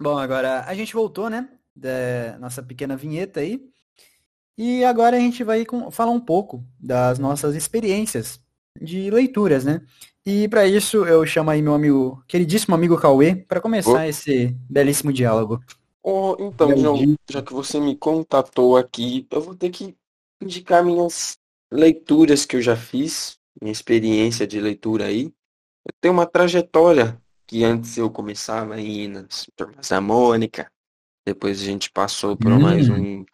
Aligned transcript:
Bom, 0.00 0.16
agora 0.16 0.64
a 0.64 0.74
gente 0.74 0.94
voltou, 0.94 1.28
né? 1.28 1.48
Da 1.74 2.38
nossa 2.38 2.62
pequena 2.62 2.96
vinheta 2.96 3.40
aí. 3.40 3.60
E 4.56 4.84
agora 4.84 5.16
a 5.16 5.20
gente 5.20 5.44
vai 5.44 5.64
com, 5.64 5.90
falar 5.90 6.12
um 6.12 6.20
pouco 6.20 6.64
das 6.78 7.18
nossas 7.18 7.54
experiências 7.54 8.40
de 8.80 9.10
leituras, 9.10 9.64
né? 9.64 9.82
E 10.24 10.48
para 10.48 10.66
isso 10.66 11.04
eu 11.04 11.24
chamo 11.24 11.50
aí 11.50 11.62
meu 11.62 11.74
amigo, 11.74 12.22
queridíssimo 12.26 12.74
amigo 12.74 12.98
Cauê, 12.98 13.34
para 13.34 13.60
começar 13.60 14.04
oh. 14.04 14.08
esse 14.08 14.56
belíssimo 14.68 15.12
diálogo. 15.12 15.60
Oh, 16.02 16.36
então, 16.38 16.76
João, 16.76 17.16
já 17.30 17.42
que 17.42 17.52
você 17.52 17.80
me 17.80 17.96
contatou 17.96 18.76
aqui, 18.76 19.26
eu 19.30 19.40
vou 19.40 19.54
ter 19.54 19.70
que 19.70 19.96
indicar 20.40 20.84
minhas 20.84 21.36
leituras 21.72 22.44
que 22.44 22.56
eu 22.56 22.62
já 22.62 22.76
fiz, 22.76 23.38
minha 23.60 23.72
experiência 23.72 24.46
de 24.46 24.60
leitura 24.60 25.06
aí. 25.06 25.32
Eu 25.84 25.92
tenho 26.00 26.14
uma 26.14 26.26
trajetória 26.26 27.20
que 27.48 27.64
antes 27.64 27.96
eu 27.96 28.10
começava 28.10 28.74
aí 28.74 29.08
nas 29.08 29.46
turmas 29.56 29.88
da 29.88 30.00
Mônica, 30.02 30.70
depois 31.26 31.60
a 31.60 31.64
gente 31.64 31.90
passou 31.90 32.36
por 32.36 32.52
hum. 32.52 32.60
mais 32.60 32.90
um, 32.90 33.24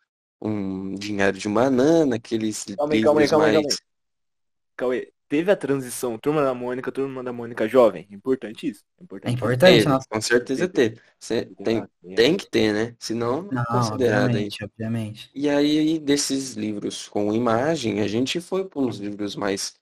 um 0.41 0.95
Dinheiro 0.95 1.37
de 1.37 1.49
Banana, 1.49 2.15
aqueles 2.15 2.65
calma 2.77 2.95
aí, 2.95 2.99
livros 3.01 3.29
calma 3.29 3.47
aí, 3.47 3.53
calma 3.53 3.63
mais... 3.63 3.79
Cauê, 4.77 5.13
teve 5.29 5.51
a 5.51 5.57
transição 5.57 6.17
Turma 6.17 6.45
da 6.45 6.55
Mônica, 6.55 6.93
Turma 6.93 7.25
da 7.25 7.33
Mônica 7.33 7.67
Jovem. 7.67 8.07
Importante 8.09 8.69
isso. 8.69 8.85
Importante. 9.01 9.33
É 9.33 9.35
importante, 9.35 9.85
teve, 9.85 9.99
Com 10.09 10.21
certeza 10.21 10.69
teve. 10.69 11.01
Cê 11.19 11.47
tem, 11.65 11.85
tem 12.15 12.37
que 12.37 12.49
ter, 12.49 12.73
né? 12.73 12.95
Senão 13.01 13.49
não, 13.51 13.63
é 13.63 13.67
considerado 13.67 14.27
obviamente, 14.27 14.63
aí. 14.63 14.71
obviamente. 14.73 15.31
E 15.35 15.49
aí, 15.49 15.99
desses 15.99 16.55
livros 16.55 17.09
com 17.09 17.35
imagem, 17.35 18.01
a 18.01 18.07
gente 18.07 18.41
foi 18.41 18.65
para 18.65 18.81
uns 18.81 18.99
livros 18.99 19.35
mais 19.35 19.75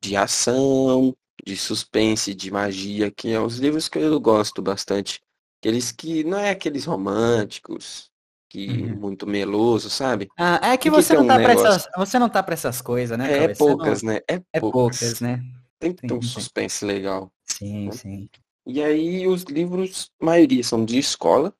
de 0.00 0.16
ação, 0.16 1.14
de 1.44 1.56
suspense, 1.56 2.34
de 2.34 2.50
magia, 2.50 3.10
que 3.10 3.32
é 3.32 3.40
os 3.40 3.58
livros 3.58 3.88
que 3.88 3.98
eu 3.98 4.20
gosto 4.20 4.60
bastante. 4.60 5.20
Aqueles 5.60 5.90
que 5.90 6.22
não 6.24 6.38
é 6.38 6.50
aqueles 6.50 6.84
românticos, 6.84 8.10
que 8.48 8.68
uhum. 8.68 8.96
muito 8.96 9.26
meloso, 9.26 9.90
sabe? 9.90 10.28
Ah, 10.36 10.72
é 10.72 10.76
que, 10.76 10.90
você, 10.90 11.14
que 11.14 11.16
não 11.16 11.24
um 11.24 11.28
tá 11.28 11.36
pra 11.36 11.52
essas, 11.52 11.88
você 11.96 12.18
não 12.18 12.28
tá 12.28 12.42
pra 12.42 12.54
essas 12.54 12.80
coisas, 12.80 13.18
né? 13.18 13.32
É, 13.32 13.44
é 13.44 13.54
poucas, 13.54 14.02
não... 14.02 14.12
né? 14.12 14.20
É, 14.28 14.34
é 14.52 14.60
poucas. 14.60 14.98
poucas, 15.00 15.20
né? 15.20 15.42
Tem 15.78 15.92
que 15.92 16.06
ter 16.06 16.14
um 16.14 16.22
suspense 16.22 16.84
legal. 16.84 17.32
Sim, 17.44 17.86
né? 17.86 17.92
sim. 17.92 18.30
E 18.66 18.82
aí 18.82 19.26
os 19.26 19.44
livros, 19.44 20.10
a 20.20 20.24
maioria 20.24 20.62
são 20.62 20.84
de 20.84 20.98
escola. 20.98 21.54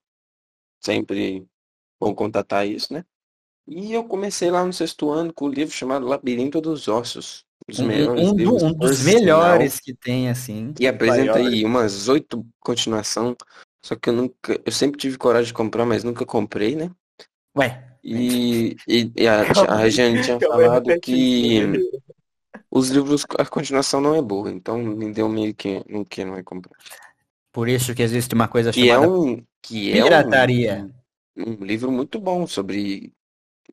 Sempre 0.81 1.47
vão 2.01 2.15
contatar 2.15 2.67
isso, 2.67 2.93
né? 2.93 3.05
E 3.67 3.93
eu 3.93 4.05
comecei 4.05 4.51
lá 4.51 4.65
no 4.65 4.73
sexto 4.73 5.11
ano 5.11 5.33
com 5.33 5.47
o 5.47 5.49
um 5.49 5.51
livro 5.51 5.75
chamado 5.75 6.07
Labirinto 6.07 6.61
dos 6.61 6.89
Ossos. 6.89 7.45
Um, 7.79 7.85
um, 7.85 8.35
livros, 8.35 8.63
um 8.63 8.73
dos 8.73 9.03
melhores 9.03 9.79
que 9.79 9.93
tem, 9.93 10.31
assim. 10.31 10.73
E 10.81 10.87
apresenta 10.87 11.39
aí 11.39 11.65
umas 11.65 12.09
oito 12.09 12.47
continuação. 12.61 13.37
Só 13.83 13.95
que 13.95 14.09
eu 14.09 14.15
nunca. 14.15 14.61
Eu 14.65 14.73
sempre 14.73 14.99
tive 14.99 15.19
coragem 15.19 15.49
de 15.49 15.55
comprar, 15.55 15.85
mas 15.85 16.03
nunca 16.03 16.25
comprei, 16.25 16.75
né? 16.75 16.91
Ué. 17.57 17.85
E, 18.03 18.77
e, 18.89 19.13
e 19.17 19.29
a, 19.29 19.43
a 19.83 19.89
gente 19.89 20.23
tinha 20.23 20.41
falado 20.41 20.99
que 21.01 21.63
os 22.71 22.91
livros, 22.91 23.27
a 23.39 23.45
continuação 23.45 24.01
não 24.01 24.15
é 24.15 24.23
boa, 24.23 24.51
então 24.51 24.79
me 24.79 25.13
deu 25.13 25.29
meio 25.29 25.55
que 25.55 25.83
no 25.89 26.05
que 26.05 26.25
não 26.25 26.37
é 26.37 26.43
comprar. 26.43 26.77
Por 27.53 27.69
isso 27.69 27.95
que 27.95 28.03
existe 28.03 28.35
uma 28.35 28.49
coisa 28.49 28.71
que 28.71 28.89
é 28.89 28.95
chamada 28.95 29.07
é 29.07 29.11
um, 29.11 29.45
que 29.63 29.93
é 29.93 30.03
pirataria. 30.03 30.91
Um, 31.37 31.51
um 31.51 31.65
livro 31.65 31.91
muito 31.91 32.21
bom 32.21 32.47
sobre 32.47 33.13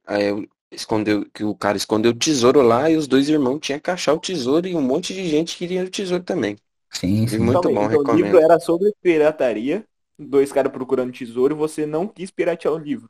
é, 0.08 0.32
escondeu, 0.72 1.26
que 1.34 1.44
o 1.44 1.56
cara 1.56 1.78
escondeu 1.78 2.12
o 2.12 2.16
tesouro 2.16 2.62
lá 2.62 2.90
e 2.90 2.96
os 2.96 3.08
dois 3.08 3.30
irmãos 3.30 3.60
tinham 3.60 3.80
que 3.80 3.90
achar 3.90 4.14
o 4.14 4.20
tesouro 4.20 4.68
e 4.68 4.76
um 4.76 4.82
monte 4.82 5.14
de 5.14 5.28
gente 5.28 5.58
queria 5.58 5.84
o 5.84 5.90
tesouro 5.90 6.24
também. 6.24 6.58
Sim, 6.90 7.28
sim. 7.28 7.40
Muito 7.40 7.62
bom, 7.62 7.70
então, 7.70 7.88
recomendo. 7.88 8.14
O 8.14 8.26
livro 8.26 8.40
era 8.40 8.60
sobre 8.60 8.94
pirataria, 9.02 9.86
dois 10.18 10.52
caras 10.52 10.72
procurando 10.72 11.12
tesouro 11.12 11.54
e 11.54 11.58
você 11.58 11.86
não 11.86 12.08
quis 12.08 12.32
piratear 12.32 12.74
o 12.74 12.78
livro. 12.78 13.10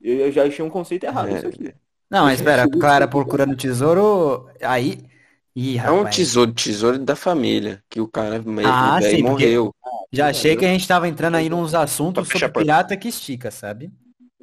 Eu 0.00 0.30
já 0.30 0.44
achei 0.44 0.64
um 0.64 0.70
conceito 0.70 1.04
errado 1.04 1.28
é. 1.28 1.38
isso 1.38 1.46
aqui. 1.46 1.74
Não, 2.10 2.24
mas 2.24 2.38
espera, 2.38 2.64
o 2.66 2.78
cara 2.78 3.06
procurando 3.06 3.56
tesouro, 3.56 4.48
aí... 4.62 4.98
Ih, 5.54 5.76
é 5.76 5.90
um 5.90 6.04
tesouro, 6.04 6.52
tesouro 6.52 6.98
da 7.00 7.16
família, 7.16 7.82
que 7.90 8.00
o 8.00 8.06
cara 8.06 8.40
meio 8.40 8.68
ah, 8.68 9.00
sim, 9.02 9.22
morreu. 9.24 9.74
Já 10.12 10.28
achei 10.28 10.56
que 10.56 10.64
a 10.64 10.68
gente 10.68 10.86
tava 10.86 11.08
entrando 11.08 11.34
aí 11.34 11.48
nos 11.48 11.74
assuntos 11.74 12.28
sobre 12.28 12.48
pirata 12.48 12.96
que 12.96 13.08
estica, 13.08 13.50
sabe? 13.50 13.90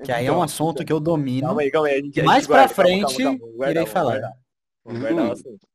Que 0.04 0.12
aí 0.12 0.26
é 0.26 0.32
um 0.32 0.36
então, 0.36 0.44
assunto 0.44 0.84
que 0.84 0.92
eu 0.92 1.00
domino. 1.00 1.48
Calma 1.48 1.62
aí, 1.62 1.72
calma 1.72 1.88
aí. 1.88 2.02
Gente, 2.02 2.22
Mais 2.24 2.46
pra 2.46 2.68
frente, 2.68 3.24
calma, 3.24 3.40
calma, 3.40 3.70
irei 3.72 3.86
falar. 3.86 4.22
Hum. 4.86 5.00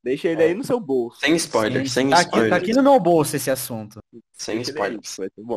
Deixa 0.05 0.29
ele 0.29 0.43
aí 0.43 0.55
no 0.55 0.63
seu 0.63 0.79
bolso. 0.79 1.19
Sem 1.21 1.35
spoiler, 1.35 1.83
Sim. 1.83 1.93
sem 1.93 2.11
tá 2.11 2.23
spoiler. 2.23 2.47
Aqui, 2.47 2.51
tá 2.51 2.57
aqui 2.57 2.73
no 2.77 2.83
meu 2.83 3.01
bolso 3.01 3.35
esse 3.35 3.51
assunto. 3.51 3.99
Sem 4.33 4.61
spoiler. 4.61 5.01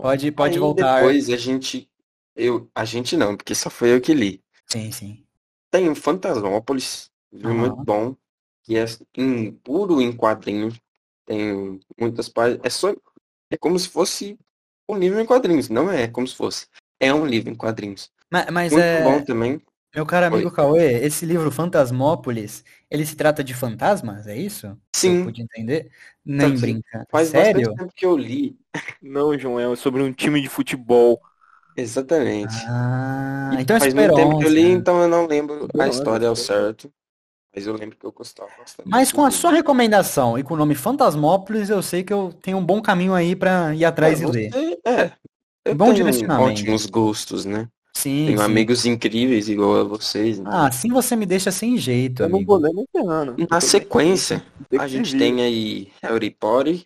Pode, 0.02 0.32
pode 0.32 0.54
aí 0.56 0.60
voltar. 0.60 0.96
Depois 0.96 1.30
a 1.30 1.38
gente. 1.38 1.90
Eu, 2.36 2.68
a 2.74 2.84
gente 2.84 3.16
não, 3.16 3.38
porque 3.38 3.54
só 3.54 3.70
foi 3.70 3.94
eu 3.94 4.02
que 4.02 4.14
li. 4.14 4.42
Sim, 4.68 4.92
sim. 4.92 5.24
Tem 5.70 5.88
o 5.88 5.96
Fantasmópolis, 5.96 7.12
uhum. 7.32 7.54
muito 7.54 7.76
bom. 7.76 8.16
Que 8.64 8.78
é 8.78 8.86
em, 9.16 9.52
puro 9.52 10.02
em 10.02 10.12
quadrinho. 10.16 10.74
Tem 11.26 11.80
muitas 12.00 12.28
páginas. 12.28 12.62
É 12.64 12.70
só. 12.70 12.96
É 13.52 13.58
como 13.58 13.78
se 13.78 13.88
fosse 13.88 14.38
um 14.90 14.98
livro 14.98 15.20
em 15.20 15.26
quadrinhos. 15.26 15.70
Não 15.70 15.92
é 15.92 16.08
como 16.08 16.28
se 16.28 16.36
fosse. 16.36 16.66
É 17.00 17.14
um 17.14 17.26
livro 17.26 17.52
em 17.52 17.56
quadrinhos. 17.56 18.10
Mas, 18.34 18.46
mas 18.50 18.74
muito 18.74 18.84
é... 18.84 19.04
bom 19.04 19.22
também. 19.22 19.62
Meu 19.96 20.08
caro 20.08 20.26
amigo 20.26 20.50
Oi. 20.50 20.56
Cauê, 20.56 21.06
esse 21.06 21.24
livro 21.24 21.52
Fantasmópolis, 21.52 22.64
ele 22.90 23.06
se 23.06 23.16
trata 23.16 23.44
de 23.44 23.54
fantasmas, 23.54 24.26
é 24.26 24.36
isso? 24.36 24.76
Sim. 24.96 25.20
Eu 25.20 25.26
pude 25.26 25.44
entender? 25.44 25.92
Nem 26.26 26.58
brinca. 26.58 27.06
Faz 27.12 27.28
Sério? 27.28 27.62
bastante 27.62 27.78
tempo 27.78 27.94
que 27.96 28.06
eu 28.08 28.18
li. 28.18 28.58
Não, 29.04 29.38
João, 29.38 29.60
é 29.60 29.76
sobre 29.76 30.02
um 30.02 30.12
time 30.12 30.42
de 30.42 30.50
futebol. 30.50 31.22
Exatamente. 31.78 32.56
Ah, 32.68 33.52
então 33.60 33.76
é 33.76 33.80
Faz 33.80 33.94
muito 33.94 34.16
tempo 34.16 34.40
que 34.40 34.46
eu 34.46 34.50
li, 34.52 34.72
então 34.72 35.02
eu 35.02 35.08
não 35.08 35.26
lembro 35.26 35.68
a 35.80 35.88
história 35.88 36.28
ao 36.28 36.36
certo. 36.36 36.92
Mas 37.56 37.68
eu 37.68 37.76
lembro 37.76 37.98
que 37.98 38.06
eu 38.06 38.12
gostava 38.12 38.50
bastante. 38.60 38.88
Mas 38.88 39.12
com 39.12 39.24
a 39.24 39.32
sua 39.32 39.52
recomendação 39.52 40.38
e 40.38 40.44
com 40.44 40.56
o 40.56 40.58
nome 40.58 40.76
Fantasmópolis, 40.76 41.70
eu 41.70 41.82
sei 41.82 42.04
que 42.04 42.14
eu 42.14 42.32
tenho 42.42 42.58
um 42.58 42.66
bom 42.66 42.80
caminho 42.82 43.14
aí 43.14 43.36
para 43.36 43.76
ir 43.76 43.86
atrás 43.86 44.22
é, 44.22 44.24
e 44.24 44.28
ler. 44.28 44.52
É, 44.86 45.12
eu 45.66 45.76
bom 45.76 45.86
tenho 45.86 45.98
direcionamento. 45.98 46.52
ótimos 46.52 46.86
gostos, 46.86 47.46
né? 47.46 47.68
Sim, 47.96 48.26
Tenho 48.28 48.38
sim. 48.38 48.44
amigos 48.44 48.86
incríveis 48.86 49.50
igual 49.50 49.82
a 49.82 49.84
vocês. 49.84 50.40
Então. 50.40 50.52
Ah, 50.52 50.68
assim 50.68 50.90
você 50.90 51.16
me 51.16 51.26
deixa 51.26 51.52
sem 51.52 51.78
jeito, 51.78 52.22
Eu 52.22 52.30
não 52.30 52.38
amigo. 52.38 52.52
vou 52.54 52.62
ler 52.62 52.74
nem 52.74 52.86
ferrando. 52.92 53.36
Na 53.50 53.62
sequência, 53.62 54.44
Tem 54.70 54.80
a 54.80 54.88
gente 54.88 55.12
vir. 55.12 55.20
tem 55.20 55.42
aí 55.42 55.92
Harry 56.02 56.32
Potter, 56.32 56.86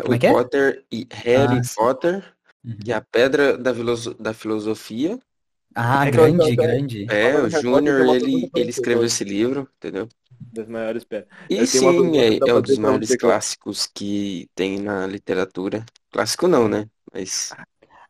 Como 0.00 0.14
é 0.14 0.16
Harry 0.16 0.26
é? 0.26 0.32
Potter 0.32 0.84
e 0.92 1.06
Harry 1.12 1.58
Ah. 1.58 1.62
Potter 1.76 2.34
Uhum. 2.64 2.76
e 2.86 2.92
a 2.92 3.00
Pedra 3.00 3.56
da, 3.56 3.74
Filoso- 3.74 4.14
da 4.14 4.34
Filosofia. 4.34 5.18
Ah, 5.74 6.06
É 6.06 6.10
grande, 6.10 6.56
grande. 6.56 7.06
É, 7.10 7.36
o 7.36 7.48
Júnior, 7.48 8.00
ele, 8.16 8.50
ele 8.54 8.70
escreveu 8.70 9.04
esse 9.04 9.24
livro, 9.24 9.68
entendeu? 9.76 10.08
Das 10.52 10.68
maiores 10.68 11.04
pedras. 11.04 11.28
E 11.48 11.66
sim, 11.66 12.16
é, 12.18 12.38
é 12.46 12.54
um 12.54 12.60
dos 12.60 12.78
maiores 12.78 13.14
clássicos 13.16 13.86
que 13.86 14.48
tem 14.54 14.80
na 14.80 15.06
literatura. 15.06 15.84
Clássico 16.10 16.48
não, 16.48 16.68
né? 16.68 16.88
Mas 17.12 17.50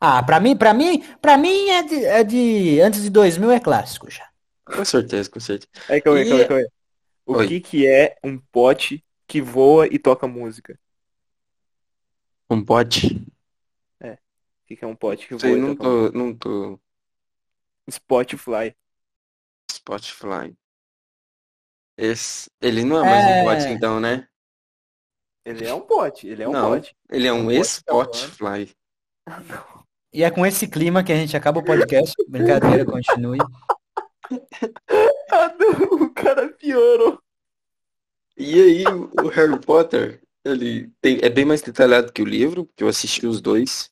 Ah, 0.00 0.22
pra 0.22 0.40
mim, 0.40 0.56
pra 0.56 0.72
mim, 0.74 1.02
pra 1.20 1.36
mim 1.36 1.68
é 1.68 1.82
de, 1.82 2.04
é 2.06 2.24
de 2.24 2.80
antes 2.80 3.02
de 3.02 3.10
2000 3.10 3.50
é 3.50 3.60
clássico 3.60 4.10
já. 4.10 4.28
com 4.64 4.84
certeza, 4.84 5.30
com 5.30 5.40
certeza. 5.40 5.70
Aí, 5.88 6.00
calma 6.00 6.18
aí, 6.20 6.24
E- 6.24 6.26
calma 6.26 6.40
aí, 6.42 6.46
calma 6.46 6.62
aí. 6.62 6.68
O 7.26 7.36
Oi. 7.36 7.46
que 7.46 7.60
que 7.60 7.86
é 7.88 8.16
um 8.24 8.38
pote 8.38 9.04
que 9.28 9.42
voa 9.42 9.86
e 9.88 9.98
toca 9.98 10.28
música? 10.28 10.78
Um 12.50 12.62
pote? 12.64 13.24
O 14.64 14.66
que 14.66 14.76
que 14.76 14.84
é 14.84 14.88
um 14.88 14.96
pote 14.96 15.26
que 15.28 15.34
voa 15.34 15.40
Sei, 15.40 15.58
e 15.58 15.60
não 15.60 15.74
toca 15.74 15.84
música? 15.84 16.08
tô, 16.08 16.12
não 16.12 16.32
tô. 16.36 16.80
Spotify. 17.90 18.74
Spotify. 19.72 20.54
Esse, 21.96 22.50
ele 22.60 22.82
não 22.84 22.98
é 22.98 23.04
mais 23.04 23.26
um 23.26 23.36
pote 23.36 23.70
É. 23.70 23.72
então, 23.72 24.00
né? 24.00 24.26
Ele 25.44 25.66
é 25.66 25.74
um 25.74 25.82
pote, 25.82 26.26
ele 26.26 26.42
é 26.42 26.48
um 26.48 26.52
Não. 26.52 26.56
pote. 26.56 26.96
Ele 27.10 27.26
é 27.26 27.32
um 27.32 27.46
Um 27.46 27.50
pote 27.50 27.82
tá 27.84 27.94
voando. 27.94 28.38
Spotify. 28.38 28.74
E 30.12 30.24
é 30.24 30.30
com 30.30 30.44
esse 30.44 30.66
clima 30.66 31.04
que 31.04 31.12
a 31.12 31.16
gente 31.16 31.36
acaba 31.36 31.60
o 31.60 31.64
podcast. 31.64 32.14
Brincadeira, 32.28 32.84
continue. 32.84 33.38
Ah, 35.30 35.54
não, 35.58 36.04
o 36.04 36.10
cara 36.12 36.48
piorou. 36.48 37.18
E 38.36 38.60
aí, 38.60 38.84
o 39.22 39.28
Harry 39.28 39.58
Potter, 39.60 40.20
ele 40.44 40.90
tem, 41.00 41.18
é 41.22 41.28
bem 41.28 41.44
mais 41.44 41.62
detalhado 41.62 42.12
que 42.12 42.22
o 42.22 42.26
livro, 42.26 42.68
que 42.76 42.82
eu 42.82 42.88
assisti 42.88 43.26
os 43.26 43.40
dois. 43.40 43.90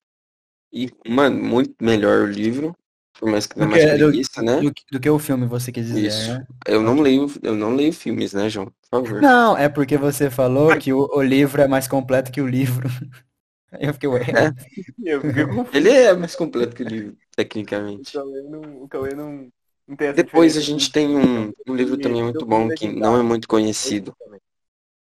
E, 0.72 0.90
mano, 1.06 1.42
muito 1.42 1.74
melhor 1.80 2.22
o 2.22 2.26
livro. 2.26 2.74
Por 3.18 3.28
mais 3.28 3.46
que 3.46 3.56
dê 3.56 3.64
Do 3.64 3.70
mais 3.70 3.84
do, 3.84 4.06
preguiça, 4.06 4.42
né? 4.42 4.60
do, 4.60 4.72
do 4.92 5.00
que 5.00 5.10
o 5.10 5.18
filme, 5.18 5.44
você 5.44 5.72
quis 5.72 5.86
dizer, 5.86 6.06
Isso. 6.06 6.32
né? 6.32 6.46
Eu 6.66 6.80
não 6.80 7.00
leio, 7.00 7.26
eu 7.42 7.54
não 7.54 7.74
leio 7.74 7.92
filmes, 7.92 8.32
né, 8.32 8.48
João? 8.48 8.66
Por 8.90 9.04
favor. 9.04 9.20
Não, 9.20 9.56
é 9.56 9.68
porque 9.68 9.96
você 9.96 10.30
falou 10.30 10.76
que 10.78 10.92
o, 10.92 11.08
o 11.12 11.20
livro 11.20 11.60
é 11.60 11.66
mais 11.66 11.88
completo 11.88 12.30
que 12.30 12.40
o 12.40 12.46
livro. 12.46 12.88
Eu 13.80 13.92
fiquei, 13.92 14.08
ué. 14.08 14.20
É. 14.22 15.12
Eu 15.12 15.20
fiquei. 15.20 15.44
Ele 15.74 15.90
é 15.90 16.14
mais 16.14 16.34
completo 16.34 16.74
que 16.74 16.82
o 16.82 16.88
livro, 16.88 17.12
O 17.12 17.16
tecnicamente. 17.36 18.12
Cauê 18.12 18.42
não, 18.42 18.82
o 18.82 18.88
Cauê 18.88 19.14
não, 19.14 19.52
não 19.86 19.96
tem 19.96 20.08
essa 20.08 20.16
Depois 20.16 20.56
a 20.56 20.60
gente 20.60 20.90
tem 20.90 21.16
um, 21.16 21.52
um 21.66 21.74
livro 21.74 21.96
também 21.98 22.18
de 22.18 22.22
muito 22.24 22.46
bom, 22.46 22.68
que 22.68 22.88
não 22.88 23.18
é 23.18 23.22
muito 23.22 23.46
conhecido, 23.46 24.16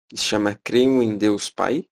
que 0.07 0.18
se 0.18 0.24
chama 0.24 0.60
Creio 0.63 1.04
em 1.04 1.18
Deus 1.18 1.50
Pai. 1.50 1.86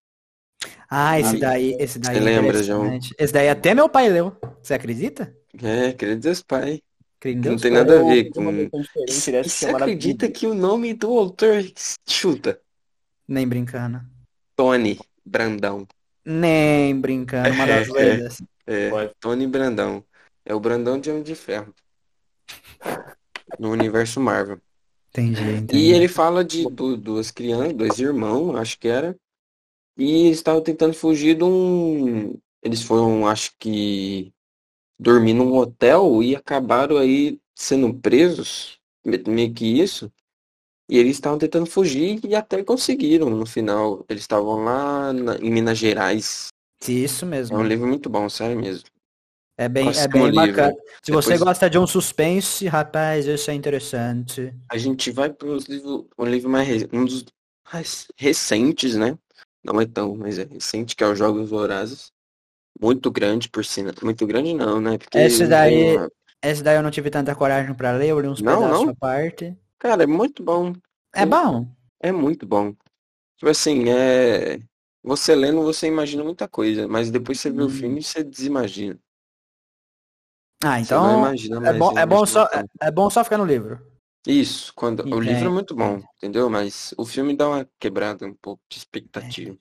Ah, 0.89 1.19
esse 1.19 1.37
daí, 1.37 1.75
esse 1.79 1.99
daí 1.99 2.15
você 2.15 2.19
é 2.19 2.23
lembra, 2.23 2.63
João? 2.63 2.99
Esse 3.19 3.33
daí 3.33 3.49
até 3.49 3.75
meu 3.75 3.87
pai 3.87 4.09
leu. 4.09 4.35
Você 4.63 4.73
acredita? 4.73 5.35
É, 5.61 5.93
querido 5.93 6.21
Deus 6.21 6.41
Pai. 6.41 6.81
Em 7.25 7.35
Não 7.35 7.41
Deus, 7.41 7.61
tem 7.61 7.71
pai. 7.71 7.79
nada 7.81 7.93
a 7.93 8.01
Eu- 8.01 8.07
ver 8.07 8.29
com. 8.31 8.69
você 9.05 9.43
chamada 9.49 9.83
acredita 9.85 10.29
que 10.31 10.47
o 10.47 10.53
nome 10.53 10.93
do 10.93 11.11
autor 11.17 11.63
chuta? 12.07 12.59
Nem 13.27 13.47
brincando. 13.47 14.01
Tony 14.55 14.97
Brandão. 15.25 15.87
Nem 16.29 16.99
brincando, 16.99 17.53
uma 17.55 17.65
das 17.65 17.87
É, 17.95 18.17
lendas. 18.17 18.41
É, 18.65 18.89
Pode. 18.89 19.13
Tony 19.19 19.47
Brandão. 19.47 20.03
É 20.45 20.53
o 20.53 20.59
Brandão 20.59 20.99
de 20.99 21.09
Homem 21.09 21.23
de 21.23 21.35
Ferro. 21.35 21.73
No 23.59 23.71
universo 23.71 24.19
Marvel. 24.19 24.59
Entendi, 25.09 25.41
E 25.43 25.55
entendi. 25.63 25.93
ele 25.93 26.07
fala 26.07 26.43
de 26.43 26.65
du- 26.67 26.97
duas 26.97 27.31
crianças, 27.31 27.73
dois 27.73 27.99
irmãos, 27.99 28.55
acho 28.55 28.77
que 28.79 28.87
era. 28.87 29.17
E 29.97 30.27
eles 30.27 30.37
estavam 30.37 30.61
tentando 30.61 30.93
fugir 30.93 31.37
de 31.37 31.43
um. 31.43 32.39
Eles 32.61 32.83
foram, 32.83 33.27
acho 33.27 33.53
que, 33.59 34.33
dormir 34.99 35.33
num 35.33 35.53
hotel 35.55 36.23
e 36.23 36.35
acabaram 36.35 36.97
aí 36.97 37.39
sendo 37.55 37.93
presos. 37.95 38.79
me- 39.05 39.23
Meio 39.27 39.53
que 39.53 39.65
isso. 39.81 40.11
E 40.89 40.97
eles 40.97 41.17
estavam 41.17 41.37
tentando 41.37 41.65
fugir 41.65 42.19
e 42.25 42.33
até 42.35 42.63
conseguiram 42.63 43.29
no 43.29 43.45
final. 43.45 44.05
Eles 44.07 44.23
estavam 44.23 44.63
lá 44.63 45.11
na- 45.11 45.35
em 45.37 45.51
Minas 45.51 45.77
Gerais. 45.77 46.47
Isso 46.87 47.25
É 47.25 47.27
mesmo. 47.27 47.57
um 47.57 47.63
livro 47.63 47.87
muito 47.87 48.09
bom, 48.09 48.29
sério 48.29 48.57
mesmo. 48.57 48.87
É 49.59 49.67
bem, 49.67 49.89
é 49.89 50.07
bem 50.07 50.25
livro. 50.29 50.35
bacana. 50.35 50.73
Se 51.03 51.11
você 51.11 51.31
Depois- 51.31 51.39
gosta 51.49 51.69
de 51.69 51.77
um 51.79 51.87
suspense, 51.87 52.67
rapaz, 52.67 53.25
isso 53.25 53.49
é 53.49 53.53
interessante. 53.55 54.53
A 54.71 54.77
gente 54.77 55.11
vai 55.11 55.33
para 55.33 55.47
os 55.47 55.65
livros, 55.65 56.05
um 56.17 56.25
livro 56.25 56.49
mais 56.49 56.83
um 56.93 57.03
dos 57.03 57.25
mais 57.73 58.07
recentes, 58.15 58.95
né? 58.95 59.17
Não 59.65 59.81
é 59.81 59.85
tão, 59.85 60.15
mas 60.15 60.37
é 60.39 60.45
recente, 60.45 60.95
que 60.95 61.03
é 61.03 61.07
os 61.07 61.17
Jogos 61.17 61.49
Vorazes. 61.49 62.11
Muito 62.79 63.09
grande, 63.11 63.49
por 63.49 63.65
sinal. 63.65 63.93
Muito 64.03 64.25
grande 64.27 64.53
não, 64.53 64.79
né? 64.79 64.97
Porque 64.99 65.17
Esse 65.17 65.47
daí- 65.47 65.97
uma- 65.97 66.09
Esse 66.41 66.61
daí 66.61 66.77
eu 66.77 66.83
não 66.83 66.91
tive 66.91 67.09
tanta 67.09 67.33
coragem 67.35 67.73
pra 67.73 67.91
ler, 67.93 68.09
eu 68.09 68.19
li 68.19 68.27
uns 68.27 68.39
Não, 68.41 68.61
pedaços 68.61 68.85
não? 68.85 68.91
à 68.91 68.95
parte. 68.95 69.57
Cara, 69.79 70.03
é 70.03 70.07
muito 70.07 70.43
bom. 70.43 70.73
É 71.13 71.25
bom. 71.25 71.67
É 71.99 72.11
muito 72.11 72.45
bom. 72.47 72.73
Tipo 73.37 73.49
assim, 73.51 73.89
é. 73.89 74.59
Você 75.03 75.35
lendo, 75.35 75.63
você 75.63 75.87
imagina 75.87 76.23
muita 76.23 76.47
coisa, 76.47 76.87
mas 76.87 77.11
depois 77.11 77.39
você 77.39 77.51
vê 77.51 77.63
o 77.63 77.69
Hum. 77.69 77.69
filme 77.69 77.99
e 78.01 78.03
você 78.03 78.23
desimagina. 78.23 78.99
Ah, 80.63 80.79
Você 80.81 80.97
não 80.97 81.11
então 81.11 81.13
imagina 81.13 81.59
é 81.63 81.71
mais. 81.71 81.73
bom, 81.73 81.91
é 81.95 82.05
bom 82.05 82.25
imagina 82.25 82.25
só, 82.25 82.45
tanto. 82.51 82.71
é, 82.81 82.87
é 82.87 82.91
bom 82.91 83.09
só 83.09 83.23
ficar 83.23 83.37
no 83.37 83.45
livro. 83.45 83.79
Isso, 84.27 84.71
quando 84.75 85.07
o 85.11 85.19
livro 85.19 85.47
é 85.47 85.51
muito 85.51 85.75
bom, 85.75 85.99
entendeu? 86.17 86.49
Mas 86.51 86.93
o 86.99 87.03
filme 87.05 87.35
dá 87.35 87.47
uma 87.49 87.69
quebrada 87.79 88.27
um 88.27 88.33
pouco 88.35 88.61
de 88.69 88.77
É, 89.19 89.33
expectativa. 89.33 89.57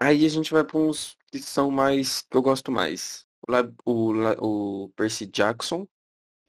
Aí 0.00 0.24
a 0.26 0.28
gente 0.28 0.52
vai 0.52 0.64
para 0.64 0.78
uns 0.78 1.16
que 1.28 1.38
são 1.38 1.70
mais 1.70 2.22
que 2.22 2.36
eu 2.36 2.42
gosto 2.42 2.70
mais. 2.72 3.26
O, 3.48 3.52
La- 3.52 3.72
o, 3.84 4.12
La- 4.12 4.36
o 4.40 4.90
Percy 4.96 5.26
Jackson 5.26 5.86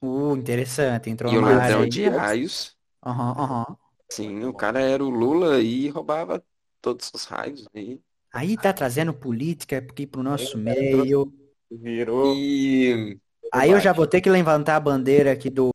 Uh, 0.03 0.35
interessante, 0.35 1.09
entrou 1.09 1.31
e 1.31 1.37
o 1.37 1.41
numa 1.41 1.49
área 1.49 1.77
Ladrão 1.77 1.85
aí. 1.85 1.87
de 1.87 2.07
Raios. 2.07 2.77
Aham, 3.05 3.31
aham. 3.37 3.77
Sim, 4.09 4.43
o 4.45 4.53
cara 4.53 4.79
era 4.81 5.03
o 5.03 5.09
Lula 5.09 5.59
e 5.61 5.89
roubava 5.89 6.43
todos 6.81 7.11
os 7.13 7.25
raios. 7.25 7.67
E, 7.73 8.01
Aí 8.31 8.57
tá 8.57 8.73
trazendo 8.73 9.13
política 9.13 9.77
aqui 9.77 10.05
pro 10.07 10.21
nosso 10.23 10.57
Aí, 10.65 10.85
cara, 10.89 11.07
meio. 11.07 11.31
Virou. 11.71 12.47
e 12.91 13.19
Aí 13.51 13.71
eu 13.71 13.79
já 13.79 13.93
vou 13.93 14.07
ter 14.07 14.21
que 14.21 14.29
levantar 14.29 14.75
a 14.75 14.79
bandeira 14.79 15.31
aqui 15.31 15.49
do 15.49 15.69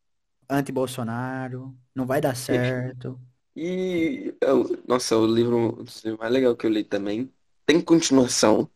anti-Bolsonaro. 0.51 1.77
Não 1.95 2.07
vai 2.07 2.21
dar 2.21 2.35
certo. 2.37 3.21
E, 3.57 4.35
eu- 4.41 4.65
nossa, 4.87 5.17
o 5.17 5.27
livro, 5.27 5.57
um 5.81 5.85
dos 5.85 6.03
livros 6.05 6.19
mais 6.21 6.33
legal 6.33 6.57
que 6.57 6.67
eu 6.67 6.71
li 6.71 6.85
também. 6.85 7.33
Tem 7.67 7.81
continuação. 7.83 8.71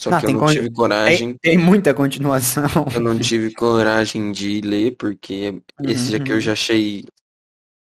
Só 0.00 0.10
Não, 0.10 0.18
que 0.18 0.26
eu 0.26 0.30
não 0.30 0.40
con- 0.40 0.46
tive 0.52 0.70
coragem. 0.72 1.36
Tem, 1.36 1.38
tem 1.40 1.58
muita 1.58 1.94
continuação. 1.94 2.64
Eu 2.92 3.00
não 3.00 3.18
tive 3.18 3.52
coragem 3.52 4.30
de 4.32 4.60
ler, 4.60 4.96
porque 4.96 5.60
esse 5.82 6.14
Uhum, 6.14 6.14
aqui 6.14 6.32
eu 6.32 6.40
já 6.40 6.52
achei 6.52 7.04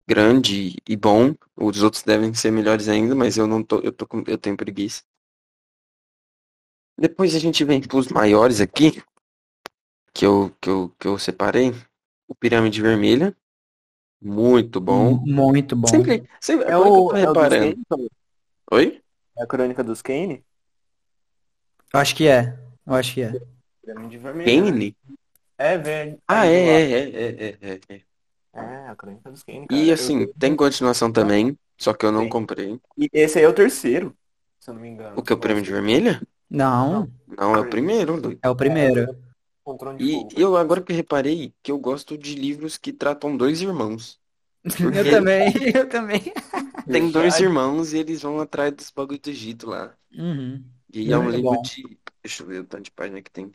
grande 0.07 0.75
e 0.87 0.95
bom. 0.97 1.35
Os 1.57 1.83
outros 1.83 2.03
devem 2.03 2.33
ser 2.33 2.51
melhores 2.51 2.89
ainda, 2.89 3.15
mas 3.15 3.37
eu 3.37 3.47
não 3.47 3.63
tô, 3.63 3.79
eu 3.81 3.91
tô 3.93 4.07
com, 4.07 4.23
eu 4.27 4.37
tenho 4.37 4.57
preguiça. 4.57 5.03
Depois 6.95 7.33
a 7.33 7.39
gente 7.39 7.63
vem 7.63 7.81
pros 7.81 8.09
maiores 8.09 8.61
aqui, 8.61 9.01
que 10.13 10.25
eu, 10.25 10.51
que 10.61 10.69
eu, 10.69 10.89
que 10.99 11.07
eu 11.07 11.17
separei. 11.17 11.71
O 12.27 12.35
Pirâmide 12.35 12.81
Vermelha. 12.81 13.35
Muito 14.21 14.81
bom. 14.81 15.25
Muito 15.25 15.75
bom. 15.75 15.91
Sempre, 15.91 16.27
sempre, 16.41 16.67
É 16.67 16.77
agora 16.77 16.91
que 16.91 16.99
eu 16.99 17.03
o, 17.03 17.15
é 17.15 17.29
o 17.29 17.35
reparando. 17.35 17.77
Oi? 18.71 19.01
É 19.37 19.43
a 19.43 19.47
crônica 19.47 19.83
dos 19.83 20.01
Kane? 20.03 20.45
Eu 21.97 22.01
acho 22.01 22.15
que 22.15 22.27
é. 22.27 22.55
Eu 22.85 22.93
acho 22.93 23.13
que 23.15 23.21
é. 23.23 23.31
Pirâmide 23.83 24.17
vermelha. 24.19 24.61
né? 24.61 24.69
Kane? 24.69 24.97
É, 25.57 25.77
velho. 25.79 26.19
Ah, 26.27 26.45
é, 26.45 26.51
é, 26.53 26.91
é, 26.91 27.27
é, 27.27 27.57
é, 27.59 27.79
é. 27.89 28.01
É, 28.53 28.87
a 28.87 28.95
crônica 28.95 29.31
dos 29.31 29.41
Kane, 29.41 29.67
cara. 29.67 29.81
E 29.81 29.91
assim, 29.91 30.21
eu- 30.21 30.33
tem 30.35 30.55
continuação 30.55 31.11
também, 31.11 31.57
só 31.79 31.95
que 31.95 32.05
eu 32.05 32.11
não 32.11 32.21
Tem. 32.21 32.29
comprei. 32.29 32.79
E 32.95 33.09
esse 33.11 33.39
aí 33.39 33.45
é 33.45 33.47
o 33.47 33.53
terceiro, 33.53 34.15
se 34.59 34.69
eu 34.69 34.75
não 34.75 34.81
me 34.81 34.89
engano. 34.89 35.17
O 35.17 35.23
que 35.23 35.33
é 35.33 35.35
o 35.35 35.39
Pirâmide 35.39 35.71
Vermelha? 35.71 36.21
Não, 36.49 37.07
Não, 37.27 37.55
é 37.55 37.59
o 37.61 37.69
primeiro. 37.69 38.15
Lu. 38.15 38.37
é 38.43 38.49
o 38.49 38.55
primeiro. 38.55 39.07
De 39.97 40.05
E 40.05 40.27
eu 40.41 40.55
agora 40.55 40.81
que 40.81 40.93
reparei 40.93 41.53
que 41.63 41.71
eu 41.71 41.79
gosto 41.79 42.15
de 42.15 42.35
livros 42.35 42.77
que 42.77 42.93
tratam 42.93 43.35
dois 43.35 43.59
irmãos. 43.61 44.19
Porque 44.63 44.99
Eu 44.99 45.09
também, 45.09 45.51
eu 45.75 45.89
também. 45.89 46.21
tem 46.85 47.11
dois 47.11 47.39
irmãos 47.39 47.93
e 47.93 47.97
eles 47.97 48.21
vão 48.21 48.39
atrás 48.39 48.71
dos 48.71 48.91
bagulho 48.91 49.19
do 49.19 49.29
Egito 49.29 49.67
lá. 49.67 49.93
Uhum. 50.13 50.63
E 50.93 51.11
é 51.11 51.17
um 51.17 51.29
livro 51.29 51.51
bom. 51.51 51.61
de. 51.61 51.97
Deixa 52.23 52.43
eu 52.43 52.47
ver 52.47 52.59
o 52.61 52.65
tanto 52.65 52.83
de 52.83 52.91
página 52.91 53.21
que 53.21 53.31
tem. 53.31 53.51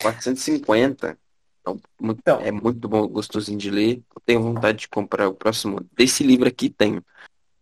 450. 0.00 1.18
Então, 1.60 1.80
muito- 2.00 2.20
Então. 2.20 2.40
é 2.40 2.50
muito 2.50 2.88
bom, 2.88 3.06
gostosinho 3.08 3.58
de 3.58 3.70
ler. 3.70 4.02
Eu 4.14 4.22
tenho 4.24 4.42
vontade 4.42 4.78
de 4.78 4.88
comprar 4.88 5.28
o 5.28 5.34
próximo. 5.34 5.80
Desse 5.92 6.22
livro 6.22 6.46
aqui 6.48 6.70
tenho. 6.70 7.04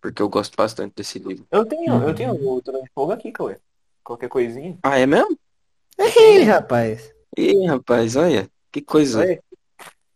Porque 0.00 0.20
eu 0.20 0.28
gosto 0.28 0.54
bastante 0.56 0.94
desse 0.94 1.18
livro. 1.18 1.46
Eu 1.50 1.64
tenho, 1.64 1.94
Uhum. 1.94 2.08
eu 2.08 2.14
tenho 2.14 2.32
o 2.34 2.60
Trono 2.60 2.82
de 2.84 2.90
Fogo 2.94 3.12
aqui, 3.12 3.32
Cauê. 3.32 3.56
Qualquer 4.02 4.28
coisinha. 4.28 4.78
Ah, 4.82 4.98
é 4.98 5.06
mesmo? 5.06 5.38
Ih, 5.98 6.42
rapaz. 6.42 7.10
Ih, 7.38 7.66
rapaz, 7.66 8.16
olha. 8.16 8.50
Que 8.70 8.82
coisa. 8.82 9.20
Oi? 9.20 9.40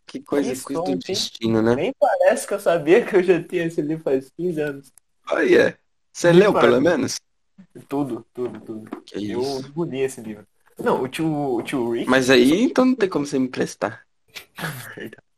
Que 0.07 0.21
coisa, 0.21 0.53
Isso, 0.53 0.65
coisa 0.65 0.83
do 0.83 0.91
hein? 0.91 0.99
destino, 0.99 1.63
né? 1.63 1.75
Nem 1.75 1.93
parece 1.99 2.47
que 2.47 2.55
eu 2.55 2.61
sabia 2.61 3.05
que 3.05 3.17
eu 3.17 3.23
já 3.23 3.43
tinha 3.43 3.65
esse 3.65 3.81
livro 3.81 4.03
faz 4.05 4.31
15 4.37 4.61
anos. 4.61 4.93
Olha. 5.31 5.79
Você 6.13 6.33
leu 6.33 6.53
pelo 6.53 6.81
menos? 6.81 7.19
Tudo, 7.89 8.27
tudo, 8.33 8.61
tudo. 8.61 9.03
Que 9.03 9.31
Eu 9.31 9.41
isso. 9.41 9.67
engoli 9.69 10.01
esse 10.01 10.21
livro. 10.21 10.47
Não, 10.79 11.03
o 11.03 11.09
tio, 11.09 11.27
o 11.27 11.63
tio 11.63 11.93
Rick. 11.93 12.09
Mas 12.09 12.31
aí, 12.31 12.63
então 12.63 12.85
não 12.85 12.95
tem 12.95 13.09
como 13.09 13.27
você 13.27 13.39
me 13.39 13.47
emprestar. 13.47 14.07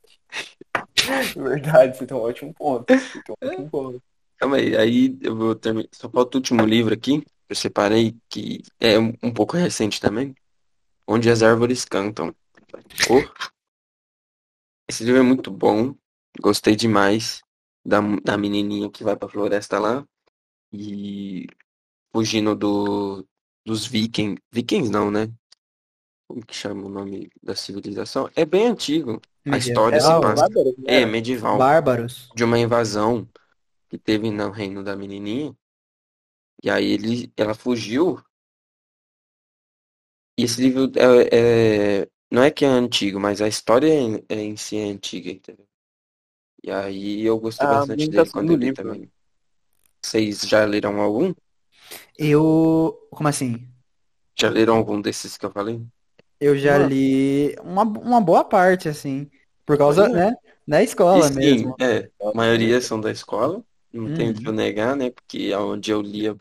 Verdade, 1.37 1.97
você 1.97 2.07
tem 2.07 2.17
um 2.17 2.21
ótimo 2.21 2.55
ponto. 2.55 2.93
Você 2.93 3.23
tem 3.23 3.35
um 3.43 3.49
ótimo 3.49 3.71
ponto. 3.71 4.03
Calma 4.37 4.57
aí, 4.57 4.77
aí 4.77 5.19
eu 5.23 5.35
vou 5.37 5.55
terminar. 5.55 5.89
Só 5.93 6.09
falta 6.09 6.37
o 6.37 6.41
último 6.41 6.65
livro 6.65 6.95
aqui. 6.95 7.25
Eu 7.49 7.57
separei, 7.57 8.17
que 8.29 8.63
é 8.79 8.99
um, 8.99 9.13
um 9.23 9.33
pouco 9.33 9.57
recente 9.57 10.01
também. 10.01 10.35
Onde 11.07 11.31
as 11.31 11.43
árvores 11.43 11.85
cantam. 11.85 12.35
Oh. 13.11 13.23
Esse 14.89 15.05
livro 15.05 15.21
é 15.21 15.25
muito 15.25 15.51
bom. 15.51 15.95
Gostei 16.41 16.77
demais 16.77 17.43
da, 17.85 18.01
da 18.23 18.39
menininha 18.39 18.91
que 18.91 19.03
vai 19.03 19.17
pra 19.17 19.29
floresta 19.29 19.79
lá. 19.79 20.07
E 20.73 21.47
fugindo 22.13 22.55
do, 22.55 23.27
dos 23.65 23.87
vikings. 23.87 24.41
Vikings 24.53 24.91
não, 24.91 25.11
né? 25.11 25.31
Como 26.29 26.45
que 26.45 26.55
chama 26.55 26.87
o 26.87 26.89
nome 26.89 27.29
da 27.43 27.55
civilização? 27.57 28.31
É 28.37 28.45
bem 28.45 28.69
antigo. 28.69 29.21
A 29.51 29.57
história 29.57 30.01
se 30.01 30.07
Medieval, 30.07 30.21
passa. 30.21 30.49
Né? 30.49 30.73
É, 30.87 31.07
medieval. 31.07 31.59
Bárbaros. 31.59 32.29
de 32.35 32.45
uma 32.45 32.59
invasão 32.59 33.29
que 33.89 33.99
teve 33.99 34.31
no 34.31 34.51
reino 34.51 34.85
da 34.85 34.95
menininha. 34.95 35.55
E 36.63 36.71
aí 36.71 36.93
ele, 36.93 37.33
ela 37.37 37.55
fugiu. 37.55 38.23
E 40.39 40.45
esse 40.45 40.61
livro 40.61 40.91
é, 40.97 42.03
é- 42.03 42.09
não 42.31 42.43
é 42.43 42.51
que 42.51 42.65
é 42.65 42.69
antigo, 42.69 43.19
mas 43.19 43.43
a 43.43 43.49
história 43.49 43.89
em, 43.89 44.25
é 44.29 44.37
em 44.37 44.57
si 44.57 44.77
é 44.77 44.85
antiga, 44.85 45.31
entendeu? 45.31 45.67
E 46.63 46.71
aí 46.71 47.23
eu 47.23 47.39
gostei 47.41 47.67
A 47.67 47.71
bastante 47.71 47.97
dele 47.97 48.09
ambientação 48.09 48.41
quando 48.41 48.47
do 48.49 48.53
eu 48.53 48.57
li 48.69 48.73
também. 48.73 49.11
Vocês 50.03 50.43
já 50.43 50.65
leram 50.65 51.01
algum? 51.01 51.35
Eu. 52.19 53.09
Como 53.11 53.29
assim? 53.29 53.69
Já 54.39 54.49
leram 54.51 54.75
algum 54.77 55.01
desses 55.01 55.37
que 55.37 55.47
eu 55.47 55.53
falei? 55.53 55.87
Eu 56.41 56.57
já 56.57 56.79
Mano. 56.79 56.79
li 56.79 57.55
uma, 57.63 57.83
uma 57.83 58.21
boa 58.21 58.45
parte, 58.45 58.89
assim. 58.89 59.31
Por 59.67 59.77
causa, 59.79 60.09
Olha. 60.09 60.09
né? 60.09 60.33
Da 60.67 60.83
escola 60.83 61.29
sim, 61.33 61.67
mesmo. 61.69 61.77
é, 61.81 62.11
a 62.23 62.35
maioria 62.35 62.81
são 62.81 63.01
da 63.01 63.11
escola, 63.11 63.65
não 63.93 64.11
tenho 64.11 64.35
Uhum. 64.35 64.35
que 64.35 64.51
negar, 64.53 64.97
né? 64.97 65.11
Porque 65.11 65.51
é 65.53 65.59
onde 65.59 65.91
eu 65.91 66.01
lia 66.03 66.37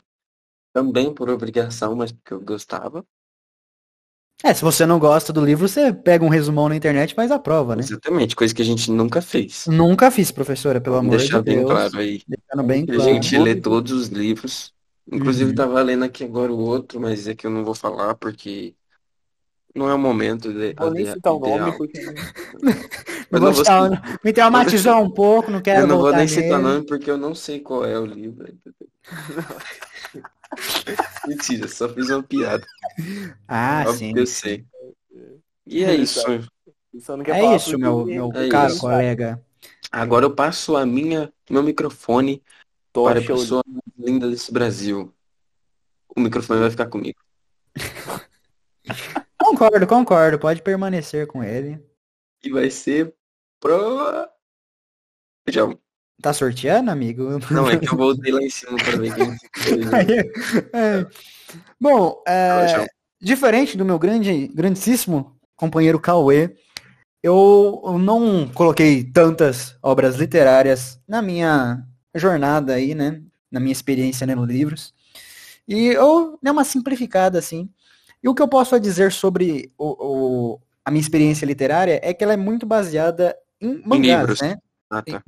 também 0.73 1.13
por 1.13 1.29
obrigação, 1.29 1.95
mas 1.95 2.11
porque 2.11 2.33
eu 2.33 2.41
gostava. 2.41 3.05
É, 4.43 4.53
se 4.53 4.61
você 4.61 4.85
não 4.85 4.99
gosta 4.99 5.31
do 5.33 5.43
livro, 5.43 5.67
você 5.67 5.93
pega 5.93 6.23
um 6.25 6.29
resumão 6.29 6.67
na 6.69 6.75
internet 6.75 7.11
e 7.11 7.15
faz 7.15 7.31
a 7.31 7.39
prova, 7.39 7.75
né? 7.75 7.89
Exatamente, 7.89 8.35
coisa 8.35 8.53
que 8.53 8.61
a 8.61 8.65
gente 8.65 8.91
nunca 8.91 9.21
fez. 9.23 9.73
Nunca 9.79 10.09
fiz, 10.11 10.31
professora, 10.31 10.81
pelo 10.81 10.95
Vamos 11.01 11.09
amor 11.09 11.27
de 11.27 11.39
deixar 11.39 11.41
bem 11.41 11.63
Deus. 11.63 11.63
claro 11.63 11.99
aí. 11.99 12.23
Deixando 12.27 12.63
bem 12.63 12.85
A 12.89 12.97
claro. 12.97 13.13
gente 13.13 13.37
lê 13.37 13.55
todos 13.55 13.91
os 13.93 14.07
livros 14.09 14.73
Inclusive 15.11 15.49
Uhum. 15.51 15.55
tava 15.55 15.81
lendo 15.81 16.05
aqui 16.05 16.23
agora 16.23 16.51
o 16.53 16.57
outro, 16.59 16.99
mas 17.01 17.27
é 17.27 17.35
que 17.35 17.45
eu 17.47 17.51
não 17.51 17.65
vou 17.65 17.73
falar 17.75 18.15
porque 18.15 18.75
não 19.75 19.89
é 19.89 19.93
o 19.93 19.99
momento 19.99 20.51
de, 20.53 20.73
Vou 20.77 20.91
nem 20.91 21.03
ide- 21.03 21.11
citar 21.13 21.33
o 21.33 21.39
nome, 21.39 21.53
ideal. 21.53 21.77
porque 21.77 21.99
Mas 23.31 23.31
Não 23.31 23.39
não 23.41 23.45
vou 23.47 23.53
vou 23.53 23.65
citar- 23.65 23.89
citar- 23.91 24.19
me 24.23 24.33
traumatizou 24.33 24.95
um 25.03 25.11
pouco, 25.11 25.51
não 25.51 25.61
quero 25.61 25.81
Eu 25.81 25.87
não 25.87 25.95
vou 25.97 26.03
voltar 26.05 26.17
nem 26.17 26.27
citar 26.27 26.59
nele. 26.59 26.63
nome 26.63 26.85
porque 26.85 27.11
eu 27.11 27.17
não 27.17 27.35
sei 27.35 27.59
qual 27.59 27.85
é 27.85 27.99
o 27.99 28.05
livro. 28.05 28.47
Mentira, 31.27 31.67
só 31.67 31.87
fiz 31.89 32.09
uma 32.09 32.23
piada. 32.23 32.65
Ah, 33.47 33.81
Óbvio 33.85 33.97
sim. 33.97 34.13
que 34.13 34.19
eu 34.19 34.27
sei. 34.27 34.65
E 35.65 35.83
é 35.83 35.93
Ele 35.93 36.03
isso. 36.03 36.21
só 36.99 37.15
não 37.17 37.23
quer 37.23 37.37
É 37.37 37.41
falar 37.41 37.55
isso, 37.55 37.65
porque 37.71 37.81
meu, 37.83 38.05
meu 38.05 38.31
É 38.33 38.49
caro 38.49 38.71
isso. 38.73 38.81
colega. 38.81 39.41
Agora 39.91 40.25
eu 40.25 40.35
passo 40.35 40.75
a 40.77 40.85
minha, 40.85 41.31
meu 41.49 41.63
microfone 41.63 42.43
para 42.93 43.19
a 43.19 43.21
tocha 43.21 43.33
pessoa 43.33 43.63
mais 43.67 43.83
linda 43.97 44.29
desse 44.29 44.51
Brasil. 44.51 45.13
O 46.15 46.19
microfone 46.19 46.59
vai 46.59 46.69
ficar 46.71 46.87
comigo. 46.87 47.19
Concordo, 49.39 49.87
concordo. 49.87 50.37
Pode 50.37 50.61
permanecer 50.61 51.25
com 51.25 51.43
ele. 51.43 51.79
E 52.43 52.49
vai 52.51 52.69
ser 52.69 53.13
pro. 53.59 54.27
Já... 55.47 55.67
Tá 56.21 56.33
sorteando, 56.33 56.91
amigo? 56.91 57.39
Não, 57.49 57.69
é 57.69 57.77
que 57.77 57.87
eu 57.87 57.95
voltei 57.97 58.31
lá 58.31 58.41
em 58.41 58.49
cima 58.49 58.77
para 58.77 58.97
ver 58.97 59.15
quem. 59.15 59.37
É. 60.73 61.05
Bom, 61.79 62.21
é, 62.27 62.85
diferente 63.21 63.77
do 63.77 63.85
meu 63.85 63.97
grande, 63.97 64.47
grandíssimo 64.49 65.39
companheiro 65.55 65.99
Cauê, 65.99 66.55
eu 67.23 67.97
não 67.99 68.49
coloquei 68.49 69.03
tantas 69.03 69.77
obras 69.81 70.15
literárias 70.15 71.01
na 71.07 71.21
minha 71.21 71.85
jornada 72.15 72.73
aí, 72.73 72.93
né? 72.95 73.21
Na 73.51 73.59
minha 73.59 73.71
experiência 73.71 74.25
lendo 74.27 74.45
livros. 74.45 74.93
E 75.67 75.87
eu 75.87 76.37
dei 76.41 76.51
uma 76.51 76.63
simplificada, 76.63 77.37
assim. 77.39 77.69
E 78.23 78.27
o 78.29 78.35
que 78.35 78.41
eu 78.41 78.47
posso 78.47 78.79
dizer 78.79 79.11
sobre 79.11 79.71
o, 79.77 80.53
o- 80.55 80.59
a 80.83 80.91
minha 80.91 81.01
experiência 81.01 81.45
literária 81.45 81.99
é 82.03 82.13
que 82.13 82.23
ela 82.23 82.33
é 82.33 82.37
muito 82.37 82.65
baseada 82.65 83.35
em 83.61 83.81
mangás, 83.85 84.19
livros. 84.21 84.41
né? 84.41 84.57
Ah, 84.89 85.01
tá. 85.03 85.23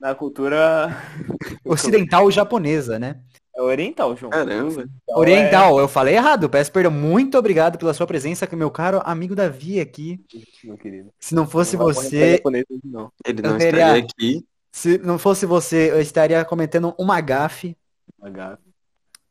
na 0.00 0.14
cultura 0.14 0.96
Ocidental 1.64 2.30
japonesa, 2.30 2.98
né? 2.98 3.20
é 3.54 3.60
oriental, 3.60 4.16
João. 4.16 4.30
Caramba. 4.30 4.70
Então, 4.82 5.18
Oriental, 5.18 5.78
eu 5.78 5.86
falei 5.86 6.14
errado, 6.14 6.48
peço 6.48 6.72
perdão. 6.72 6.90
Muito 6.90 7.36
obrigado 7.36 7.76
pela 7.78 7.92
sua 7.92 8.06
presença, 8.06 8.46
que 8.46 8.56
meu 8.56 8.70
caro 8.70 9.02
amigo 9.04 9.34
Davi 9.34 9.78
aqui. 9.78 10.18
é, 10.34 10.66
meu 10.66 10.78
querido. 10.78 11.10
Se 11.20 11.34
não 11.34 11.46
fosse 11.46 11.76
Não 11.76 11.84
você, 11.84 12.36
japonês 12.36 12.64
não. 12.82 13.12
Ele 13.26 13.40
Eu 13.40 13.50
não 13.50 13.58
teria- 13.58 13.80
estaria 13.98 14.02
aqui. 14.04 14.44
Se 14.72 14.98
não 14.98 15.18
fosse 15.18 15.44
você, 15.46 15.90
eu 15.92 16.00
estaria 16.00 16.44
cometendo 16.44 16.94
uma 16.98 17.20
gafe. 17.20 17.76
H. 18.20 18.58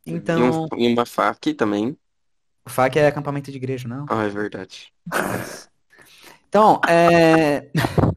Então, 0.06 0.38
E, 0.38 0.76
um, 0.76 0.80
e 0.80 0.92
uma 0.92 1.04
faca 1.04 1.52
também. 1.54 1.96
o 2.66 2.70
FAC 2.70 2.96
é 2.98 3.06
acampamento 3.08 3.50
de 3.50 3.56
igreja, 3.56 3.86
não? 3.88 4.06
Ah, 4.08 4.24
é 4.24 4.28
verdade. 4.28 4.92
Então, 6.48 6.80
é... 6.88 7.68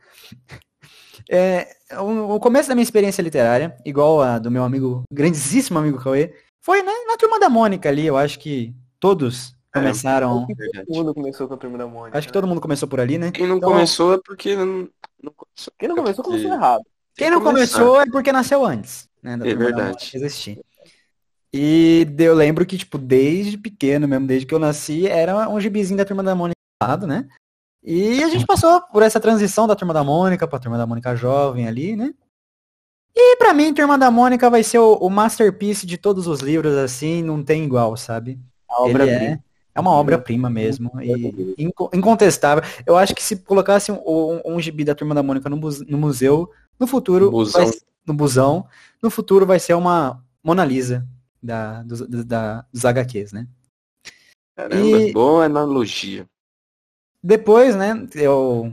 é, 1.29 1.75
o, 2.00 2.36
o 2.36 2.39
começo 2.39 2.70
da 2.70 2.75
minha 2.75 2.84
experiência 2.84 3.22
literária, 3.22 3.75
igual 3.86 4.22
a 4.22 4.39
do 4.39 4.51
meu 4.51 4.63
amigo, 4.63 5.03
grandíssimo 5.12 5.79
amigo 5.79 6.00
Cauê, 6.01 6.34
foi 6.62 6.82
né, 6.84 6.91
na 7.08 7.17
turma 7.17 7.39
da 7.39 7.50
Mônica 7.50 7.88
ali, 7.89 8.05
eu 8.05 8.17
acho 8.17 8.39
que 8.39 8.75
todos 9.00 9.55
É. 9.74 9.79
começaram, 9.79 10.46
Verdade. 10.48 10.86
Todo 10.88 10.96
mundo 10.98 11.13
começou 11.13 11.48
com 11.48 11.53
a 11.53 11.58
turma 11.58 11.77
da 11.77 11.88
Mônica. 11.88 12.17
acho 12.17 12.27
que 12.27 12.34
todo 12.34 12.48
mundo 12.48 12.62
começou 12.62 12.88
por 12.88 13.00
ali, 13.00 13.17
né? 13.17 13.32
Quem 13.32 13.48
não 13.48 13.58
Então- 13.58 13.72
começou 13.72 14.13
é 14.15 14.20
porque 14.25 14.55
não, 14.55 14.88
começou. 15.36 15.74
Quem 15.77 15.88
não 15.89 15.96
começou, 15.96 16.22
É 16.24 16.25
porque- 16.25 16.29
começou 16.44 16.53
errado. 16.53 16.84
Quem 17.16 17.30
não 17.30 17.42
começar. 17.42 17.80
começou 17.80 18.02
é 18.02 18.06
porque 18.06 18.32
nasceu 18.32 18.66
antes, 18.66 19.08
né? 19.24 19.38
da 19.38 19.48
É 19.48 19.56
verdade. 19.56 20.12
Existir. 20.14 20.60
E 21.54 22.06
eu 22.20 22.36
lembro 22.36 22.66
que, 22.66 22.78
tipo, 22.78 22.98
desde 22.98 23.58
pequeno 23.58 24.08
mesmo, 24.08 24.28
desde 24.28 24.46
que 24.46 24.54
eu 24.54 24.60
nasci, 24.60 25.08
era 25.08 25.48
um 25.50 25.60
gibizinho 25.60 25.98
da 25.98 26.04
Turma 26.04 26.22
da 26.22 26.36
Mônica 26.36 26.56
do 26.82 26.86
lado, 26.86 27.08
né? 27.08 27.28
E 27.82 28.22
a 28.24 28.28
gente 28.30 28.46
passou 28.46 28.82
por 28.82 29.02
essa 29.04 29.20
transição 29.20 29.66
da 29.66 29.76
Turma 29.76 29.94
da 29.94 30.04
Mônica 30.04 30.46
pra 30.48 30.60
Turma 30.60 30.78
da 30.78 30.86
Mônica 30.86 31.16
Jovem 31.16 31.68
ali, 31.68 31.96
né? 31.96 32.14
E 33.16 33.38
pra 33.38 33.54
mim, 33.54 33.74
Turma 33.74 33.98
da 33.98 34.12
Mônica 34.12 34.50
vai 34.50 34.64
ser 34.64 34.80
o, 34.80 34.96
o 34.96 35.10
masterpiece 35.10 35.86
de 35.86 35.98
todos 35.98 36.28
os 36.28 36.42
livros, 36.42 36.76
assim, 36.76 37.24
não 37.24 37.42
tem 37.42 37.64
igual, 37.64 37.96
sabe? 37.96 38.38
A 38.68 38.82
obra 38.84 39.10
é, 39.10 39.40
é 39.74 39.80
uma 39.80 39.92
obra-prima 39.92 40.50
mesmo. 40.50 40.92
E 41.02 41.56
inco- 41.58 41.90
incontestável. 41.94 42.64
Eu 42.86 42.98
acho 42.98 43.16
que 43.16 43.24
se 43.24 43.38
colocasse 43.38 43.92
um, 43.92 44.02
um, 44.06 44.56
um 44.56 44.60
gibi 44.60 44.84
da 44.84 44.94
Turma 44.94 45.16
da 45.16 45.24
Mônica 45.24 45.48
no, 45.48 45.56
no 45.58 45.98
museu, 45.98 46.52
no 46.79 46.88
futuro. 46.88 47.32
Busão. 47.32 47.65
vai- 47.65 47.74
no 48.05 48.13
busão, 48.13 48.67
no 49.01 49.10
futuro 49.10 49.46
vai 49.48 49.60
ser 49.60 49.74
uma 49.74 50.24
Mona 50.44 50.63
Lisa 50.63 51.08
da, 51.41 51.82
dos, 51.82 52.01
da, 52.25 52.63
dos 52.72 52.86
HQs, 52.86 53.34
né? 53.34 53.48
Caramba, 54.55 54.86
E- 55.01 55.12
boa 55.12 55.46
analogia. 55.46 56.27
Depois, 57.24 57.75
né, 57.75 58.08
eu. 58.15 58.72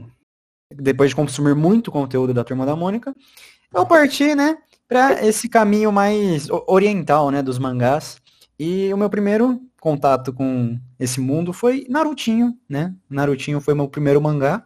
Depois 0.71 1.09
de 1.09 1.15
consumir 1.15 1.55
muito 1.55 1.91
conteúdo 1.91 2.33
da 2.33 2.43
Turma 2.43 2.65
da 2.65 2.75
Mônica, 2.75 3.15
eu 3.73 3.85
parti, 3.85 4.33
né, 4.35 4.57
para 4.87 5.25
esse 5.25 5.47
caminho 5.49 5.91
mais 5.91 6.47
oriental, 6.67 7.29
né, 7.31 7.41
dos 7.41 7.57
mangás. 7.59 8.17
E 8.59 8.93
o 8.93 8.97
meu 8.97 9.09
primeiro 9.09 9.59
contato 9.79 10.31
com 10.31 10.79
esse 10.99 11.19
mundo 11.19 11.51
foi 11.53 11.85
Narutinho, 11.89 12.57
né? 12.69 12.93
Narutinho 13.09 13.59
foi 13.59 13.73
meu 13.73 13.87
primeiro 13.87 14.21
mangá, 14.21 14.65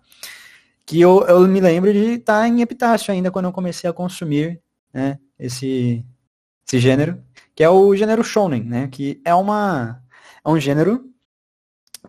que 0.88 1.02
eu, 1.02 1.24
eu 1.28 1.42
me 1.48 1.62
lembro 1.62 1.94
de 1.94 2.16
estar 2.16 2.48
em 2.48 2.62
Epitácio 2.62 3.14
ainda 3.14 3.32
quando 3.32 3.46
eu 3.48 3.54
comecei 3.54 3.90
a 3.90 3.94
consumir, 3.94 4.62
né, 4.94 5.20
esse, 5.40 6.06
esse 6.68 6.80
gênero, 6.80 7.24
que 7.56 7.64
é 7.64 7.70
o 7.70 7.96
gênero 7.96 8.24
shonen, 8.24 8.64
né, 8.64 8.88
que 8.90 9.22
é 9.26 9.36
uma 9.36 10.04
é 10.46 10.50
um 10.50 10.60
gênero 10.60 11.06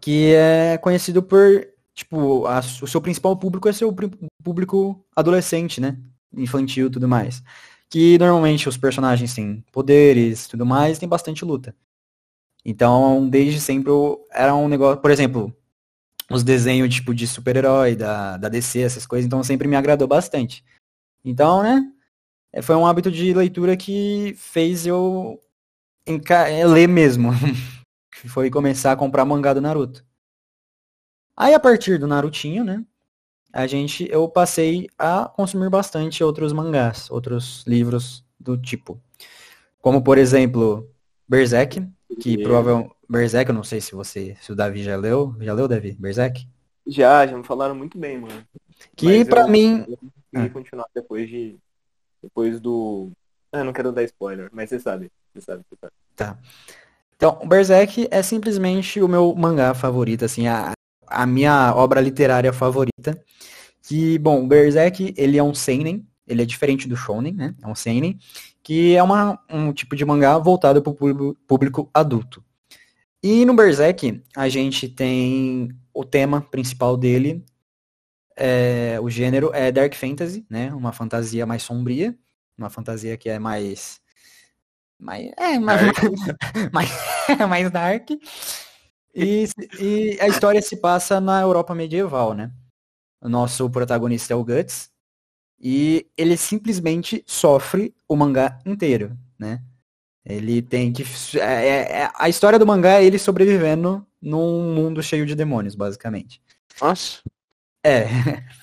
que 0.00 0.32
é 0.34 0.78
conhecido 0.78 1.22
por, 1.22 1.66
tipo, 1.94 2.46
a- 2.46 2.60
o 2.60 2.86
seu 2.86 3.00
principal 3.00 3.36
público 3.36 3.68
é 3.68 3.72
seu 3.72 3.94
público 4.42 5.04
adolescente, 5.16 5.80
né? 5.80 5.98
Infantil 6.36 6.86
e 6.86 6.90
tudo 6.90 7.08
mais. 7.08 7.42
Que 7.90 8.18
normalmente 8.18 8.68
os 8.68 8.76
personagens 8.76 9.34
têm 9.34 9.64
poderes 9.72 10.46
tudo 10.46 10.64
mais, 10.66 10.98
tem 10.98 11.08
bastante 11.08 11.44
luta. 11.44 11.74
Então, 12.64 13.28
desde 13.28 13.60
sempre 13.60 13.92
era 14.32 14.54
um 14.54 14.68
negócio, 14.68 15.00
por 15.00 15.10
exemplo, 15.10 15.54
os 16.30 16.44
desenhos 16.44 16.94
tipo 16.94 17.14
de 17.14 17.26
super-herói 17.26 17.96
da, 17.96 18.36
da 18.36 18.48
DC, 18.48 18.80
essas 18.80 19.06
coisas, 19.06 19.26
então 19.26 19.42
sempre 19.42 19.66
me 19.66 19.76
agradou 19.76 20.06
bastante. 20.06 20.64
Então, 21.24 21.62
né? 21.62 21.90
é, 22.52 22.62
Foi 22.62 22.76
um 22.76 22.86
hábito 22.86 23.10
de 23.10 23.32
leitura 23.32 23.76
que 23.76 24.34
fez 24.36 24.86
eu 24.86 25.40
é, 26.06 26.66
ler 26.66 26.88
mesmo. 26.88 27.30
foi 28.28 28.50
começar 28.50 28.92
a 28.92 28.96
comprar 28.96 29.24
mangá 29.24 29.54
do 29.54 29.60
Naruto. 29.60 30.04
Aí 31.36 31.54
a 31.54 31.60
partir 31.60 31.98
do 31.98 32.06
Narutinho, 32.06 32.64
né, 32.64 32.84
a 33.52 33.66
gente 33.66 34.08
eu 34.10 34.28
passei 34.28 34.88
a 34.98 35.28
consumir 35.28 35.70
bastante 35.70 36.24
outros 36.24 36.52
mangás, 36.52 37.08
outros 37.10 37.64
livros 37.66 38.24
do 38.38 38.58
tipo. 38.58 39.00
Como 39.80 40.02
por 40.02 40.18
exemplo, 40.18 40.90
Berserk, 41.28 41.86
que 42.20 42.42
provavelmente 42.42 42.97
Berserk, 43.08 43.48
eu 43.50 43.54
não 43.54 43.64
sei 43.64 43.80
se 43.80 43.92
você, 43.94 44.36
se 44.40 44.52
o 44.52 44.54
Davi 44.56 44.82
já 44.82 44.96
leu, 44.96 45.34
já 45.40 45.52
leu 45.54 45.66
Davi 45.66 45.96
Berserk? 45.98 46.46
Já, 46.86 47.26
já 47.26 47.36
me 47.36 47.44
falaram 47.44 47.74
muito 47.74 47.98
bem, 47.98 48.18
mano. 48.18 48.44
Que 48.96 49.06
Mas 49.06 49.28
pra 49.28 49.42
eu- 49.42 49.48
mim, 49.48 49.84
Eu 50.32 50.42
Ah. 50.42 50.48
continuar 50.50 50.84
depois 50.94 51.26
de. 51.28 51.56
Depois 52.22 52.60
do. 52.60 53.10
Ah, 53.50 53.64
não 53.64 53.72
quero 53.72 53.90
dar 53.92 54.02
spoiler, 54.04 54.50
mas 54.52 54.68
você 54.68 54.78
sabe. 54.78 55.10
Você 55.34 55.40
sabe, 55.40 55.62
você 55.70 55.76
sabe. 56.16 56.38
Então, 57.16 57.38
o 57.42 57.46
Berserk 57.48 58.06
é 58.10 58.22
simplesmente 58.22 59.00
o 59.00 59.08
meu 59.08 59.34
mangá 59.34 59.72
favorito, 59.74 60.24
assim, 60.26 60.46
a, 60.46 60.72
a 61.06 61.26
minha 61.26 61.74
obra 61.74 62.00
literária 62.00 62.52
favorita. 62.52 63.18
Que, 63.82 64.18
bom, 64.18 64.44
o 64.44 64.46
Berserk, 64.46 65.14
ele 65.16 65.38
é 65.38 65.42
um 65.42 65.54
seinen, 65.54 66.06
ele 66.26 66.42
é 66.42 66.44
diferente 66.44 66.86
do 66.86 66.94
shonen, 66.96 67.32
né? 67.32 67.54
É 67.62 67.66
um 67.66 67.74
seinen, 67.74 68.18
que 68.62 68.94
é 68.94 69.02
uma, 69.02 69.40
um 69.48 69.72
tipo 69.72 69.96
de 69.96 70.04
mangá 70.04 70.36
voltado 70.36 70.82
para 70.82 70.92
o 70.92 71.34
público 71.46 71.88
adulto. 71.94 72.44
E 73.22 73.44
no 73.44 73.54
Berserk, 73.54 74.22
a 74.36 74.48
gente 74.48 74.88
tem 74.88 75.70
o 75.92 76.04
tema 76.04 76.40
principal 76.40 76.96
dele, 76.96 77.44
é, 78.36 78.98
o 79.02 79.10
gênero 79.10 79.50
é 79.52 79.72
Dark 79.72 79.94
Fantasy, 79.94 80.46
né? 80.48 80.72
Uma 80.72 80.92
fantasia 80.92 81.44
mais 81.44 81.64
sombria, 81.64 82.16
uma 82.56 82.70
fantasia 82.70 83.16
que 83.16 83.28
é 83.28 83.38
mais... 83.38 84.00
mais 84.96 85.32
é, 85.36 85.58
mais, 85.58 85.82
mais, 86.72 86.90
mais 87.48 87.70
dark. 87.72 88.10
E, 89.12 89.48
e 89.80 90.18
a 90.20 90.28
história 90.28 90.62
se 90.62 90.76
passa 90.76 91.20
na 91.20 91.40
Europa 91.40 91.74
medieval, 91.74 92.32
né? 92.32 92.52
O 93.20 93.28
nosso 93.28 93.68
protagonista 93.68 94.32
é 94.32 94.36
o 94.36 94.44
Guts. 94.44 94.88
E 95.60 96.06
ele 96.16 96.36
simplesmente 96.36 97.24
sofre 97.26 97.92
o 98.06 98.14
mangá 98.14 98.60
inteiro, 98.64 99.18
né? 99.36 99.60
Ele 100.28 100.60
tem 100.60 100.92
que. 100.92 101.02
é- 101.38 101.38
é- 101.68 101.92
é- 102.02 102.10
a 102.14 102.28
história 102.28 102.58
do 102.58 102.66
mangá 102.66 103.00
é 103.00 103.04
ele 103.04 103.18
sobrevivendo 103.18 104.04
num 104.20 104.74
mundo 104.74 105.02
cheio 105.02 105.24
de 105.24 105.34
demônios, 105.34 105.74
basicamente. 105.74 106.40
Nossa, 106.80 107.20
É. 107.84 108.04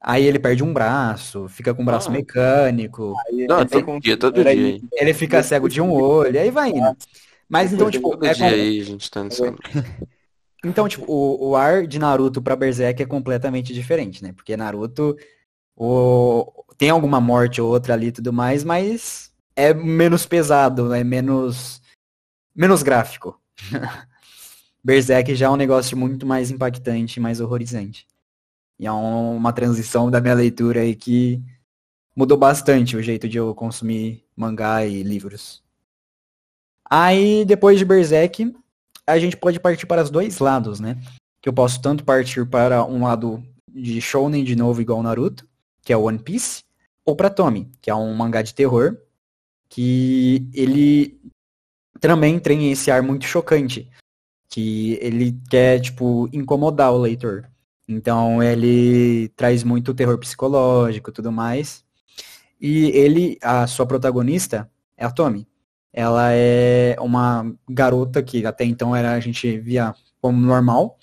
Aí 0.00 0.24
ele 0.24 0.38
perde 0.38 0.62
um 0.62 0.72
braço, 0.72 1.48
fica 1.48 1.74
com 1.74 1.82
um 1.82 1.84
braço 1.84 2.08
Ah. 2.10 2.12
mecânico, 2.12 3.12
Não, 3.48 3.58
aí 3.58 3.66
todo 3.66 3.84
com- 3.84 3.98
dia, 3.98 4.16
todo 4.16 4.44
dia. 4.44 4.80
ele 4.92 5.12
fica 5.14 5.42
cego 5.42 5.68
de 5.68 5.80
um 5.80 5.90
olho, 5.90 6.38
aí 6.38 6.48
vai 6.50 6.70
indo. 6.70 6.96
Mas 7.48 7.72
então, 7.72 7.90
tipo, 7.90 8.10
Todo 8.10 8.24
é 8.24 8.32
dia 8.32 8.46
com- 8.48 8.54
aí 8.54 8.80
a 8.80 8.84
gente 8.84 9.10
tá 9.10 9.20
então, 10.64 10.86
tipo, 10.88 11.04
o, 11.10 11.48
o 11.50 11.56
ar 11.56 11.86
de 11.88 11.98
Naruto 11.98 12.40
pra 12.40 12.54
Berserk 12.54 13.02
é 13.02 13.06
completamente 13.06 13.72
diferente, 13.74 14.22
né? 14.22 14.32
Porque 14.32 14.56
Naruto 14.56 15.16
o, 15.76 16.52
tem 16.78 16.90
alguma 16.90 17.20
morte 17.20 17.60
ou 17.60 17.68
outra 17.68 17.94
ali 17.94 18.08
e 18.08 18.12
tudo 18.12 18.32
mais, 18.32 18.62
mas 18.62 19.25
é 19.56 19.72
menos 19.74 20.26
pesado, 20.26 20.92
é 20.92 21.02
menos, 21.02 21.80
menos 22.54 22.82
gráfico. 22.82 23.40
Berserk 24.84 25.34
já 25.34 25.46
é 25.46 25.50
um 25.50 25.56
negócio 25.56 25.96
muito 25.96 26.24
mais 26.26 26.50
impactante, 26.50 27.18
mais 27.18 27.40
horrorizante. 27.40 28.06
E 28.78 28.86
é 28.86 28.92
um- 28.92 29.36
uma 29.36 29.52
transição 29.52 30.10
da 30.10 30.20
minha 30.20 30.34
leitura 30.34 30.80
aí 30.80 30.94
que 30.94 31.42
mudou 32.14 32.36
bastante 32.38 32.96
o 32.96 33.02
jeito 33.02 33.28
de 33.28 33.38
eu 33.38 33.54
consumir 33.54 34.24
mangá 34.36 34.84
e 34.84 35.02
livros. 35.02 35.62
Aí, 36.88 37.44
depois 37.44 37.78
de 37.78 37.84
Berserk, 37.84 38.54
a 39.06 39.18
gente 39.18 39.36
pode 39.36 39.58
partir 39.58 39.86
para 39.86 40.02
os 40.02 40.10
dois 40.10 40.38
lados, 40.38 40.78
né? 40.78 40.96
Que 41.40 41.48
eu 41.48 41.52
posso 41.52 41.80
tanto 41.80 42.04
partir 42.04 42.46
para 42.46 42.84
um 42.84 43.02
lado 43.02 43.42
de 43.68 44.00
shounen 44.00 44.44
de 44.44 44.54
novo 44.54 44.80
igual 44.80 45.02
Naruto, 45.02 45.48
que 45.82 45.92
é 45.92 45.96
o 45.96 46.02
One 46.04 46.18
Piece, 46.18 46.62
ou 47.04 47.16
para 47.16 47.30
Tommy, 47.30 47.70
que 47.80 47.90
é 47.90 47.94
um 47.94 48.14
mangá 48.14 48.42
de 48.42 48.54
terror, 48.54 48.96
que 49.68 50.48
ele 50.54 51.20
também 52.00 52.38
tem 52.38 52.70
esse 52.70 52.90
ar 52.90 53.02
muito 53.02 53.24
chocante, 53.24 53.90
que 54.48 54.98
ele 55.00 55.38
quer, 55.50 55.80
tipo, 55.80 56.28
incomodar 56.32 56.92
o 56.92 56.98
leitor. 56.98 57.48
Então 57.88 58.42
ele 58.42 59.28
traz 59.36 59.62
muito 59.62 59.94
terror 59.94 60.18
psicológico 60.18 61.12
tudo 61.12 61.30
mais. 61.30 61.84
E 62.60 62.86
ele, 62.90 63.38
a 63.42 63.66
sua 63.66 63.86
protagonista, 63.86 64.70
é 64.96 65.04
a 65.04 65.10
Tommy. 65.10 65.46
Ela 65.92 66.32
é 66.32 66.96
uma 67.00 67.54
garota 67.68 68.22
que 68.22 68.44
até 68.46 68.64
então 68.64 68.94
era 68.94 69.12
a 69.12 69.20
gente 69.20 69.58
via 69.58 69.94
como 70.20 70.38
normal. 70.40 70.98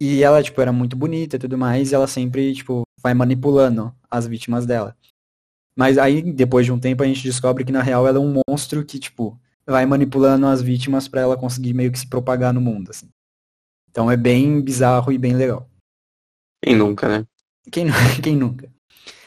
E 0.00 0.22
ela, 0.22 0.42
tipo, 0.42 0.60
era 0.60 0.72
muito 0.72 0.96
bonita 0.96 1.36
e 1.36 1.38
tudo 1.38 1.58
mais, 1.58 1.90
e 1.90 1.94
ela 1.94 2.06
sempre, 2.06 2.54
tipo, 2.54 2.82
vai 3.02 3.14
manipulando 3.14 3.92
as 4.10 4.26
vítimas 4.26 4.64
dela. 4.64 4.96
Mas 5.78 5.96
aí, 5.96 6.20
depois 6.32 6.66
de 6.66 6.72
um 6.72 6.80
tempo, 6.80 7.04
a 7.04 7.06
gente 7.06 7.22
descobre 7.22 7.64
que 7.64 7.70
na 7.70 7.82
real 7.82 8.04
ela 8.04 8.18
é 8.18 8.20
um 8.20 8.42
monstro 8.48 8.84
que, 8.84 8.98
tipo, 8.98 9.38
vai 9.64 9.86
manipulando 9.86 10.44
as 10.46 10.60
vítimas 10.60 11.06
pra 11.06 11.20
ela 11.20 11.36
conseguir 11.36 11.72
meio 11.72 11.92
que 11.92 11.98
se 12.00 12.06
propagar 12.08 12.52
no 12.52 12.60
mundo, 12.60 12.90
assim. 12.90 13.08
Então 13.88 14.10
é 14.10 14.16
bem 14.16 14.60
bizarro 14.60 15.12
e 15.12 15.16
bem 15.16 15.36
legal. 15.36 15.70
Quem 16.60 16.74
nunca, 16.74 17.08
né? 17.08 17.24
Quem, 17.70 17.86
quem 18.20 18.34
nunca? 18.34 18.68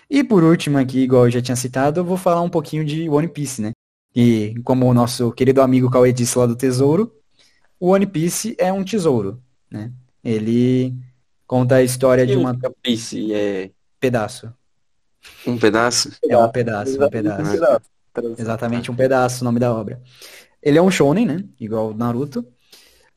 E 0.09 0.25
por 0.25 0.43
último 0.43 0.77
aqui, 0.77 0.99
igual 0.99 1.25
eu 1.25 1.31
já 1.31 1.41
tinha 1.41 1.55
citado, 1.55 2.01
eu 2.01 2.03
vou 2.03 2.17
falar 2.17 2.41
um 2.41 2.49
pouquinho 2.49 2.83
de 2.83 3.07
One 3.07 3.29
Piece, 3.29 3.61
né? 3.61 3.71
E 4.13 4.53
como 4.65 4.85
o 4.87 4.93
nosso 4.93 5.31
querido 5.31 5.61
amigo 5.61 5.89
Cauê 5.89 6.11
disse 6.11 6.37
lá 6.37 6.45
do 6.45 6.57
tesouro, 6.57 7.15
o 7.79 7.91
One 7.91 8.05
Piece 8.05 8.57
é 8.59 8.73
um 8.73 8.83
tesouro, 8.83 9.41
né? 9.71 9.89
Ele 10.21 10.93
conta 11.47 11.75
a 11.75 11.83
história 11.83 12.27
de 12.27 12.35
uma 12.35 12.59
Piece 12.83 13.33
é 13.33 13.71
pedaço. 14.01 14.53
Um 15.45 15.57
pedaço? 15.57 16.11
É 16.27 16.37
um 16.37 16.49
pedaço, 16.49 17.03
um 17.03 17.09
pedaço. 17.09 17.81
Exatamente 18.37 18.91
um 18.91 18.95
pedaço, 18.95 19.41
o 19.41 19.45
nome 19.45 19.59
da 19.59 19.73
obra. 19.73 20.01
Ele 20.61 20.77
é 20.77 20.81
um 20.81 20.91
shonen, 20.91 21.25
né? 21.25 21.43
Igual 21.59 21.91
o 21.91 21.93
Naruto. 21.93 22.45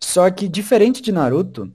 Só 0.00 0.30
que 0.30 0.48
diferente 0.48 1.02
de 1.02 1.12
Naruto, 1.12 1.72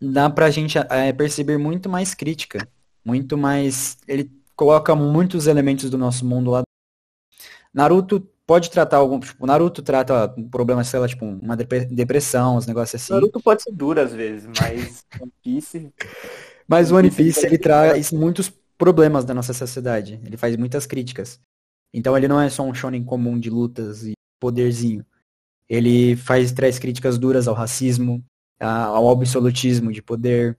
dá 0.00 0.30
pra 0.30 0.50
gente 0.50 0.78
é, 0.78 1.12
perceber 1.12 1.58
muito 1.58 1.88
mais 1.88 2.14
crítica. 2.14 2.66
Muito 3.04 3.36
mais. 3.36 3.98
Ele 4.06 4.30
coloca 4.54 4.94
muitos 4.94 5.46
elementos 5.46 5.90
do 5.90 5.98
nosso 5.98 6.24
mundo 6.24 6.50
lá. 6.50 6.62
Naruto 7.72 8.20
pode 8.46 8.70
tratar 8.70 8.98
algum. 8.98 9.20
Tipo, 9.20 9.46
Naruto 9.46 9.82
trata 9.82 10.28
problemas, 10.50 10.88
sei 10.88 11.00
lá, 11.00 11.08
tipo, 11.08 11.24
uma 11.24 11.56
depre- 11.56 11.86
depressão, 11.86 12.56
uns 12.56 12.66
negócios 12.66 13.02
assim. 13.02 13.12
Naruto 13.12 13.40
pode 13.40 13.62
ser 13.62 13.72
duro 13.72 14.00
às 14.00 14.12
vezes, 14.12 14.48
mas 14.60 15.04
One 15.20 15.32
Piece. 15.42 15.92
Mas 16.70 16.92
o 16.92 16.96
One 16.96 17.10
Piece 17.10 17.46
ele 17.46 17.56
traz 17.56 18.12
muitos 18.12 18.52
problemas 18.78 19.24
da 19.24 19.34
nossa 19.34 19.52
sociedade. 19.52 20.20
Ele 20.24 20.36
faz 20.36 20.56
muitas 20.56 20.86
críticas. 20.86 21.40
Então 21.92 22.16
ele 22.16 22.28
não 22.28 22.40
é 22.40 22.48
só 22.48 22.62
um 22.62 22.72
shonen 22.72 23.04
comum 23.04 23.38
de 23.38 23.50
lutas 23.50 24.04
e 24.04 24.12
poderzinho. 24.40 25.04
Ele 25.68 26.16
faz 26.16 26.52
traz 26.52 26.78
críticas 26.78 27.18
duras 27.18 27.48
ao 27.48 27.54
racismo, 27.54 28.24
ao 28.60 29.10
absolutismo 29.10 29.92
de 29.92 30.00
poder, 30.00 30.56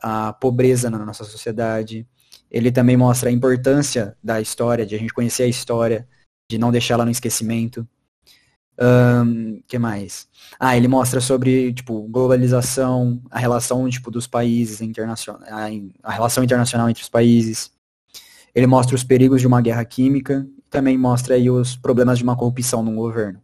à 0.00 0.32
pobreza 0.32 0.90
na 0.90 0.98
nossa 1.04 1.24
sociedade. 1.24 2.06
Ele 2.50 2.72
também 2.72 2.96
mostra 2.96 3.28
a 3.28 3.32
importância 3.32 4.16
da 4.22 4.40
história, 4.40 4.86
de 4.86 4.94
a 4.94 4.98
gente 4.98 5.12
conhecer 5.12 5.44
a 5.44 5.48
história, 5.48 6.08
de 6.50 6.58
não 6.58 6.72
deixá-la 6.72 7.04
no 7.04 7.10
esquecimento. 7.10 7.86
Ahn, 8.80 9.60
que 9.66 9.78
mais? 9.78 10.28
Ah, 10.58 10.76
ele 10.76 10.86
mostra 10.88 11.20
sobre, 11.20 11.72
tipo, 11.72 12.02
globalização, 12.08 13.20
a 13.30 13.38
relação, 13.38 13.88
tipo, 13.88 14.10
dos 14.10 14.26
países 14.26 14.80
internacionais, 14.80 15.50
a, 16.02 16.10
a 16.10 16.12
relação 16.12 16.44
internacional 16.44 16.88
entre 16.88 17.02
os 17.02 17.08
países. 17.08 17.72
Ele 18.54 18.66
mostra 18.66 18.94
os 18.94 19.04
perigos 19.04 19.40
de 19.40 19.46
uma 19.46 19.60
guerra 19.60 19.84
química, 19.84 20.46
também 20.70 20.96
mostra 20.96 21.34
aí 21.34 21.50
os 21.50 21.76
problemas 21.76 22.18
de 22.18 22.24
uma 22.24 22.36
corrupção 22.36 22.82
no 22.82 22.94
governo. 22.94 23.40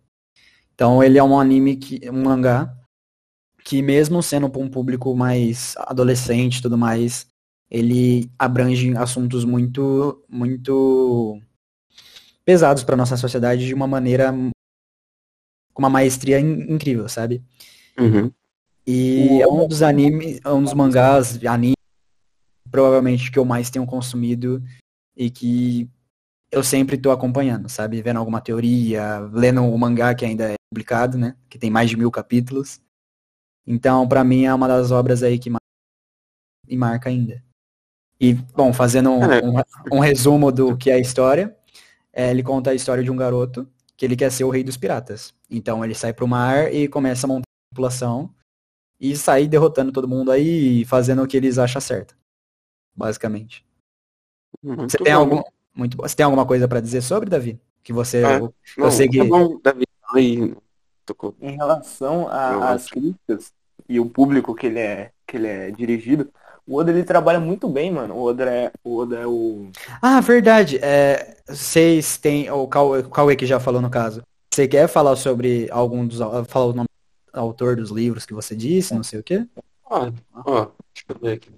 Então 0.74 1.02
ele 1.02 1.18
é 1.18 1.22
um 1.22 1.38
anime 1.38 1.76
que, 1.76 2.00
um 2.10 2.22
mangá 2.24 2.72
que 3.64 3.80
mesmo 3.80 4.22
sendo 4.22 4.48
para 4.50 4.60
um 4.60 4.68
público 4.68 5.16
mais 5.16 5.74
adolescente 5.78 6.58
e 6.58 6.62
tudo 6.62 6.76
mais, 6.76 7.26
ele 7.70 8.30
abrange 8.38 8.94
assuntos 8.96 9.44
muito, 9.44 10.22
muito 10.28 11.40
pesados 12.44 12.84
para 12.84 12.96
nossa 12.96 13.16
sociedade 13.16 13.66
de 13.66 13.72
uma 13.72 13.86
maneira 13.86 14.34
com 15.74 15.82
uma 15.82 15.90
maestria 15.90 16.40
in- 16.40 16.72
incrível, 16.72 17.08
sabe? 17.08 17.42
Uhum. 17.98 18.32
E 18.86 19.42
é 19.42 19.46
um 19.48 19.66
dos 19.66 19.82
animes, 19.82 20.40
é 20.44 20.50
um 20.50 20.62
dos 20.62 20.72
mangás, 20.74 21.44
anime, 21.44 21.74
provavelmente 22.70 23.30
que 23.30 23.38
eu 23.38 23.44
mais 23.44 23.68
tenho 23.70 23.84
consumido 23.86 24.62
e 25.16 25.30
que 25.30 25.88
eu 26.50 26.62
sempre 26.62 26.96
tô 26.96 27.10
acompanhando, 27.10 27.68
sabe? 27.68 28.00
Vendo 28.02 28.18
alguma 28.18 28.40
teoria, 28.40 29.18
lendo 29.32 29.62
o 29.64 29.78
mangá 29.78 30.14
que 30.14 30.24
ainda 30.24 30.52
é 30.52 30.54
publicado, 30.70 31.18
né? 31.18 31.34
Que 31.48 31.58
tem 31.58 31.70
mais 31.70 31.90
de 31.90 31.96
mil 31.96 32.10
capítulos. 32.10 32.80
Então, 33.66 34.06
pra 34.06 34.22
mim, 34.22 34.44
é 34.44 34.54
uma 34.54 34.68
das 34.68 34.90
obras 34.90 35.22
aí 35.22 35.38
que 35.38 35.50
mais 35.50 35.58
me 36.68 36.76
marca 36.76 37.08
ainda. 37.08 37.42
E, 38.20 38.34
bom, 38.34 38.72
fazendo 38.72 39.10
um, 39.10 39.20
um- 39.42 39.62
um 39.96 39.98
resumo 39.98 40.52
do 40.52 40.76
que 40.76 40.90
é 40.90 40.94
a 40.94 40.98
história, 41.00 41.56
é, 42.12 42.30
ele 42.30 42.42
conta 42.42 42.70
a 42.70 42.74
história 42.74 43.02
de 43.02 43.10
um 43.10 43.16
garoto 43.16 43.66
que 43.96 44.04
ele 44.04 44.16
quer 44.16 44.30
ser 44.30 44.44
o 44.44 44.50
rei 44.50 44.64
dos 44.64 44.76
piratas. 44.76 45.34
Então 45.50 45.84
ele 45.84 45.94
sai 45.94 46.12
pro 46.12 46.26
mar 46.28 46.72
e 46.72 46.88
começa 46.88 47.26
a 47.26 47.28
montar 47.28 47.44
a 47.44 47.74
população 47.74 48.32
e 49.00 49.16
sair 49.16 49.46
derrotando 49.48 49.92
todo 49.92 50.08
mundo 50.08 50.30
aí 50.30 50.80
e 50.80 50.84
fazendo 50.84 51.22
o 51.22 51.26
que 51.26 51.36
eles 51.36 51.58
acham 51.58 51.80
certo. 51.80 52.16
Basicamente. 52.96 53.64
Muito 54.62 54.90
Você 54.90 54.98
tem 54.98 55.12
bom. 55.12 55.18
algum 55.20 55.42
muito. 55.74 55.96
Você 55.96 56.14
tem 56.16 56.24
alguma 56.24 56.46
coisa 56.46 56.68
pra 56.68 56.80
dizer 56.80 57.02
sobre, 57.02 57.28
Davi? 57.28 57.60
Que 57.82 57.92
você 57.92 58.22
Ah, 58.24 58.38
Não, 58.78 58.90
sei 58.90 59.08
que- 59.08 59.18
Tá 59.18 59.24
bom, 59.24 59.58
Davi. 59.62 59.84
Aí, 60.14 60.54
tocou. 61.04 61.34
Em 61.40 61.56
relação 61.56 62.22
Eu 62.22 62.62
às 62.62 62.86
críticas 62.88 63.52
e 63.88 63.98
o 63.98 64.08
público 64.08 64.54
que 64.54 64.66
ele 64.68 64.78
é, 64.78 65.10
que 65.26 65.36
ele 65.36 65.48
é 65.48 65.70
dirigido, 65.72 66.30
o 66.66 66.76
Oda 66.76 66.90
ele 66.90 67.04
trabalha 67.04 67.38
muito 67.40 67.68
bem, 67.68 67.90
mano. 67.90 68.14
O 68.14 68.22
Oda 68.24 68.44
é 68.50 68.72
o, 68.82 68.96
Oda 68.98 69.18
é 69.20 69.26
o 69.26 69.70
Ah, 70.00 70.20
verdade. 70.20 70.78
É, 70.82 71.36
vocês 71.48 72.16
têm 72.16 72.50
o 72.50 72.66
Cauê, 72.66 73.00
o 73.00 73.10
Cauê 73.10 73.36
que 73.36 73.46
já 73.46 73.60
falou 73.60 73.80
no 73.80 73.90
caso. 73.90 74.22
Você 74.52 74.66
quer 74.68 74.86
falar 74.88 75.16
sobre 75.16 75.68
algum 75.70 76.06
dos 76.06 76.18
falar 76.48 76.66
o 76.66 76.72
nome 76.72 76.88
do 77.32 77.40
autor 77.40 77.76
dos 77.76 77.90
livros 77.90 78.24
que 78.24 78.32
você 78.32 78.54
disse, 78.54 78.94
não 78.94 79.02
sei 79.02 79.18
o 79.18 79.22
quê? 79.22 79.46
Ó, 79.84 80.10
ó, 80.32 80.66
deixa 80.94 81.06
eu 81.08 81.18
ver 81.20 81.32
aqui. 81.32 81.50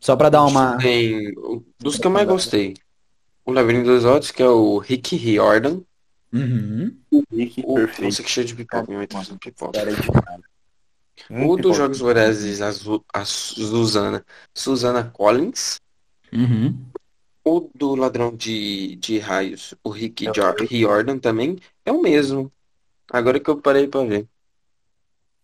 Só 0.00 0.16
pra 0.16 0.28
dar 0.28 0.44
uma 0.44 0.76
Tem 0.78 1.28
o- 1.38 1.62
dos 1.78 1.96
que 1.98 2.06
eu 2.06 2.10
mais 2.10 2.26
gostei. 2.26 2.74
O 3.44 3.52
Labirinto 3.52 3.86
dos 3.86 4.04
Olhos, 4.04 4.30
que 4.30 4.42
é 4.42 4.48
o 4.48 4.78
Rick 4.78 5.16
Riordan. 5.16 5.80
Uhum. 6.32 6.96
Rick 7.32 7.62
O, 7.66 7.74
perfeito. 7.74 8.02
nossa, 8.04 8.22
que 8.22 8.30
cheio 8.30 8.46
de 8.46 8.54
pipoca, 8.54 8.84
minha 8.86 8.98
mãe 8.98 9.06
tá 9.06 9.18
fazendo 9.18 9.38
pipoca. 9.38 9.72
Cara, 9.72 9.90
O 11.36 11.56
Muito 11.56 11.58
dos 11.58 11.76
bom. 11.76 11.76
Jogos 11.76 11.98
Vorazes, 12.00 12.60
a, 12.62 12.70
Zu- 12.72 13.04
a 13.14 13.24
Susana, 13.24 14.24
Susana 14.54 15.10
Collins. 15.10 15.80
Uhum. 16.32 16.92
O 17.44 17.70
do 17.74 17.94
Ladrão 17.96 18.36
de, 18.36 18.96
de 18.96 19.18
Raios, 19.18 19.74
o 19.84 19.90
Rick 19.90 20.26
É 20.26 20.30
o. 20.32 20.38
Riordan 20.68 21.18
também, 21.18 21.56
é 21.84 21.90
o 21.92 22.00
mesmo. 22.00 22.52
Agora 23.12 23.40
que 23.40 23.50
eu 23.50 23.60
parei 23.62 23.88
pra 23.88 24.04
ver. 24.04 24.28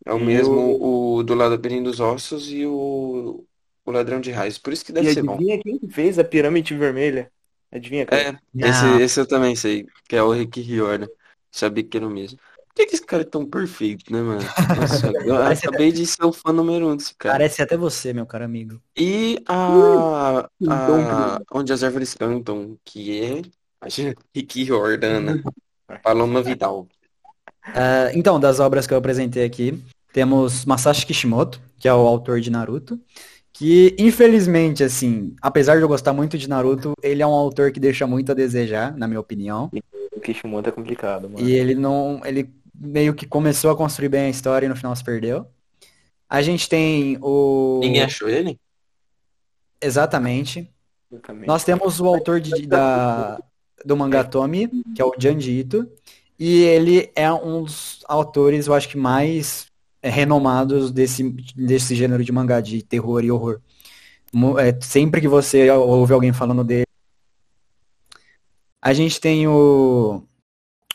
É 0.05 0.13
o 0.13 0.19
E 0.19 0.25
mesmo 0.25 0.77
o 1.19 1.23
do 1.23 1.35
Labirinto 1.35 1.85
dos 1.91 2.01
Ossos 2.01 2.51
e 2.51 2.65
o, 2.67 3.47
o 3.85 3.91
Ladrão 3.91 4.21
de 4.21 4.31
Raios. 4.31 4.59
Por 4.59 4.73
isso 4.73 4.85
que 4.85 4.93
deve 4.93 5.07
E 5.07 5.09
ser 5.09 5.23
bom. 5.23 5.39
adivinha 5.39 5.61
quem 5.63 5.79
que 5.79 5.89
fez 5.89 6.19
a 6.19 6.25
pirâmide 6.25 6.77
vermelha? 6.77 7.33
Adivinha 7.71 8.07
quem? 8.07 8.31
É, 8.31 8.39
esse, 8.61 8.87
esse 8.89 9.21
eu 9.21 9.27
também 9.29 9.55
sei, 9.55 9.87
que 10.09 10.17
é 10.17 10.23
o 10.23 10.33
Rick 10.33 10.61
Riordan. 10.61 11.09
Sabia 11.51 11.85
que 11.87 11.97
era 11.97 12.07
o 12.07 12.11
mesmo. 12.11 12.39
Que, 12.79 12.87
que 12.87 12.95
esse 12.95 13.05
cara 13.05 13.23
é 13.23 13.27
tão 13.27 13.45
perfeito, 13.45 14.13
né, 14.13 14.23
mano? 14.23 14.41
Nossa, 14.79 15.09
eu 15.09 15.37
acabei 15.43 15.91
de 15.91 16.07
ser 16.07 16.25
o 16.25 16.33
fã 16.33 16.53
número 16.53 16.89
um 16.89 16.97
desse 16.97 17.15
cara. 17.17 17.35
Parece 17.35 17.61
até 17.61 17.77
você, 17.77 18.13
meu 18.13 18.25
caro 18.25 18.45
amigo. 18.45 18.81
E 18.97 19.43
a, 19.49 20.49
Então, 20.61 21.11
a 21.11 21.41
Onde 21.53 21.73
as 21.73 21.83
Árvores 21.83 22.15
Cantam, 22.15 22.79
que 22.85 23.21
é 23.21 23.43
a 23.81 23.89
Ricky 24.35 24.65
Jordana, 24.65 25.43
Paloma 26.05 26.43
Vidal. 26.43 26.87
Ah, 27.65 28.11
então, 28.15 28.39
das 28.39 28.61
obras 28.61 28.87
que 28.87 28.95
eu 28.95 28.99
apresentei 28.99 29.45
aqui, 29.45 29.83
temos 30.13 30.65
Masashi 30.65 31.05
Kishimoto, 31.05 31.61
que 31.79 31.89
é 31.89 31.93
o 31.93 32.07
autor 32.07 32.41
de 32.41 32.51
Naruto, 32.51 33.01
que 33.53 33.97
infelizmente, 33.99 34.85
assim, 34.85 35.35
apesar 35.43 35.77
de 35.77 35.83
eu 35.83 35.89
gostar 35.89 36.13
muito 36.13 36.39
de 36.39 36.49
Naruto, 36.49 36.93
ele 37.03 37.23
é 37.23 37.27
um 37.27 37.33
autor 37.33 37.73
que 37.73 37.81
deixa 37.81 38.07
muito 38.07 38.31
a 38.31 38.35
desejar, 38.35 38.97
na 38.97 39.09
minha 39.09 39.21
opinião. 39.21 39.71
O 40.13 40.21
Kishimoto 40.21 40.69
é 40.69 40.73
complicado, 40.73 41.29
mano. 41.29 41.47
E 41.47 41.53
ele 41.53 41.75
não, 41.75 42.21
ele 42.25 42.51
meio 42.79 43.15
que 43.15 43.27
começou 43.27 43.71
a 43.71 43.77
construir 43.77 44.09
bem 44.09 44.27
a 44.27 44.31
história 44.31 44.67
e 44.67 44.69
no 44.69 44.77
final 44.77 44.95
se 44.95 45.03
perdeu. 45.05 45.47
A 46.29 46.43
gente 46.43 46.69
tem 46.69 47.19
o 47.21 47.81
Ninguém 47.83 48.03
achou 48.03 48.29
ele? 48.29 48.59
exatamente. 49.81 50.71
Nós 51.47 51.65
temos 51.65 52.01
o 52.01 52.07
autor 52.07 52.41
de- 52.41 52.67
da, 52.67 53.41
do 53.85 53.97
mangá 53.97 54.23
Tomi, 54.25 54.69
que 54.95 55.01
é 55.01 55.05
o 55.05 55.15
Janji 55.19 55.61
Ito, 55.61 55.89
e 56.39 56.63
ele 56.65 57.11
é 57.15 57.33
um 57.33 57.63
dos 57.65 58.05
autores, 58.07 58.67
eu 58.67 58.75
acho 58.75 58.89
que 58.89 58.97
mais 58.99 59.67
é, 60.03 60.11
renomados 60.11 60.91
desse, 60.93 61.23
desse 61.57 61.95
gênero 61.95 62.23
de 62.23 62.31
mangá 62.31 62.61
de 62.61 62.83
terror 62.83 63.25
e 63.25 63.31
horror. 63.31 63.61
É, 64.59 64.79
sempre 64.85 65.21
que 65.21 65.29
você 65.29 65.71
ouve 65.71 66.13
alguém 66.13 66.33
falando 66.33 66.63
dele. 66.63 66.85
A 68.81 68.93
gente 68.93 69.21
tem 69.21 69.47
o, 69.49 70.23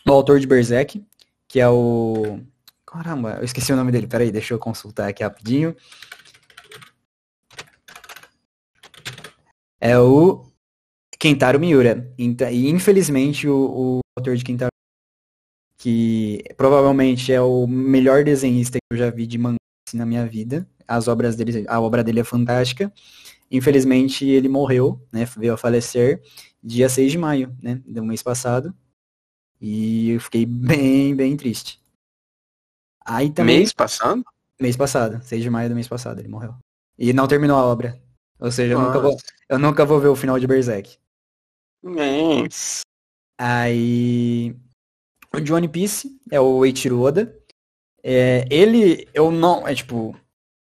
o 0.08 0.12
autor 0.12 0.39
de 0.39 0.48
Berserk, 0.48 1.04
que 1.53 1.59
é 1.59 1.69
o. 1.69 2.39
Caramba, 2.83 3.37
eu 3.37 3.43
esqueci 3.43 3.71
o 3.71 3.75
nome 3.75 3.91
dele. 3.91 4.07
Peraí, 4.07 4.31
deixa 4.31 4.55
eu 4.55 4.59
consultar 4.59 5.07
aqui 5.07 5.21
rapidinho. 5.21 5.75
É 9.79 9.99
o 9.99 10.47
Kentaro 11.19 11.59
Miura. 11.59 12.11
Então, 12.17 12.49
e 12.49 12.71
infelizmente 12.71 13.47
o, 13.47 13.99
o 13.99 13.99
autor 14.17 14.35
de 14.35 14.43
Kentaro 14.43 14.71
que 15.77 16.43
provavelmente 16.57 17.31
é 17.31 17.39
o 17.39 17.67
melhor 17.67 18.23
desenhista 18.23 18.79
que 18.79 18.95
eu 18.95 18.97
já 18.97 19.11
vi 19.11 19.27
de 19.27 19.37
mangá 19.37 19.57
assim, 19.87 19.97
na 19.97 20.07
minha 20.07 20.25
vida. 20.25 20.67
As 20.87 21.07
obras 21.07 21.35
dele, 21.35 21.65
a 21.67 21.79
obra 21.79 22.03
dele 22.03 22.21
é 22.21 22.23
fantástica. 22.23 22.91
Infelizmente 23.51 24.25
ele 24.25 24.49
morreu, 24.49 24.99
né? 25.11 25.25
Veio 25.37 25.53
a 25.53 25.57
falecer 25.57 26.19
dia 26.63 26.89
6 26.89 27.11
de 27.11 27.17
maio, 27.19 27.55
né? 27.61 27.79
Do 27.85 28.03
mês 28.03 28.23
passado. 28.23 28.73
E 29.65 30.10
eu 30.10 30.19
fiquei 30.19 30.45
bem, 30.45 31.15
bem 31.15 31.38
triste. 31.38 31.80
Aí 33.06 33.32
também. 33.32 33.60
Mês 33.60 33.71
passado? 33.71 34.21
Mês 34.60 34.76
passado, 34.76 35.23
6 35.23 35.41
de 35.41 35.49
maio 35.49 35.69
do 35.69 35.76
mês 35.76 35.88
passado, 35.88 36.19
ele 36.19 36.28
morreu. 36.28 36.54
E 36.99 37.13
não 37.13 37.28
terminou 37.28 37.58
a 37.58 37.63
obra. 37.63 37.97
Ou 38.38 38.52
seja, 38.52 38.73
eu 38.73 38.82
nunca, 38.82 38.99
vou, 38.99 39.17
eu 39.47 39.58
nunca 39.58 39.86
vou 39.86 40.02
ver 40.02 40.10
o 40.10 40.17
final 40.17 40.38
de 40.38 40.45
Berserk. 40.45 40.97
Mês. 41.82 42.82
Aí. 43.39 44.54
O 45.34 45.39
de 45.39 45.54
One 45.54 45.69
Piece 45.69 46.19
é 46.30 46.41
o 46.41 46.65
Eiichiro 46.65 46.99
Oda. 46.99 47.34
É, 48.04 48.45
ele, 48.52 49.08
eu 49.13 49.32
não. 49.32 49.65
É 49.65 49.73
tipo. 49.73 50.13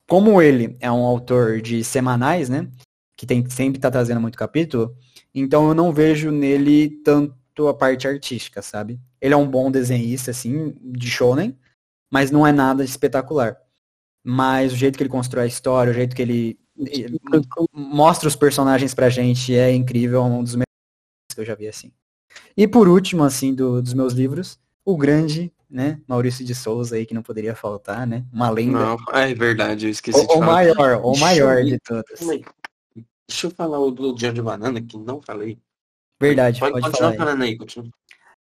Como 0.09 0.41
ele 0.41 0.77
é 0.79 0.91
um 0.93 1.05
autor 1.05 1.61
de 1.61 1.83
semanais, 1.83 2.49
né? 2.49 2.71
Que 3.17 3.27
tem 3.27 3.49
sempre 3.51 3.81
tá 3.81 3.91
trazendo 3.91 4.21
muito 4.21 4.38
capítulo. 4.38 4.97
Então 5.35 5.67
eu 5.67 5.75
não 5.75 5.93
vejo 5.93 6.31
nele 6.31 6.91
tanto 7.03 7.41
a 7.69 7.75
parte 7.75 8.09
artística, 8.09 8.62
sabe? 8.62 9.01
Ele 9.21 9.35
é 9.35 9.37
um 9.37 9.49
bom 9.49 9.71
desenhista, 9.71 10.31
assim, 10.31 10.75
de 10.83 11.11
shonen, 11.11 11.57
mas 12.11 12.31
não 12.31 12.47
é 12.47 12.53
nada 12.53 12.83
espetacular. 12.85 13.57
Mas 14.25 14.73
o 14.73 14.77
jeito 14.77 14.97
que 14.97 15.03
ele 15.03 15.11
constrói 15.11 15.45
a 15.45 15.47
história, 15.47 15.91
o 15.91 15.95
jeito 15.95 16.15
que 16.17 16.23
ele 16.23 16.59
ele 16.75 17.21
mostra 17.73 18.27
os 18.27 18.35
personagens 18.35 18.95
pra 18.95 19.11
gente 19.11 19.55
é 19.55 19.71
incrível, 19.73 20.21
é 20.21 20.25
um 20.25 20.43
dos 20.43 20.55
melhores 20.55 21.35
que 21.35 21.41
eu 21.41 21.45
já 21.45 21.55
vi 21.55 21.69
assim. 21.69 21.93
E 22.57 22.67
por 22.67 22.88
último, 22.88 23.23
assim, 23.25 23.55
do- 23.55 23.83
dos 23.83 23.93
meus 23.95 24.15
livros, 24.15 24.59
o 24.85 24.97
grande, 24.97 25.53
né, 25.69 26.01
Maurício 26.09 26.45
de 26.45 26.55
Souza 26.55 26.97
aí, 26.97 27.05
que 27.05 27.12
não 27.15 27.23
poderia 27.23 27.55
faltar, 27.55 28.07
né? 28.07 28.25
Uma 28.33 28.49
lenda. 28.51 28.79
Não, 28.79 28.97
é 29.12 29.35
verdade, 29.35 29.87
eu 29.87 29.91
esqueci 29.91 30.19
O, 30.19 30.27
de 30.27 30.27
o 30.35 30.38
falar. 30.38 30.47
maior, 30.47 31.01
o 31.05 31.17
maior 31.19 31.59
eu 31.59 31.65
de 31.67 31.79
todos. 31.81 32.29
Aí. 32.29 32.43
Deixa 33.29 33.47
eu 33.47 33.51
falar 33.51 33.79
o 33.79 33.91
do 33.91 34.15
Dia 34.15 34.33
de 34.33 34.41
Banana, 34.43 34.81
que 34.81 34.97
não 34.99 35.21
falei. 35.23 35.59
Verdade, 36.23 36.61
Pode, 36.61 36.73
pode, 36.73 36.85
continuar 36.87 37.13
falar 37.13 37.25
falando 37.25 37.43
aí, 37.43 37.57
continua. 37.57 37.91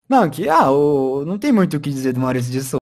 Não, 0.08 0.30
que, 0.30 0.48
ah, 0.48 0.70
o, 0.70 1.24
não 1.24 1.38
tem 1.38 1.52
muito 1.52 1.76
o 1.76 1.80
que 1.80 1.90
dizer 1.90 2.12
do 2.12 2.20
Maurício 2.20 2.52
de 2.52 2.60
Souza. 2.60 2.78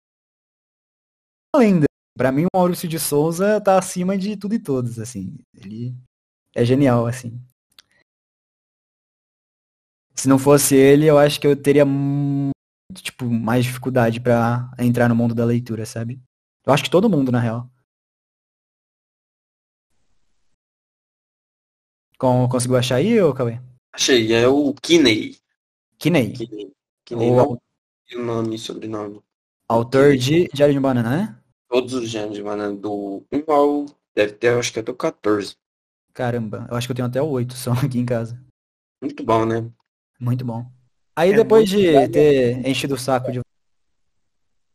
Lenda. 1.57 1.87
Pra 2.17 2.31
mim, 2.31 2.45
o 2.45 2.57
Maurício 2.57 2.89
de 2.89 2.99
Souza 2.99 3.61
tá 3.61 3.79
acima 3.79 4.19
de 4.19 4.37
tudo 4.37 4.55
e 4.55 4.59
todos, 4.59 4.99
assim. 4.99 5.39
Ele 5.55 5.97
é 6.55 6.65
genial, 6.65 7.07
assim. 7.07 7.41
Se 10.15 10.29
não 10.29 10.39
fosse 10.39 10.77
ele, 10.77 11.07
eu 11.07 11.19
acho 11.19 11.41
que 11.41 11.47
eu 11.47 11.57
teria 11.57 11.87
muito, 11.87 12.53
tipo, 12.97 13.25
mais 13.25 13.65
dificuldade 13.65 14.21
pra 14.21 14.71
entrar 14.79 15.09
no 15.09 15.17
mundo 15.17 15.35
da 15.35 15.45
leitura, 15.45 15.87
sabe? 15.87 16.21
Eu 16.67 16.73
acho 16.73 16.85
que 16.85 16.91
todo 16.91 17.09
mundo, 17.09 17.33
na 17.33 17.41
real. 17.41 17.71
Com, 22.19 22.47
conseguiu 22.49 22.77
achar 22.77 22.97
aí, 22.97 23.21
ô 23.21 23.33
Cauê? 23.33 23.59
Achei, 23.93 24.33
é 24.33 24.49
o 24.49 24.75
Kinney. 24.75 25.37
Kinney, 25.99 26.33
Kinney, 26.33 26.73
Kinney 27.05 27.31
o 27.31 27.37
não 27.37 27.63
tem 28.09 28.19
o 28.19 28.25
nome 28.25 28.57
e 28.57 28.59
sobrenome. 28.59 29.21
autor 29.69 30.17
de 30.17 30.49
Diário 30.53 30.73
de 30.75 30.79
um 30.79 30.83
Banana, 30.83 31.11
né? 31.11 31.39
Todos 31.69 31.95
os 31.95 32.11
Dias 32.11 32.33
de 32.33 32.43
Banana, 32.43 32.75
do 32.77 33.25
1 33.33 33.53
ao... 33.53 33.87
Deve 34.15 34.33
ter, 34.33 34.59
acho 34.59 34.73
que 34.73 34.81
até 34.81 34.93
o 34.93 34.95
14. 34.95 35.55
Caramba, 36.13 36.67
eu 36.71 36.77
acho 36.77 36.87
que 36.87 36.93
eu 36.93 36.97
tenho 36.97 37.09
até 37.09 37.23
o 37.23 37.29
8 37.29 37.55
só 37.55 37.73
aqui 37.73 37.99
em 37.99 38.05
casa. 38.05 38.39
Muito 39.01 39.25
bom, 39.25 39.47
né? 39.47 39.71
Muito 40.21 40.45
bom. 40.45 40.67
Aí 41.17 41.33
É 41.33 41.37
depois 41.37 41.69
de 41.69 41.79
legal. 41.79 42.09
ter 42.11 42.67
enchido 42.67 42.95
o 42.95 42.99
saco 42.99 43.33
de 43.33 43.41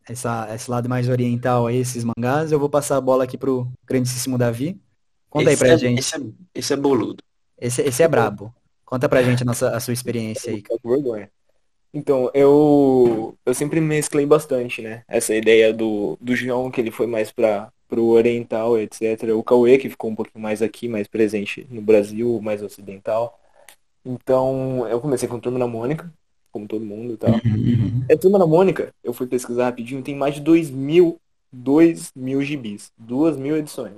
essa, 0.10 0.54
esse 0.56 0.72
lado 0.72 0.88
mais 0.88 1.10
oriental 1.10 1.68
aí, 1.68 1.78
esses 1.78 2.04
mangás, 2.04 2.52
eu 2.52 2.60
vou 2.60 2.70
passar 2.70 2.98
a 2.98 3.02
bola 3.02 3.26
aqui 3.26 3.38
pro 3.38 3.70
grandíssimo 3.86 4.38
Davi. 4.38 4.80
Conta 5.30 5.50
aí 5.50 5.54
esse 5.54 5.64
pra 5.64 5.74
é, 5.74 5.78
gente. 5.78 6.00
Esse 6.00 6.16
é, 6.16 6.20
esse 6.56 6.74
é 6.74 6.78
boludo. 6.78 7.22
Esse, 7.60 7.82
esse 7.82 8.02
é 8.02 8.08
brabo. 8.08 8.54
Conta 8.88 9.10
pra 9.10 9.21
gente 9.21 9.43
a, 9.43 9.45
nossa, 9.45 9.76
a 9.76 9.80
sua 9.82 9.93
experiência 9.93 10.54
aí. 10.54 10.63
Com 10.63 10.89
vergonha. 10.89 11.30
Então, 11.93 12.32
eu, 12.34 13.38
eu 13.45 13.54
sempre 13.54 13.82
mesclei 13.82 14.26
bastante, 14.26 14.82
né? 14.82 15.04
Essa 15.10 15.36
ideia 15.36 15.73
do, 15.73 16.17
do 16.21 16.34
João, 16.34 16.71
que 16.71 16.80
ele 16.80 16.89
foi 16.89 17.06
mais 17.06 17.30
para 17.30 17.69
pro 17.88 18.06
oriental, 18.06 18.78
etc. 18.78 19.23
O 19.36 19.43
Cauê, 19.43 19.78
que 19.78 19.89
ficou 19.89 20.10
um 20.10 20.15
pouquinho 20.15 20.41
mais 20.41 20.62
aqui, 20.62 20.88
mais 20.88 21.06
presente 21.06 21.67
no 21.69 21.82
Brasil, 21.82 22.39
mais 22.41 22.63
ocidental. 22.63 23.38
Então, 24.06 24.88
eu 24.88 25.02
comecei 25.02 25.28
com 25.28 25.39
Turma 25.39 25.60
da 25.60 25.67
Mônica, 25.67 26.10
como 26.50 26.65
todo 26.65 26.86
mundo 26.86 27.13
e 27.13 27.17
tal. 27.17 27.32
É 28.10 28.15
Turma 28.15 28.39
da 28.39 28.47
Mônica, 28.47 28.93
eu 29.04 29.12
fui 29.12 29.28
pesquisar 29.28 29.65
rapidinho, 29.65 30.02
tem 30.02 30.15
mais 30.15 30.36
de 30.36 30.41
2 30.41 30.69
mil, 30.69 31.19
2 31.52 32.13
mil 32.15 32.41
gibis, 32.41 32.89
2 32.97 33.36
mil 33.36 33.58
edições. 33.58 33.95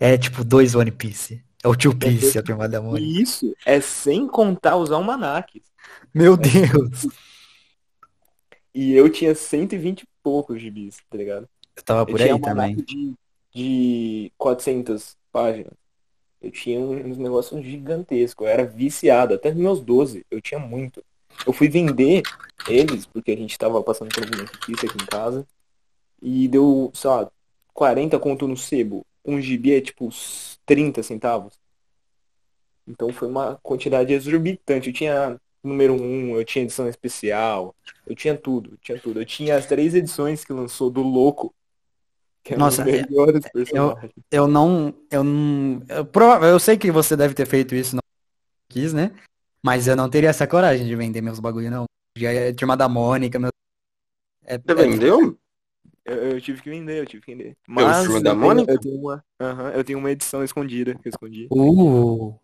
É 0.00 0.16
tipo 0.16 0.44
dois 0.44 0.74
One 0.74 0.92
Piece. 0.92 1.42
É 1.68 1.70
o 1.70 1.76
Two 1.76 1.94
Piece, 1.98 2.38
a 2.38 2.42
turma 2.42 2.68
da 2.68 2.80
Mônica. 2.80 3.20
Isso 3.20 3.54
é 3.66 3.80
sem 3.80 4.26
contar 4.26 4.76
os 4.76 4.90
almanaques. 4.90 5.62
Meu 6.14 6.36
Deus! 6.36 7.06
E 8.74 8.94
eu 8.94 9.10
tinha 9.10 9.34
120 9.34 10.02
e 10.02 10.08
poucos 10.22 10.60
gibis, 10.60 10.98
tá 11.10 11.16
ligado? 11.18 11.48
Eu 11.76 11.82
tava 11.82 12.00
Eu 12.00 12.06
por 12.06 12.18
tinha 12.18 12.34
aí 12.34 12.40
também. 12.40 12.76
de, 12.76 13.14
de 13.54 14.32
400 14.38 15.16
páginas. 15.32 15.72
Eu 16.40 16.50
tinha 16.50 16.80
uns 16.80 17.18
negócios 17.18 17.64
gigantescos. 17.64 18.46
Eu 18.46 18.52
era 18.52 18.64
viciado. 18.64 19.34
Até 19.34 19.52
meus 19.52 19.80
12, 19.80 20.24
eu 20.30 20.40
tinha 20.40 20.60
muito. 20.60 21.04
Eu 21.46 21.52
fui 21.52 21.68
vender 21.68 22.22
eles, 22.68 23.06
porque 23.06 23.32
a 23.32 23.36
gente 23.36 23.58
tava 23.58 23.82
passando 23.82 24.10
por 24.14 24.24
uma 24.24 24.36
notícia 24.42 24.88
aqui 24.88 25.02
em 25.02 25.06
casa. 25.06 25.46
E 26.22 26.48
deu, 26.48 26.90
sei 26.94 27.10
lá, 27.10 27.30
40 27.74 28.18
conto 28.18 28.48
no 28.48 28.56
sebo. 28.56 29.06
Um 29.28 29.40
gibi 29.40 29.74
é 29.74 29.80
tipo 29.80 30.06
uns 30.06 30.58
30 30.64 31.02
centavos. 31.02 31.58
Então 32.86 33.12
foi 33.12 33.28
uma 33.28 33.56
quantidade 33.62 34.12
exorbitante. 34.12 34.88
Eu 34.88 34.94
tinha 34.94 35.40
número 35.62 35.94
1, 35.94 36.36
eu 36.36 36.44
tinha 36.44 36.64
edição 36.64 36.88
especial. 36.88 37.74
Eu 38.06 38.16
tinha 38.16 38.34
tudo, 38.36 38.70
eu 38.72 38.78
tinha 38.78 38.98
tudo. 38.98 39.20
Eu 39.20 39.26
tinha 39.26 39.56
as 39.56 39.66
três 39.66 39.94
edições 39.94 40.44
que 40.44 40.52
lançou 40.52 40.90
do 40.90 41.02
Louco. 41.02 41.54
Que 42.42 42.54
é 42.54 42.56
um 42.56 42.60
Nossa, 42.60 42.82
dos 42.82 42.92
melhores 42.92 43.44
personagens. 43.52 44.12
Eu 44.30 44.48
não. 44.48 44.94
Eu 45.10 45.22
não. 45.22 45.82
Eu, 45.88 46.06
prova- 46.06 46.46
eu 46.46 46.58
sei 46.58 46.78
que 46.78 46.90
você 46.90 47.14
deve 47.14 47.34
ter 47.34 47.46
feito 47.46 47.74
isso, 47.74 47.94
não 47.94 48.02
quis, 48.70 48.94
né? 48.94 49.14
Mas 49.62 49.86
eu 49.86 49.96
não 49.96 50.08
teria 50.08 50.30
essa 50.30 50.46
coragem 50.46 50.86
de 50.86 50.96
vender 50.96 51.20
meus 51.20 51.40
bagulho, 51.40 51.70
não. 51.70 51.84
Já 52.16 52.32
é 52.32 52.52
turma 52.54 52.76
da 52.76 52.88
Mônica, 52.88 53.38
meu. 53.38 53.50
É, 54.44 54.56
Você 54.56 54.72
é- 54.72 54.74
vendeu? 54.74 55.38
Eu, 56.08 56.16
eu 56.30 56.40
tive 56.40 56.62
que 56.62 56.70
vender, 56.70 56.98
eu 56.98 57.06
tive 57.06 57.22
que 57.22 57.32
vender. 57.32 57.56
Mas 57.68 57.84
da 57.84 58.14
eu 58.14 58.22
tenho, 58.22 58.36
Mônica? 58.36 58.72
eu 58.72 58.80
tenho 58.80 58.98
uma, 58.98 59.24
aham, 59.40 59.70
eu 59.70 59.84
tenho 59.84 59.98
uma 59.98 60.10
edição 60.10 60.42
escondida 60.42 60.94
que 60.94 61.08
eu 61.08 61.10
escondi. 61.10 61.48
Uh, 61.50 62.34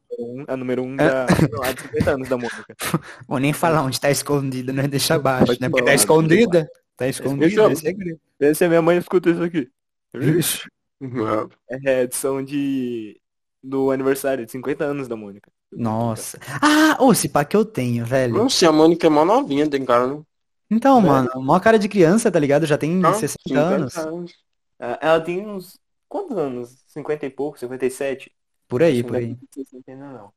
A 0.46 0.56
número 0.56 0.82
1 0.82 0.86
um 0.86 0.96
da, 0.96 1.26
não, 1.50 1.62
a 1.62 1.72
de 1.72 1.80
50 1.80 2.10
anos 2.10 2.28
da 2.28 2.36
Mônica. 2.36 2.76
vou 3.26 3.38
nem 3.38 3.52
falar 3.52 3.82
onde 3.82 3.98
tá 3.98 4.10
escondida, 4.10 4.72
né? 4.72 4.86
Deixa 4.86 5.14
abaixo, 5.14 5.46
Pode 5.46 5.60
né? 5.60 5.68
Porque 5.70 5.84
tá 5.84 5.94
escondida. 5.94 6.68
Tá 6.96 7.06
Fechou. 7.06 7.42
esse 7.42 7.60
é 7.60 7.74
segredo. 7.74 8.20
Vê 8.38 8.54
se 8.54 8.64
a 8.64 8.68
minha 8.68 8.82
mãe 8.82 8.98
escuta 8.98 9.30
isso 9.30 9.42
aqui. 9.42 9.68
Ixi. 10.14 10.68
Não. 11.00 11.48
É 11.68 11.90
a 11.90 12.02
edição 12.02 12.44
de 12.44 13.20
do 13.62 13.90
aniversário 13.90 14.44
de 14.44 14.52
50 14.52 14.84
anos 14.84 15.08
da 15.08 15.16
Mônica. 15.16 15.50
Nossa. 15.72 16.38
Ah, 16.60 16.96
ô, 17.00 17.12
esse 17.12 17.28
pá 17.28 17.44
que 17.44 17.56
eu 17.56 17.64
tenho, 17.64 18.04
velho. 18.04 18.34
Nossa, 18.34 18.68
a 18.68 18.72
Mônica 18.72 19.06
é 19.06 19.10
mó 19.10 19.24
novinha, 19.24 19.68
tem 19.68 19.84
cara, 19.84 20.06
né? 20.06 20.22
Então, 20.74 21.00
Velho. 21.00 21.12
mano, 21.12 21.42
maior 21.42 21.60
cara 21.60 21.78
de 21.78 21.88
criança, 21.88 22.30
tá 22.32 22.38
ligado? 22.38 22.66
Já 22.66 22.76
tem 22.76 23.00
Ah, 23.04 23.14
60 23.14 23.42
50 23.46 23.60
anos. 24.00 24.34
Ah, 24.78 24.98
Ela 25.00 25.20
tem 25.20 25.46
uns. 25.46 25.78
Quantos 26.08 26.36
anos? 26.36 26.82
50 26.88 27.26
e 27.26 27.30
pouco? 27.30 27.58
57? 27.58 28.30
Por 28.68 28.82
aí, 28.82 29.02
por 29.02 29.12
não 29.12 29.18
aí. 29.18 29.26
deve 29.28 29.46
ter 29.52 29.64
60 29.64 29.90
ainda 29.92 30.06
não. 30.06 30.30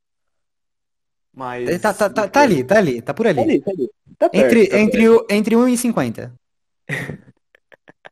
Mas. 1.34 1.82
Tá, 1.82 1.94
tá, 1.94 2.10
tá, 2.10 2.28
tá 2.28 2.42
ali, 2.42 2.64
tá 2.64 2.78
ali, 2.78 3.02
tá 3.02 3.14
por 3.14 3.28
ali. 3.28 3.36
Tá 3.36 3.42
ali, 3.44 3.62
tá 3.62 3.72
ali. 3.72 3.90
Tá 4.18 4.30
perto, 4.30 4.46
Entre, 4.46 4.68
tá 4.70 4.80
entre, 4.80 5.10
o, 5.10 5.26
entre 5.30 5.56
1 5.56 5.68
e 5.68 5.78
50. 5.78 6.34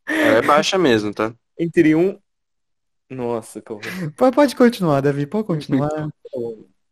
Ela 0.08 0.38
é 0.38 0.42
baixa 0.42 0.78
mesmo, 0.78 1.14
tá? 1.14 1.34
Entre 1.58 1.96
um. 1.96 2.20
Nossa, 3.10 3.62
calma. 3.62 3.82
Pode, 4.18 4.36
pode 4.36 4.56
continuar, 4.56 5.02
Davi, 5.02 5.26
pode 5.28 5.48
continuar. 5.48 6.10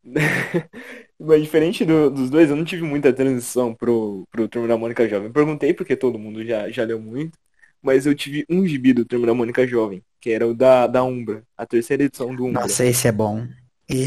Mas 1.20 1.42
diferente 1.44 1.86
do- 1.86 2.10
dos 2.10 2.30
dois, 2.30 2.50
eu 2.50 2.56
não 2.56 2.66
tive 2.66 2.84
muita 2.84 3.14
transição 3.14 3.74
pro, 3.76 4.26
pro 4.32 4.48
Turma 4.50 4.68
da 4.68 4.78
Mônica 4.78 5.08
Jovem. 5.08 5.32
Perguntei 5.32 5.74
porque 5.74 5.96
todo 5.96 6.20
mundo 6.20 6.44
já, 6.46 6.70
já 6.70 6.84
leu 6.84 7.00
muito, 7.00 7.38
mas 7.82 8.06
eu 8.06 8.16
tive 8.16 8.46
um 8.50 8.66
gibi 8.68 8.94
do 8.94 9.06
Turma 9.06 9.28
da 9.28 9.34
Mônica 9.34 9.66
Jovem, 9.68 10.04
que 10.20 10.32
era 10.32 10.48
o 10.48 10.54
da, 10.54 10.88
da 10.88 11.04
Umbra, 11.04 11.44
a 11.58 11.66
terceira 11.66 12.04
edição 12.04 12.36
do 12.36 12.46
Umbra. 12.46 12.64
Nossa, 12.64 12.86
esse 12.86 13.08
é 13.08 13.12
bom. 13.12 13.48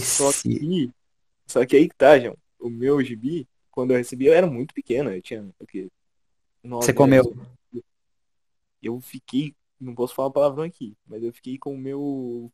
Só 0.03 0.33
Esse. 0.33 0.59
que, 0.59 0.91
só 1.49 1.67
que 1.67 1.77
aí 1.77 1.89
que 1.89 1.97
tá, 1.97 2.19
João. 2.19 2.37
O 2.61 2.71
meu 2.71 3.03
gibi, 3.05 3.49
quando 3.71 3.93
eu 3.93 3.99
recebi, 3.99 4.27
eu 4.27 4.35
era 4.35 4.47
muito 4.47 4.75
pequeno, 4.75 5.11
eu 5.13 5.23
tinha 5.23 5.43
o 5.61 5.67
quê? 5.67 5.91
Você 6.81 6.93
comeu. 6.95 7.23
Eu 8.83 9.01
fiquei, 9.01 9.55
não 9.81 9.95
posso 9.95 10.15
falar 10.15 10.31
palavrão 10.31 10.65
aqui, 10.65 10.97
mas 11.07 11.23
eu 11.23 11.33
fiquei 11.33 11.59
com 11.59 11.75
o 11.75 11.79
meu. 11.79 12.53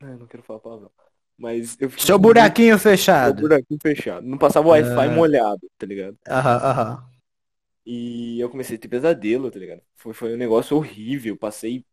Ah, 0.00 0.08
eu 0.12 0.18
não 0.18 0.26
quero 0.26 0.42
falar 0.42 0.60
palavrão. 0.60 0.92
Mas 1.40 1.76
eu 1.80 1.88
Seu 1.96 2.18
buraquinho 2.18 2.68
meu 2.70 2.78
fechado. 2.78 3.40
buraquinho 3.40 3.80
fechado. 3.82 4.26
Não 4.26 4.36
passava 4.36 4.68
o 4.68 4.70
Wi-Fi 4.72 5.06
Ah. 5.06 5.10
molhado, 5.10 5.60
tá 5.78 5.86
ligado? 5.86 6.16
Aham, 6.28 6.56
aham. 6.62 7.04
E 7.86 8.38
eu 8.38 8.50
comecei 8.50 8.76
a 8.76 8.78
ter 8.78 8.88
pesadelo, 8.88 9.50
tá 9.50 9.58
ligado? 9.58 9.80
Foi, 9.96 10.12
foi 10.12 10.34
um 10.34 10.36
negócio 10.36 10.76
horrível. 10.76 11.36
Passei 11.36 11.84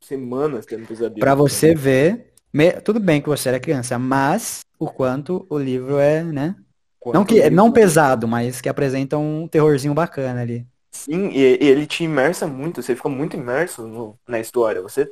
semanas 0.00 0.66
tendo 0.66 0.86
pesadelo. 0.86 1.20
Pra 1.20 1.34
você 1.34 1.74
ver. 1.74 2.32
me- 2.52 2.72
Tudo 2.80 2.98
bem 2.98 3.20
que 3.20 3.28
você 3.28 3.50
era 3.50 3.60
criança, 3.60 3.98
mas 3.98 4.62
o 4.78 4.86
quanto 4.90 5.46
o 5.50 5.58
livro 5.58 5.98
é, 5.98 6.24
né? 6.24 6.56
Quanto 6.98 7.14
Não 7.14 7.24
que 7.24 7.36
eu- 7.38 7.50
não 7.50 7.70
pesado, 7.70 8.26
mas 8.26 8.60
que 8.60 8.68
apresenta 8.68 9.16
um 9.18 9.46
terrorzinho 9.46 9.94
bacana 9.94 10.40
ali. 10.40 10.66
Sim, 10.90 11.28
e, 11.28 11.58
e 11.62 11.68
ele 11.68 11.86
te 11.86 12.02
imersa 12.04 12.46
muito, 12.46 12.82
você 12.82 12.96
fica 12.96 13.08
muito 13.08 13.36
imerso 13.36 13.86
no- 13.86 14.18
na 14.26 14.40
história. 14.40 14.82
Você 14.82 15.10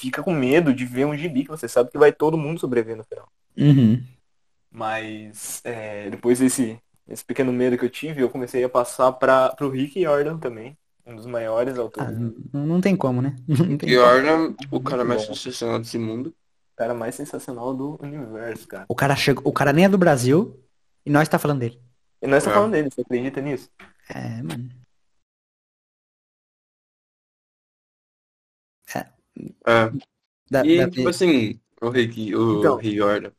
fica 0.00 0.22
com 0.22 0.32
medo 0.34 0.74
de 0.74 0.84
ver 0.86 1.06
um 1.06 1.16
gibi 1.16 1.44
que 1.44 1.50
você 1.50 1.68
sabe 1.68 1.90
que 1.90 1.98
vai 1.98 2.12
todo 2.12 2.38
mundo 2.38 2.60
sobreviver 2.60 2.96
no 2.96 3.04
final. 3.04 3.28
Uhum. 3.56 4.04
Mas 4.70 5.60
é, 5.64 6.10
depois 6.10 6.38
desse, 6.38 6.80
desse 7.06 7.24
pequeno 7.24 7.52
medo 7.52 7.76
que 7.78 7.84
eu 7.84 7.90
tive, 7.90 8.22
eu 8.22 8.30
comecei 8.30 8.62
a 8.64 8.68
passar 8.68 9.12
para 9.12 9.54
pro 9.54 9.68
Rick 9.70 10.02
Jordan 10.02 10.38
também, 10.38 10.78
um 11.04 11.16
dos 11.16 11.26
maiores 11.26 11.78
Ah, 11.78 11.82
autores, 11.82 12.18
o 12.18 12.34
não, 12.52 12.66
não 12.66 12.80
tem 12.80 12.96
como, 12.96 13.20
né? 13.22 13.36
E 13.84 13.92
como. 13.94 13.94
Jordan, 13.94 14.54
o 14.70 14.80
cara 14.82 15.04
mais 15.04 15.26
Bom. 15.26 15.34
sensacional 15.34 15.78
desse 15.80 15.98
mundo. 15.98 16.34
cara 16.76 16.94
mais 16.94 17.14
sensacional 17.14 17.74
do 17.76 17.96
universo, 18.02 18.66
cara. 18.66 18.88
O 18.88 18.94
cara 18.94 19.16
chegou, 19.16 19.42
o 19.46 19.52
cara 19.52 19.72
nem 19.72 19.84
é 19.86 19.88
do 19.88 19.96
Brasil 19.98 20.62
e 21.06 21.10
nós 21.10 21.28
tá 21.28 21.38
falando 21.38 21.60
dele. 21.60 21.80
E 22.22 22.26
nós 22.26 22.38
estamos 22.38 22.54
É. 22.54 22.54
falando 22.56 22.72
dele, 22.72 22.90
você 22.90 23.00
acredita 23.02 23.40
nisso? 23.40 23.70
É, 24.08 24.42
mano. 24.42 24.79
É. 29.66 29.90
Da, 30.50 30.66
E, 30.66 30.78
da- 30.78 30.90
tipo 30.90 31.08
assim, 31.08 31.60
o 31.80 31.88
Rick, 31.88 32.34
o 32.34 32.58
Então. 32.60 32.76
Rick 32.76 32.96
Jordan. 32.96 33.30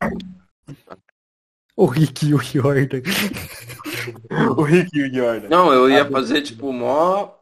O 1.76 1.86
Rick 1.86 2.26
e 2.28 2.34
o 2.34 2.40
Jordan. 2.40 3.02
o 4.58 4.62
Rick 4.62 4.90
e 4.98 5.04
o 5.04 5.14
Jordan. 5.14 5.50
Não, 5.50 5.74
eu 5.74 5.90
ia 5.90 6.04
Ah, 6.04 6.12
fazer, 6.12 6.42
tipo, 6.42 6.72
mó... 6.72 7.34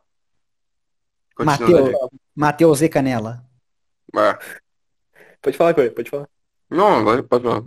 Mateus. 1.39 1.69
Continua? 1.69 2.10
Matheus 2.36 2.82
e 2.82 2.89
Canela. 2.89 3.45
Ah. 4.15 4.38
Pode 5.41 5.58
falar 5.58 5.74
com 5.74 5.82
ele, 5.82 5.91
pode 5.91 6.10
falar. 6.10 6.28
Não, 6.69 6.88
agora 7.00 7.24
pode 7.24 7.43
falar. 7.43 7.63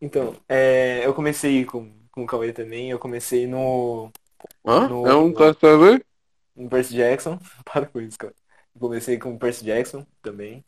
Então, 0.00 0.34
é, 0.48 1.04
eu 1.06 1.14
comecei 1.14 1.64
com, 1.64 1.92
com 2.10 2.24
o 2.24 2.26
Cauê 2.26 2.52
também, 2.52 2.90
eu 2.90 2.98
comecei 2.98 3.46
no, 3.46 4.10
Hã? 4.66 4.88
No- 4.88 5.04
não 5.06 5.32
quero 5.32 5.56
saber. 5.60 6.04
no 6.56 6.68
Percy 6.68 6.94
Jackson. 6.94 7.38
Para 7.64 7.86
com 7.86 8.00
isso, 8.00 8.18
cara. 8.18 8.34
Comecei 8.78 9.18
com 9.18 9.34
o 9.34 9.38
Percy 9.38 9.64
Jackson 9.64 10.06
também. 10.22 10.64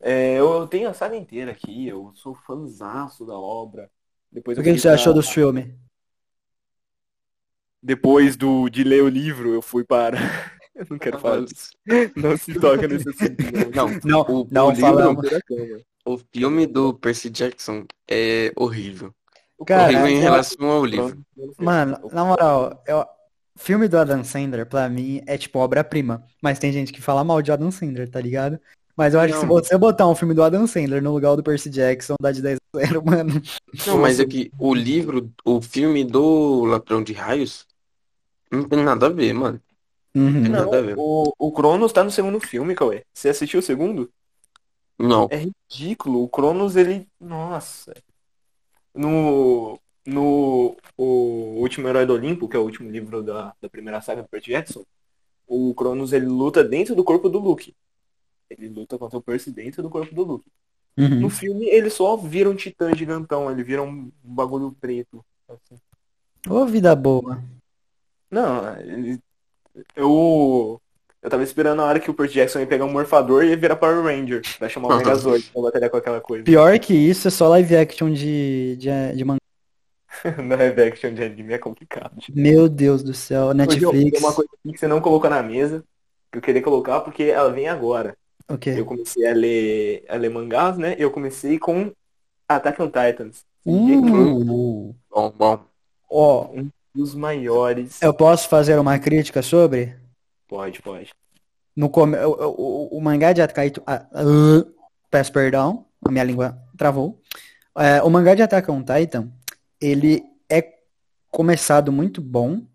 É, 0.00 0.38
eu 0.38 0.66
tenho 0.66 0.88
a 0.88 0.94
saga 0.94 1.16
inteira 1.16 1.52
aqui, 1.52 1.86
eu 1.86 2.12
sou 2.14 2.34
fãzaço 2.34 3.26
da 3.26 3.38
obra. 3.38 3.90
Depois 4.32 4.58
O 4.58 4.62
que, 4.62 4.72
você 4.78 4.88
pra- 4.88 4.94
achou 4.94 5.12
dos 5.12 5.28
filmes? 5.28 5.74
Depois 7.82 8.36
do, 8.36 8.68
de 8.68 8.84
ler 8.84 9.02
o 9.02 9.08
livro, 9.08 9.54
eu 9.54 9.62
fui 9.62 9.84
para. 9.84 10.18
eu 10.74 10.86
não 10.90 10.98
quero 10.98 11.18
falar 11.18 11.44
disso. 11.44 11.70
Não 12.16 12.36
se 12.36 12.54
toca 12.54 12.86
nesse 12.86 13.08
assunto. 13.08 13.42
Não, 13.74 13.88
Não, 14.04 14.20
o, 14.22 14.48
não 14.50 14.68
o 14.68 14.70
livro, 14.70 15.16
o 16.04 16.18
filme 16.32 16.66
do 16.66 16.94
Percy 16.94 17.30
Jackson 17.30 17.84
é 18.08 18.52
horrível. 18.56 19.14
Cara, 19.66 19.84
horrível 19.84 20.06
em 20.08 20.20
relação 20.20 20.70
ao 20.70 20.84
livro. 20.84 21.22
Mano, 21.58 22.08
na 22.12 22.24
moral, 22.24 22.82
eu, 22.86 23.04
filme 23.60 23.88
do 23.88 23.98
Adam 23.98 24.24
Sandler, 24.24 24.66
pra 24.66 24.88
mim, 24.88 25.22
é 25.26 25.36
tipo 25.38 25.58
obra-prima. 25.58 26.24
Mas 26.42 26.58
tem 26.58 26.72
gente 26.72 26.92
que 26.92 27.00
fala 27.00 27.22
mal 27.22 27.40
de 27.42 27.52
Adam 27.52 27.70
Sandler, 27.70 28.08
tá 28.08 28.20
ligado? 28.20 28.58
Mas 28.96 29.14
eu 29.14 29.20
acho 29.20 29.32
que 29.34 29.40
se 29.40 29.46
Não. 29.46 29.54
você 29.54 29.78
botar 29.78 30.08
um 30.08 30.14
filme 30.14 30.34
do 30.34 30.42
Adam 30.42 30.66
Sandler 30.66 31.02
no 31.02 31.12
lugar 31.12 31.34
do 31.36 31.42
Percy 31.42 31.70
Jackson, 31.70 32.16
dá 32.20 32.32
de 32.32 32.42
10 32.42 32.58
a 32.74 32.78
0, 32.78 33.02
mano. 33.06 33.40
Não, 33.86 33.98
mas 33.98 34.20
é 34.20 34.26
que 34.26 34.50
o 34.58 34.74
livro, 34.74 35.32
o 35.44 35.60
filme 35.62 36.04
do 36.04 36.64
Ladrão 36.64 37.02
de 37.02 37.12
Raios, 37.12 37.66
não 38.50 38.68
tem 38.68 38.82
nada 38.82 39.06
a 39.06 39.10
ver, 39.10 39.32
mano. 39.32 39.60
Uhum. 40.14 40.30
Não. 40.30 40.40
Não, 40.40 40.64
Nada 40.64 40.78
a 40.78 40.82
ver. 40.82 40.94
o, 40.98 41.32
o 41.38 41.52
Cronos 41.52 41.92
tá 41.92 42.02
no 42.02 42.10
segundo 42.10 42.40
filme, 42.40 42.74
Cauê. 42.74 43.04
Você 43.14 43.28
assistiu 43.28 43.60
o 43.60 43.62
segundo? 43.62 44.10
Não. 44.98 45.28
É 45.30 45.46
ridículo. 45.70 46.22
O 46.22 46.28
Cronos, 46.28 46.76
ele. 46.76 47.06
Nossa. 47.18 47.94
No. 48.94 49.78
No. 50.06 50.76
O 50.96 51.60
Último 51.60 51.88
Herói 51.88 52.06
do 52.06 52.14
Olimpo, 52.14 52.48
que 52.48 52.56
é 52.56 52.58
o 52.60 52.64
último 52.64 52.90
livro 52.90 53.22
da, 53.22 53.54
da 53.60 53.68
primeira 53.68 54.00
saga 54.00 54.22
do 54.22 54.28
Percy 54.28 54.50
Jackson, 54.50 54.84
o 55.46 55.74
Cronos 55.74 56.12
ele 56.12 56.26
luta 56.26 56.62
dentro 56.62 56.94
do 56.94 57.04
corpo 57.04 57.28
do 57.28 57.38
Luke. 57.38 57.74
Ele 58.48 58.68
luta 58.68 58.98
contra 58.98 59.18
o 59.18 59.22
Percy 59.22 59.50
dentro 59.50 59.82
do 59.82 59.90
corpo 59.90 60.14
do 60.14 60.22
Luke. 60.22 60.46
Uhum. 60.96 61.20
No 61.20 61.30
filme, 61.30 61.66
ele 61.66 61.90
só 61.90 62.16
vira 62.16 62.50
um 62.50 62.54
titã 62.54 62.94
gigantão, 62.94 63.50
ele 63.50 63.62
vira 63.62 63.82
um 63.82 64.10
bagulho 64.22 64.76
preto. 64.80 65.24
assim. 65.48 65.80
Ô, 66.48 66.66
vida 66.66 66.94
boa. 66.94 67.42
Não, 68.30 68.76
ele. 68.80 69.18
Eu. 69.94 70.80
Eu 71.22 71.28
tava 71.28 71.42
esperando 71.42 71.82
a 71.82 71.84
hora 71.84 72.00
que 72.00 72.10
o 72.10 72.14
Percy 72.14 72.34
Jackson 72.34 72.60
ia 72.60 72.66
pegar 72.66 72.86
um 72.86 72.92
morfador 72.92 73.44
e 73.44 73.50
ia 73.50 73.56
virar 73.56 73.76
Power 73.76 74.02
Ranger 74.02 74.40
pra 74.58 74.70
chamar 74.70 74.88
o 74.88 74.96
Megazord 74.98 75.50
pra 75.52 75.62
batalhar 75.62 75.90
com 75.90 75.96
aquela 75.98 76.20
coisa. 76.20 76.44
Pior 76.44 76.78
que 76.78 76.94
isso 76.94 77.28
é 77.28 77.30
só 77.30 77.48
live 77.48 77.76
action 77.76 78.10
de, 78.10 78.76
de, 78.76 78.88
de 79.14 79.24
mangá. 79.24 79.39
Na 80.44 80.56
live 80.56 80.82
action 80.82 81.14
de 81.14 81.22
anime 81.22 81.54
é 81.54 81.58
complicado. 81.58 82.12
Meu 82.34 82.68
Deus 82.68 83.02
do 83.02 83.14
céu, 83.14 83.54
Netflix. 83.54 84.12
Tem 84.12 84.20
uma 84.20 84.34
coisa 84.34 84.50
aqui 84.52 84.72
que 84.72 84.78
você 84.78 84.86
não 84.86 85.00
colocou 85.00 85.30
na 85.30 85.42
mesa, 85.42 85.84
que 86.30 86.38
eu 86.38 86.42
queria 86.42 86.62
colocar 86.62 87.00
porque 87.00 87.24
ela 87.24 87.52
vem 87.52 87.68
agora. 87.68 88.16
O 88.48 88.58
quê? 88.58 88.74
Eu 88.76 88.84
comecei 88.84 89.26
a 89.26 89.32
ler, 89.32 90.04
a 90.08 90.16
ler 90.16 90.30
mangás, 90.30 90.76
né? 90.76 90.96
Eu 90.98 91.10
comecei 91.10 91.58
com 91.58 91.92
Attack 92.48 92.82
on 92.82 92.86
Titans. 92.86 93.44
Um 93.64 94.00
Uh, 94.00 94.94
Bom, 95.10 95.32
bom. 95.36 95.60
ó, 96.10 96.48
dos 96.94 97.14
maiores. 97.14 98.00
eu 98.02 98.12
posso 98.14 98.48
fazer 98.48 98.78
uma 98.78 98.98
crítica 98.98 99.42
sobre? 99.42 99.94
Pode, 100.48 100.82
pode. 100.82 101.10
No 101.76 101.88
come... 101.88 102.16
o, 102.18 102.32
o, 102.32 102.98
o 102.98 103.00
mangá 103.00 103.32
de 103.32 103.42
Attack 103.42 103.80
ah, 103.86 104.06
ah, 104.12 104.64
Peço 105.10 105.32
perdão, 105.32 105.86
a 106.04 106.10
minha 106.10 106.24
língua 106.24 106.58
travou. 106.76 107.20
É, 107.76 108.02
o 108.02 108.10
mangá 108.10 108.34
de 108.34 108.42
Attack 108.42 108.70
on 108.70 108.82
Titan, 108.82 109.30
ele 109.80 110.22
é 110.50 110.78
começado 111.30 111.92
muito 111.92 112.20
bom, 112.20 112.66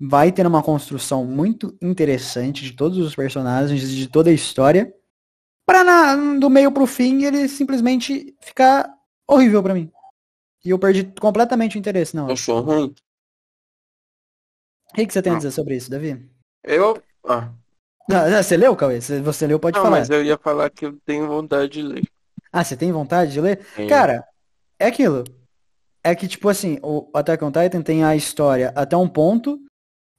vai 0.00 0.32
ter 0.32 0.46
uma 0.46 0.62
construção 0.62 1.24
muito 1.24 1.76
interessante 1.80 2.62
de 2.64 2.72
todos 2.72 2.98
os 2.98 3.14
personagens, 3.14 3.88
de 3.90 4.08
toda 4.08 4.30
a 4.30 4.32
história, 4.32 4.92
para 5.66 6.16
do 6.38 6.50
meio 6.50 6.70
pro 6.72 6.86
fim 6.86 7.24
ele 7.24 7.48
simplesmente 7.48 8.36
ficar 8.40 8.92
horrível 9.26 9.62
pra 9.62 9.74
mim. 9.74 9.90
E 10.64 10.70
eu 10.70 10.78
perdi 10.78 11.04
completamente 11.20 11.76
o 11.76 11.78
interesse, 11.78 12.16
não. 12.16 12.28
O 12.28 12.32
Achou 12.32 12.60
ruim? 12.60 12.94
que, 14.94 15.06
que 15.06 15.12
você 15.12 15.22
tem 15.22 15.32
a 15.32 15.36
dizer 15.36 15.50
sobre 15.50 15.76
isso, 15.76 15.90
Davi? 15.90 16.28
Eu. 16.62 17.02
Ah, 17.26 17.50
Ah, 18.10 18.42
Você 18.42 18.56
leu, 18.56 18.76
Cauê? 18.76 19.00
Você 19.00 19.46
leu, 19.46 19.58
pode 19.58 19.76
não, 19.76 19.84
falar. 19.84 19.98
mas 19.98 20.10
eu 20.10 20.22
ia 20.24 20.38
falar 20.38 20.70
que 20.70 20.86
eu 20.86 20.98
tenho 21.04 21.26
vontade 21.26 21.72
de 21.72 21.82
ler. 21.82 22.04
Ah, 22.52 22.62
você 22.62 22.76
tem 22.76 22.92
vontade 22.92 23.32
de 23.32 23.40
ler? 23.40 23.66
Cara, 23.88 24.24
é 24.78 24.86
aquilo. 24.86 25.24
É 26.04 26.14
que, 26.14 26.28
tipo 26.28 26.50
assim, 26.50 26.78
o 26.82 27.08
Attack 27.14 27.42
on 27.42 27.50
Titan 27.50 27.80
tem 27.80 28.04
a 28.04 28.14
história 28.14 28.72
até 28.76 28.94
um 28.94 29.08
ponto 29.08 29.58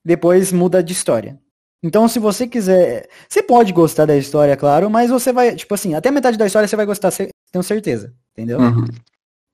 depois 0.04 0.52
muda 0.52 0.84
de 0.84 0.92
história. 0.92 1.40
Então, 1.84 2.08
se 2.08 2.18
você 2.18 2.48
quiser. 2.48 3.08
Você 3.30 3.44
pode 3.44 3.72
gostar 3.72 4.08
da 4.08 4.18
história, 4.18 4.58
claro, 4.58 4.90
mas 4.90 5.12
você 5.12 5.32
vai. 5.32 5.56
Tipo 5.56 5.76
assim, 5.76 5.94
até 5.94 6.10
metade 6.10 6.38
da 6.38 6.48
história 6.48 6.68
você 6.68 6.76
vai 6.76 6.86
gostar, 6.86 7.12
tenho 7.52 7.64
certeza. 7.64 8.12
Entendeu? 8.32 8.60
Uhum. 8.60 8.86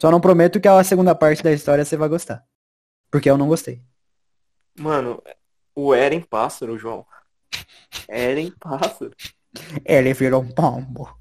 Só 0.02 0.10
não 0.10 0.22
prometo 0.22 0.60
que 0.60 0.68
a 0.68 0.84
segunda 0.84 1.14
parte 1.14 1.44
da 1.44 1.52
história 1.52 1.84
você 1.84 1.98
vai 1.98 2.08
gostar. 2.08 2.46
Porque 3.12 3.30
eu 3.30 3.38
não 3.38 3.50
gostei. 3.50 3.82
Mano, 4.80 5.22
o 5.76 5.94
Eren 5.94 6.22
pássaro, 6.22 6.78
João. 6.78 7.06
Eren 8.08 8.52
pássaro. 8.58 9.12
Ele 9.84 10.14
virou 10.14 10.42
um 10.42 10.48
pombo. 10.50 11.14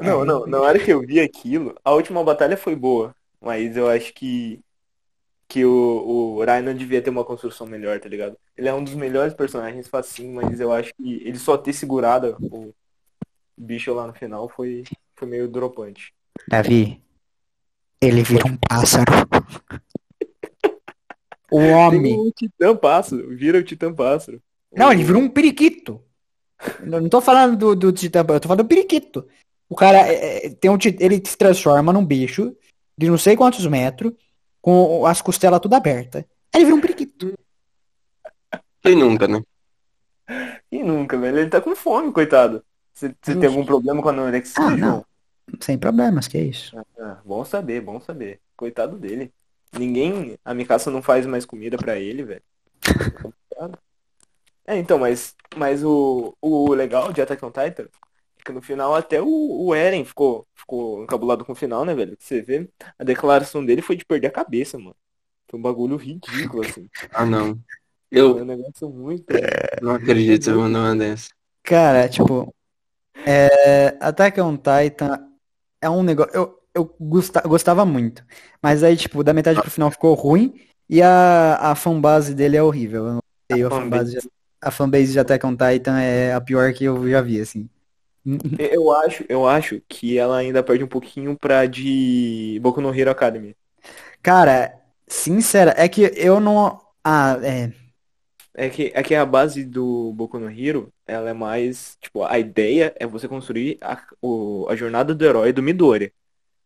Não, 0.00 0.24
não, 0.24 0.46
na 0.46 0.60
hora 0.60 0.78
que 0.80 0.92
eu 0.92 1.00
vi 1.00 1.20
aquilo, 1.20 1.76
a 1.84 1.92
última 1.92 2.24
batalha 2.24 2.56
foi 2.56 2.74
boa. 2.74 3.14
Mas 3.40 3.76
eu 3.76 3.88
acho 3.88 4.12
que. 4.12 4.60
Que 5.48 5.64
o, 5.64 6.38
o 6.38 6.44
Rhino 6.44 6.72
devia 6.72 7.02
ter 7.02 7.10
uma 7.10 7.24
construção 7.24 7.66
melhor, 7.66 7.98
tá 7.98 8.08
ligado? 8.08 8.36
Ele 8.56 8.68
é 8.68 8.74
um 8.74 8.84
dos 8.84 8.94
melhores 8.94 9.34
personagens, 9.34 9.88
facinho, 9.88 10.34
mas 10.34 10.60
eu 10.60 10.72
acho 10.72 10.94
que 10.94 11.22
ele 11.24 11.40
só 11.40 11.58
ter 11.58 11.72
segurado 11.72 12.36
o 12.40 12.72
bicho 13.56 13.92
lá 13.92 14.06
no 14.06 14.12
final 14.12 14.48
foi, 14.48 14.84
foi 15.16 15.26
meio 15.26 15.48
dropante. 15.48 16.14
Davi, 16.46 17.02
ele 18.00 18.22
vira 18.22 18.46
um 18.46 18.56
pássaro. 18.56 19.12
o 21.50 21.58
homem. 21.58 22.16
o 22.16 22.30
Titã 22.30 22.76
Pássaro, 22.76 23.36
vira 23.36 23.58
o 23.58 23.64
Titã 23.64 23.92
Pássaro. 23.92 24.40
Não, 24.72 24.92
ele 24.92 25.02
virou 25.02 25.20
um 25.20 25.28
periquito. 25.28 26.00
Eu 26.80 27.00
não 27.00 27.08
tô 27.08 27.20
falando 27.20 27.56
do, 27.56 27.74
do 27.74 27.92
titã, 27.92 28.20
eu 28.20 28.40
tô 28.40 28.48
falando 28.48 28.64
do 28.64 28.68
periquito. 28.68 29.26
O 29.68 29.74
cara 29.74 29.98
é, 29.98 30.46
é, 30.46 30.50
tem 30.50 30.70
um, 30.70 30.78
ele 30.98 31.22
se 31.24 31.36
transforma 31.36 31.92
num 31.92 32.04
bicho 32.04 32.54
de 33.00 33.08
não 33.08 33.16
sei 33.16 33.34
quantos 33.34 33.64
metros, 33.66 34.12
com 34.60 35.06
as 35.06 35.22
costelas 35.22 35.58
tudo 35.60 35.74
abertas. 35.74 36.22
Aí 36.52 36.60
ele 36.60 36.64
vira 36.66 36.76
um 36.76 36.80
periquito. 36.80 37.32
Quem 38.82 38.94
nunca, 38.94 39.26
né? 39.26 39.42
E 40.70 40.82
nunca, 40.82 41.16
velho. 41.18 41.38
Ele 41.38 41.48
tá 41.50 41.60
com 41.62 41.74
fome, 41.74 42.12
coitado. 42.12 42.62
Você 42.92 43.08
tem 43.22 43.46
algum 43.46 43.64
problema 43.64 44.02
com 44.02 44.08
a 44.08 44.12
anorexia, 44.12 44.62
Ah, 44.62 44.76
João? 44.76 44.78
não. 44.78 45.04
Sem 45.60 45.78
problemas, 45.78 46.28
que 46.28 46.38
isso. 46.38 46.76
Ah, 46.98 47.16
bom 47.24 47.42
saber, 47.44 47.80
bom 47.80 47.98
saber. 48.00 48.38
Coitado 48.54 48.98
dele. 48.98 49.32
Ninguém, 49.72 50.36
a 50.44 50.52
Mikasa 50.52 50.90
não 50.90 51.00
faz 51.00 51.24
mais 51.24 51.46
comida 51.46 51.78
pra 51.78 51.98
ele, 51.98 52.22
velho. 52.22 52.42
É, 54.66 54.76
então, 54.78 54.98
mas, 54.98 55.34
mas 55.56 55.82
o, 55.82 56.34
o 56.40 56.72
legal 56.74 57.12
de 57.12 57.22
Attack 57.22 57.42
on 57.44 57.50
Titan 57.50 57.84
é 57.84 57.88
que 58.44 58.52
no 58.52 58.62
final 58.62 58.94
até 58.94 59.20
o, 59.20 59.26
o 59.66 59.74
Eren 59.74 60.04
ficou, 60.04 60.46
ficou 60.54 61.02
encabulado 61.04 61.44
com 61.44 61.52
o 61.52 61.56
final, 61.56 61.84
né, 61.84 61.94
velho? 61.94 62.16
Você 62.18 62.40
vê, 62.42 62.68
a 62.98 63.04
declaração 63.04 63.64
dele 63.64 63.82
foi 63.82 63.96
de 63.96 64.04
perder 64.04 64.28
a 64.28 64.32
cabeça, 64.32 64.78
mano. 64.78 64.96
Foi 65.50 65.58
um 65.58 65.62
bagulho 65.62 65.96
ridículo, 65.96 66.62
assim. 66.64 66.88
Ah, 67.12 67.26
não. 67.26 67.58
Eu 68.10 68.36
um 68.36 68.44
negócio 68.44 68.88
muito. 68.90 69.26
não 69.80 69.92
acredito 69.94 70.38
que 70.40 70.44
você 70.44 70.52
mandou 70.52 70.82
uma 70.82 70.96
dessa. 70.96 71.28
Cara, 71.62 72.08
tipo, 72.08 72.52
é, 73.26 73.96
Attack 74.00 74.40
on 74.40 74.56
Titan 74.56 75.28
é 75.80 75.88
um 75.88 76.02
negócio. 76.02 76.32
Eu, 76.34 76.58
eu 76.74 76.96
gosta- 77.00 77.42
gostava 77.42 77.84
muito. 77.84 78.24
Mas 78.62 78.82
aí, 78.82 78.96
tipo, 78.96 79.22
da 79.22 79.32
metade 79.32 79.60
pro 79.60 79.70
final 79.70 79.90
ficou 79.90 80.14
ruim. 80.14 80.54
E 80.88 81.00
a, 81.02 81.70
a 81.70 81.74
fanbase 81.74 82.34
dele 82.34 82.56
é 82.56 82.62
horrível. 82.62 83.06
Eu 83.06 83.12
não 83.14 83.22
sei, 83.50 83.62
a 83.62 83.70
fanbase, 83.70 84.18
de- 84.20 84.30
a 84.60 84.70
fanbase 84.70 85.12
de 85.12 85.20
Attack 85.20 85.46
on 85.46 85.56
Titan 85.56 86.00
é 86.00 86.32
a 86.34 86.40
pior 86.40 86.72
que 86.72 86.84
eu 86.84 87.08
já 87.08 87.20
vi, 87.20 87.40
assim. 87.40 87.68
Eu 88.58 88.92
acho, 88.92 89.24
eu 89.28 89.46
acho 89.48 89.80
que 89.88 90.18
ela 90.18 90.36
ainda 90.38 90.62
perde 90.62 90.84
um 90.84 90.88
pouquinho 90.88 91.36
pra 91.38 91.66
de 91.66 92.58
Boku 92.62 92.80
no 92.80 92.94
Hero 92.94 93.10
Academy. 93.10 93.56
Cara, 94.22 94.74
sincera, 95.08 95.74
é 95.76 95.88
que 95.88 96.12
eu 96.16 96.38
não. 96.40 96.80
Ah, 97.02 97.38
é. 97.42 97.72
É 98.52 98.68
que, 98.68 98.90
é 98.94 99.02
que 99.02 99.14
a 99.14 99.24
base 99.24 99.64
do 99.64 100.12
Boku 100.12 100.38
no 100.38 100.50
Hero, 100.50 100.92
ela 101.06 101.30
é 101.30 101.32
mais, 101.32 101.96
tipo, 102.00 102.24
a 102.24 102.38
ideia 102.38 102.92
é 102.98 103.06
você 103.06 103.28
construir 103.28 103.78
a, 103.80 104.02
o- 104.20 104.66
a 104.68 104.76
jornada 104.76 105.14
do 105.14 105.24
herói 105.24 105.52
do 105.52 105.62
Midori. 105.62 106.12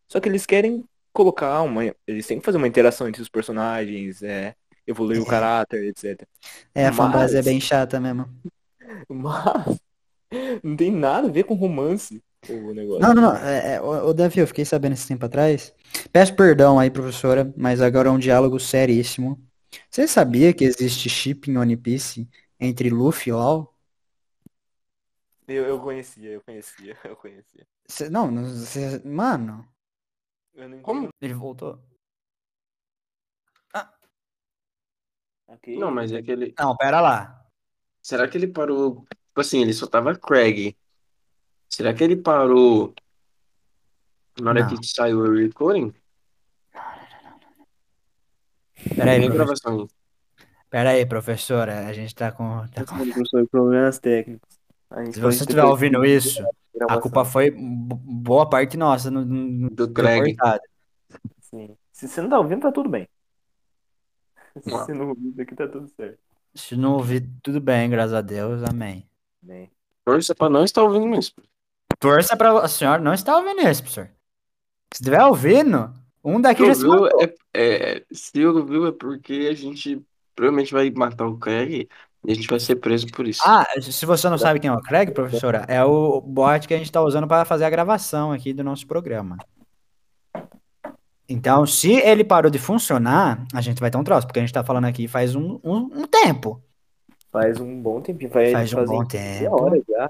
Só 0.09 0.19
que 0.19 0.29
eles 0.29 0.47
querem 0.47 0.85
colocar 1.12 1.62
uma, 1.62 1.85
eles 2.07 2.27
têm 2.27 2.38
que 2.38 2.45
fazer 2.45 2.59
uma 2.59 2.67
interação 2.69 3.07
entre 3.09 3.23
os 3.23 3.29
personagens, 3.29 4.23
é, 4.23 4.55
evoluir 4.87 5.21
o 5.21 5.25
É. 5.25 5.29
caráter, 5.29 5.85
etc. 5.85 6.27
É, 6.75 6.87
a 6.87 6.93
fanbase 6.93 7.35
é 7.35 7.38
Mas- 7.38 7.45
bem 7.47 7.61
chata 7.61 8.01
mesmo. 8.01 8.29
Mas 9.09 9.79
não 10.62 10.77
tem 10.77 10.90
nada 10.90 11.29
a 11.29 11.31
ver 11.31 11.44
com 11.44 11.55
romance 11.55 12.23
o 12.49 12.73
negócio. 12.75 13.09
Não, 13.09 13.14
não, 13.14 13.23
não. 13.23 13.37
É, 13.37 13.75
é, 13.75 13.81
ô, 13.81 14.09
ô, 14.09 14.14
Davi, 14.14 14.40
eu 14.40 14.47
fiquei 14.47 14.64
sabendo 14.64 14.92
esse 14.94 15.07
tempo 15.09 15.25
atrás. 15.27 15.75
Peço 16.12 16.35
perdão 16.35 16.79
aí, 16.79 16.90
professora, 16.90 17.53
mas 17.57 17.81
agora 17.81 18.09
é 18.09 18.12
um 18.12 18.18
diálogo 18.18 18.59
seríssimo. 18.61 19.40
Você 19.90 20.07
sabia 20.07 20.53
que 20.53 20.64
existe 20.64 21.09
chip 21.09 21.51
em 21.51 21.59
One 21.59 21.77
Piece 21.77 22.29
entre 22.61 22.90
Luffy 22.90 23.31
e 23.31 23.33
Law? 23.33 23.75
Eu, 25.49 25.64
eu 25.66 25.81
conhecia, 25.81 26.31
eu 26.31 26.42
conhecia, 26.42 26.97
eu 27.05 27.16
conhecia. 27.16 27.66
Cê- 27.88 28.11
não, 28.11 28.31
não 28.31 28.44
cê- 28.47 29.01
mano, 29.05 29.66
Eu 30.55 30.68
não 30.68 30.77
entendo. 30.79 30.85
Como? 30.87 31.11
ele 31.20 31.35
voltou. 31.35 31.83
Ok. 35.47 35.68
Não, 35.79 35.90
mas 35.90 36.12
é 36.12 36.23
que 36.23 36.31
ele. 36.33 36.55
Não, 36.59 36.77
pera 36.77 37.01
lá. 37.01 37.44
Será 38.03 38.29
que 38.29 38.38
ele 38.38 38.47
parou? 38.49 39.05
Tipo 39.35 39.40
assim, 39.40 39.62
ele 39.62 39.73
só 39.73 39.85
tava 39.88 40.14
Craig. 40.14 40.77
Será 41.68 41.92
que 41.92 42.05
ele 42.05 42.14
parou 42.14 42.94
na 44.40 44.51
hora 44.51 44.61
Não. 44.62 44.68
que 44.77 44.87
saiu 44.87 45.18
o 45.18 45.35
recording? 45.35 45.92
Pera 48.94 49.11
aí, 49.12 49.20
Tem 49.20 49.29
professor. 49.31 49.35
gravação 49.35 49.81
aí. 49.81 49.88
Pera 50.70 50.90
aí, 50.90 51.05
professora. 51.07 51.87
A 51.88 51.92
gente 51.92 52.14
tá 52.14 52.31
com. 52.31 52.64
tá 52.68 52.85
com- 52.85 53.47
problemas 53.47 53.99
técnicos. 53.99 54.49
A 54.88 55.03
gente 55.05 55.14
Se 55.14 55.20
pode 55.20 55.35
você 55.37 55.42
estiver 55.42 55.64
ouvindo 55.64 56.05
isso, 56.05 56.40
a 56.40 56.47
gravação. 56.79 57.01
culpa 57.03 57.25
foi 57.25 57.51
bo- 57.51 57.97
boa 57.97 58.49
parte 58.49 58.77
nossa 58.77 59.11
no, 59.11 59.25
no, 59.25 59.70
Do 59.70 59.92
Craig. 59.92 60.37
cortado. 60.37 60.62
Sim. 61.40 61.77
Se 61.92 62.07
você 62.07 62.23
não 62.23 62.29
tá 62.29 62.38
ouvindo, 62.38 62.61
tá 62.62 62.70
tudo 62.70 62.88
bem. 62.88 63.09
Se 64.62 64.70
Uau. 64.70 64.85
você 64.85 64.92
não 64.94 65.11
aqui, 65.40 65.55
tá 65.57 65.66
tudo 65.66 65.88
certo. 65.88 66.18
Se 66.55 66.77
não 66.77 66.92
ouvir, 66.92 67.29
tudo 67.42 67.61
bem, 67.61 67.90
graças 67.90 68.14
a 68.14 68.20
Deus, 68.20 68.62
amém. 68.62 69.09
Bem. 69.45 69.71
Torça 70.07 70.35
pra 70.35 70.49
não 70.49 70.65
estar 70.65 70.83
ouvindo 70.83 71.19
isso. 71.19 71.35
Torça 71.99 72.35
pra 72.35 72.61
a 72.61 72.69
senhora 72.69 73.01
não 73.01 73.13
está 73.13 73.37
ouvindo 73.37 73.61
isso, 73.61 73.83
professor. 73.83 74.11
Se 74.93 75.03
estiver 75.03 75.23
ouvindo, 75.23 75.93
um 76.25 76.41
daqui 76.41 76.65
já 76.65 76.75
se 76.75 76.87
ouviu 76.87 77.03
matou. 77.03 77.23
é, 77.23 77.35
é, 77.55 78.05
se 78.11 78.45
ouviu 78.47 78.87
é 78.87 78.93
porque 78.93 79.49
a 79.51 79.55
gente 79.55 80.03
provavelmente 80.35 80.73
vai 80.73 80.91
matar 80.91 81.27
o 81.27 81.37
Craig 81.37 81.89
e 82.27 82.33
a 82.33 82.35
gente 82.35 82.49
vai 82.49 82.59
ser 82.59 82.77
preso 82.77 83.07
por 83.09 83.29
isso. 83.29 83.43
Ah, 83.45 83.67
se 83.81 84.07
você 84.07 84.31
não 84.31 84.39
sabe 84.39 84.61
quem 84.61 84.71
é 84.71 84.73
o 84.73 84.81
Craig, 84.81 85.13
professora, 85.13 85.67
é 85.69 85.85
o 85.85 86.23
bot 86.23 86.67
que 86.67 86.73
a 86.73 86.79
gente 86.79 86.87
está 86.87 87.03
usando 87.03 87.29
para 87.29 87.45
fazer 87.45 87.65
a 87.65 87.71
gravação 87.71 88.33
aqui 88.33 88.55
do 88.55 88.65
nosso 88.65 88.87
programa. 88.87 89.37
Então, 91.29 91.67
se 91.67 91.93
ele 91.93 92.25
parou 92.25 92.51
de 92.51 92.59
funcionar, 92.59 93.47
a 93.55 93.61
gente 93.61 93.81
vai 93.81 93.91
ter 93.91 93.99
um 93.99 94.05
troço, 94.05 94.27
porque 94.27 94.39
a 94.39 94.43
gente 94.43 94.53
tá 94.53 94.65
falando 94.65 94.87
aqui 94.87 95.07
faz 95.07 95.35
um, 95.35 95.59
um, 95.63 95.77
um 95.77 96.07
tempo. 96.07 96.63
Faz 97.35 97.59
um 97.59 97.83
bom 97.83 98.01
tempinho. 98.01 98.31
Faz, 98.31 98.53
Faz 98.53 98.73
um 98.75 98.85
bom 98.85 99.05
15 99.05 99.09
tempo. 99.40 99.61
horas 99.61 99.83
já. 99.88 100.09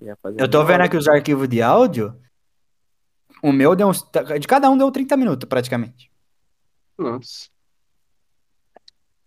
Já 0.00 0.16
Eu 0.38 0.48
tô 0.48 0.60
vendo 0.64 0.74
hora. 0.74 0.84
aqui 0.84 0.96
os 0.96 1.08
arquivos 1.08 1.48
de 1.48 1.60
áudio. 1.60 2.16
O 3.42 3.50
meu 3.50 3.74
deu 3.74 3.88
uns. 3.88 4.08
De 4.40 4.46
cada 4.46 4.70
um 4.70 4.78
deu 4.78 4.88
30 4.92 5.16
minutos, 5.16 5.48
praticamente. 5.48 6.12
Nossa. 6.96 7.48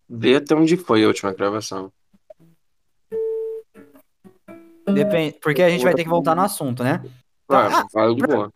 Vê 0.08 0.38
até 0.38 0.56
onde 0.56 0.78
foi 0.78 1.04
a 1.04 1.08
última 1.08 1.34
gravação. 1.34 1.92
Depende, 4.86 5.38
porque 5.42 5.62
a 5.62 5.70
gente 5.70 5.84
vai 5.84 5.94
ter 5.94 6.04
que 6.04 6.10
voltar 6.10 6.34
no 6.34 6.44
assunto, 6.44 6.82
né? 6.82 7.04
Claro, 7.46 7.74
Ah, 7.76 7.86
fala 7.92 8.16
de 8.16 8.22
boa. 8.26 8.54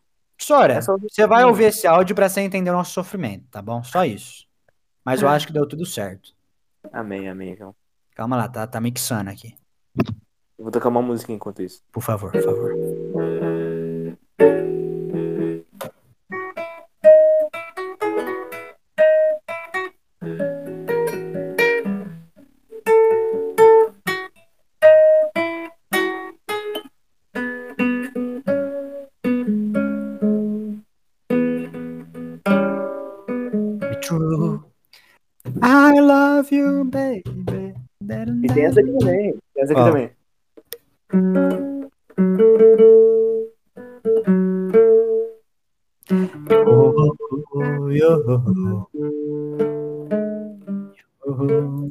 É 0.71 0.91
ouvir 0.91 1.10
você 1.12 1.27
vai 1.27 1.43
ouvir 1.43 1.65
esse 1.65 1.86
áudio 1.86 2.15
pra 2.15 2.29
você 2.29 2.39
entender 2.39 2.69
o 2.69 2.73
nosso 2.73 2.93
sofrimento, 2.93 3.47
tá 3.51 3.61
bom? 3.61 3.84
Só 3.84 4.05
isso. 4.05 4.45
Mas 5.03 5.22
eu 5.22 5.28
acho 5.28 5.45
que 5.47 5.53
deu 5.53 5.67
tudo 5.67 5.86
certo. 5.86 6.34
Amém, 6.91 7.29
amém, 7.29 7.51
então. 7.51 7.75
Calma 8.15 8.38
lá, 8.38 8.47
tá, 8.47 8.65
tá 8.65 8.79
mixando 8.79 9.29
aqui. 9.29 9.55
Eu 10.57 10.63
vou 10.63 10.71
tocar 10.71 10.89
uma 10.89 11.01
música 11.01 11.31
enquanto 11.33 11.61
isso. 11.61 11.83
Por 11.91 12.01
favor, 12.01 12.31
por 12.31 12.41
favor. 12.41 12.74
Tem 38.66 38.70
essa 38.70 38.80
aqui 38.80 38.91
também. 38.97 39.32
Tem 39.53 39.63
essa 39.63 39.74
aqui 39.74 39.82
Ó. 39.82 39.86
também. 39.86 40.11
Oh, 46.68 46.93
oh, 46.97 47.16
oh. 51.28 51.89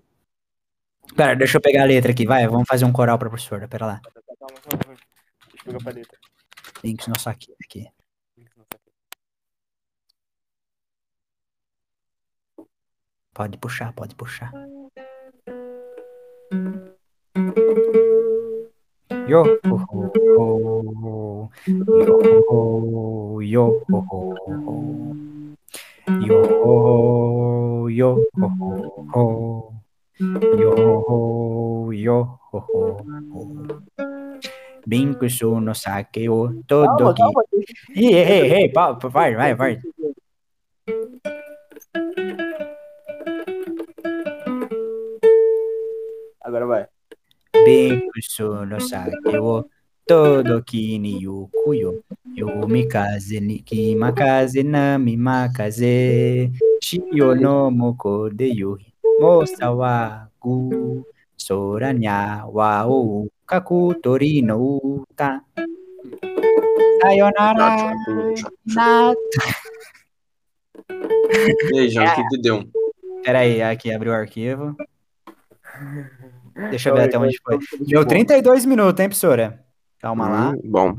Pera, 1.16 1.36
deixa 1.36 1.58
eu 1.58 1.60
pegar 1.60 1.82
a 1.82 1.86
letra 1.86 2.10
aqui, 2.10 2.26
vai. 2.26 2.46
Vamos 2.48 2.66
fazer 2.68 2.84
um 2.84 2.92
coral 2.92 3.18
pra 3.18 3.28
professora. 3.28 3.68
Pera 3.68 3.86
lá. 3.86 4.00
Calma, 4.02 4.60
calma, 4.60 4.78
calma. 4.78 4.96
Deixa 4.96 5.56
eu 5.56 5.64
pegar 5.64 5.78
a 5.78 5.84
paleta. 5.84 6.18
Links 6.82 7.06
no 7.06 7.18
saque 7.18 7.54
aqui. 7.64 7.88
Pode 13.32 13.58
puxar, 13.58 13.92
pode 13.92 14.14
puxar. 14.14 14.52
Yo 19.26 19.42
ho 19.64 19.76
ho 19.90 20.12
ho 20.36 21.50
yo 21.86 22.14
ho 22.48 23.42
yo 23.42 23.64
ho 23.88 23.98
ho 24.10 24.74
yo 26.20 26.40
ho 26.62 27.88
yo 27.88 28.10
ho 28.36 28.48
ho 29.12 29.24
yo 30.58 30.72
ho 31.06 31.92
yo 31.92 32.38
ho 32.52 32.58
ho 32.60 33.44
Binco 34.86 35.28
su 35.28 35.58
no 35.60 35.74
saque 35.74 36.28
o 36.28 36.52
todo 36.66 36.96
Calma, 36.96 37.14
que 37.14 37.22
calma. 37.22 37.42
Ei, 37.94 38.14
ei, 38.14 38.52
ei, 38.52 38.72
vai, 38.72 39.34
vai, 39.34 39.54
vai. 39.54 39.80
Binko 48.24 48.64
no 48.66 48.78
sake 48.80 49.38
wo 49.38 49.64
todoki 50.08 50.98
ni 50.98 51.22
yuku 51.22 51.74
yo. 51.74 52.02
Yomikaze 52.34 53.40
ni 53.40 53.58
kimakaze 53.58 54.62
nami 54.62 55.16
makaze. 55.16 56.50
Shio 56.80 57.34
no 57.34 57.70
moko 57.70 58.30
de 58.30 58.48
yuri. 58.48 58.92
Mosa 59.20 59.70
wa 59.70 60.28
gu. 60.40 61.04
Sora 61.36 61.92
nya 61.92 62.44
wa 62.46 62.86
o. 62.86 63.28
Kaku 63.46 63.94
tori 64.02 64.42
no 64.42 64.78
uta. 64.78 65.40
Sayonara. 67.02 67.94
Na... 68.64 69.14
E 71.70 71.78
aí, 71.78 71.88
João, 71.88 72.06
o 72.06 72.14
que 72.14 72.28
que 72.28 72.38
deu? 72.40 72.64
Pera 73.22 73.40
aí, 73.40 73.62
aqui 73.62 73.92
abriu 73.92 74.12
o 74.12 74.14
arquivo. 74.14 74.76
Deixa 76.70 76.88
eu 76.90 76.94
ver 76.94 77.00
Calma 77.00 77.02
aí, 77.02 77.08
até 77.08 77.18
onde 77.18 77.40
foi. 77.42 77.58
calma 77.58 77.66
aí. 77.80 77.86
Deu 77.86 78.06
32 78.06 78.64
minutos, 78.64 79.00
hein, 79.00 79.08
professora? 79.08 79.64
Calma 79.98 80.28
lá. 80.28 80.50
Hum, 80.50 80.60
bom. 80.64 80.94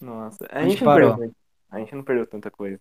Nossa, 0.00 0.46
a 0.50 0.60
Onde 0.60 0.70
gente, 0.70 0.84
não 0.84 0.92
parou? 0.92 1.16
perdeu, 1.16 1.34
a 1.70 1.78
gente 1.78 1.94
não 1.94 2.02
perdeu 2.04 2.26
tanta 2.26 2.50
coisa. 2.50 2.80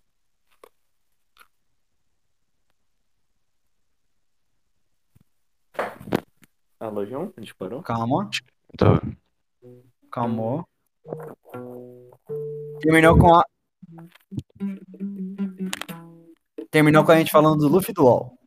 Alô, 6.79 7.05
João? 7.05 7.33
A 7.35 7.39
gente 7.39 7.55
parou? 7.55 7.81
Calma. 7.81 8.29
Tá. 8.77 9.01
Calmou. 10.11 10.67
Terminou 12.81 13.17
com 13.17 13.33
a. 13.33 13.45
Terminou 16.69 17.03
com 17.05 17.11
a 17.11 17.17
gente 17.17 17.31
falando 17.31 17.59
do 17.59 17.67
Luffy 17.67 17.91
e 17.91 17.93
do 17.93 18.03
LOL. 18.03 18.37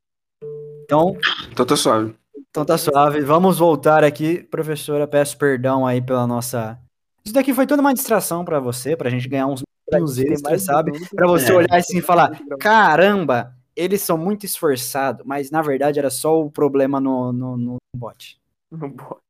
Então, 0.84 1.16
Então 1.50 1.66
tá 1.66 1.76
suave. 1.76 2.14
Então 2.50 2.64
tá 2.64 2.76
suave. 2.78 3.20
Vamos 3.20 3.58
voltar 3.58 4.04
aqui. 4.04 4.42
Professora, 4.44 5.06
peço 5.06 5.36
perdão 5.38 5.86
aí 5.86 6.00
pela 6.00 6.26
nossa. 6.26 6.78
Isso 7.24 7.34
daqui 7.34 7.52
foi 7.52 7.66
toda 7.66 7.82
uma 7.82 7.94
distração 7.94 8.44
pra 8.44 8.58
você, 8.58 8.96
pra 8.96 9.10
gente 9.10 9.28
ganhar 9.28 9.46
uns 9.46 9.62
minutos 9.90 10.18
extras, 10.18 10.62
sabe? 10.62 10.92
Pra 11.14 11.26
você 11.26 11.52
olhar 11.52 11.76
assim 11.76 11.98
e 11.98 12.02
falar: 12.02 12.30
caramba, 12.58 13.54
eles 13.76 14.02
são 14.02 14.16
muito 14.18 14.44
esforçados, 14.46 15.24
mas 15.26 15.50
na 15.50 15.62
verdade 15.62 15.98
era 15.98 16.10
só 16.10 16.40
o 16.40 16.50
problema 16.50 17.00
no, 17.00 17.32
no, 17.32 17.56
no 17.56 17.76
bot. 17.96 18.40
Não 18.70 18.90
pode. 18.90 19.20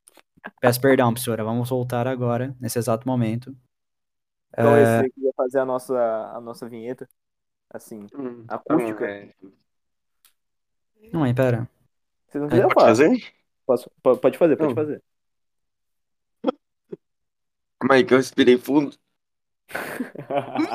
Peço 0.60 0.80
perdão, 0.80 1.12
professora. 1.12 1.44
Vamos 1.44 1.68
voltar 1.68 2.06
agora, 2.06 2.54
nesse 2.60 2.78
exato 2.78 3.06
momento. 3.06 3.54
Então, 4.52 4.76
É, 4.76 5.00
esse 5.00 5.10
queria 5.10 5.32
fazer 5.36 5.58
a 5.58 5.64
nossa, 5.64 5.96
a 6.34 6.40
nossa 6.40 6.68
vinheta. 6.68 7.08
Assim, 7.70 8.06
Hum, 8.14 8.44
acústica. 8.48 9.04
é. 9.06 9.28
Não, 11.12 11.22
aí, 11.22 11.34
pera. 11.34 11.68
Vocês 12.28 12.42
não 12.42 12.48
quiserem 12.48 12.68
Pode 12.70 12.86
fazer? 12.86 13.08
fazer? 13.08 13.32
Posso, 13.66 13.90
po- 14.02 14.16
pode 14.16 14.38
fazer, 14.38 14.56
pode 14.56 14.68
Não. 14.68 14.74
fazer. 14.74 15.02
Calma 17.80 17.94
aí 17.94 18.04
que 18.04 18.14
eu 18.14 18.18
respirei 18.18 18.56
fundo. 18.58 18.96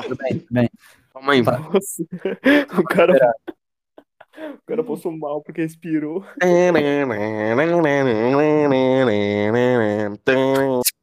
Tudo 0.02 0.16
bem, 0.16 0.38
tudo 0.38 0.48
bem. 0.52 0.70
Calma 1.12 1.32
aí. 1.32 1.42
Nossa, 1.42 2.02
o 2.78 2.84
cara, 2.84 3.12
o 4.36 4.62
cara 4.66 4.84
passou 4.84 5.12
mal 5.16 5.42
porque 5.42 5.62
respirou. 5.62 6.24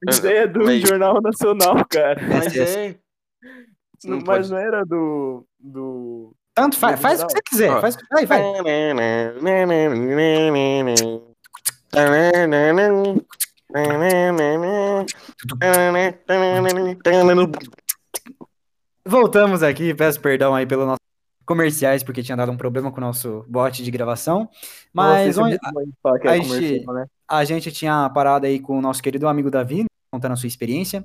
Isso 0.10 0.28
aí 0.28 0.34
é 0.38 0.47
do 0.47 0.64
Mas- 0.66 0.82
Jornal 0.82 1.22
Nacional, 1.22 1.86
cara. 1.89 2.20
Mas 2.28 2.56
é. 2.58 2.97
Não 4.04 4.18
Mas 4.18 4.26
pode- 4.26 4.52
não 4.52 4.58
era 4.58 4.84
do. 4.86 5.45
do... 5.60 6.36
Tanto 6.62 6.78
faz, 6.78 6.99
faz 6.99 7.22
o 7.22 7.28
que 7.28 7.34
você 7.34 7.41
quiser. 7.41 7.72
Ó. 7.72 7.82
Faz, 7.82 7.97
vai, 8.12 8.26
vai. 8.26 8.39
Voltamos 19.05 19.64
aqui, 19.64 19.93
peço 19.93 20.20
perdão 20.20 20.53
aí 20.53 20.66
pelos 20.66 20.86
nossos 20.86 20.99
comerciais, 21.45 22.03
porque 22.03 22.22
tinha 22.22 22.38
dado 22.38 22.51
um 22.51 22.57
problema 22.57 22.91
com 22.91 22.97
o 22.97 23.01
nosso 23.01 23.43
bot 23.47 23.84
de 23.84 23.91
gravação. 23.91 24.47
Mas 24.93 25.38
Nossa, 25.38 25.47
onde- 25.47 25.55
é 25.55 26.30
a 26.30 26.38
gente- 26.38 26.86
né? 26.86 27.05
a 27.28 27.43
gente 27.43 27.72
tinha 27.72 28.09
parado 28.09 28.45
aí 28.45 28.59
com 28.59 28.78
o 28.78 28.82
nosso 28.82 29.01
querido 29.01 29.28
amigo 29.28 29.49
Davi, 29.49 29.86
contando 30.12 30.34
a 30.34 30.36
sua 30.36 30.47
experiência, 30.47 31.03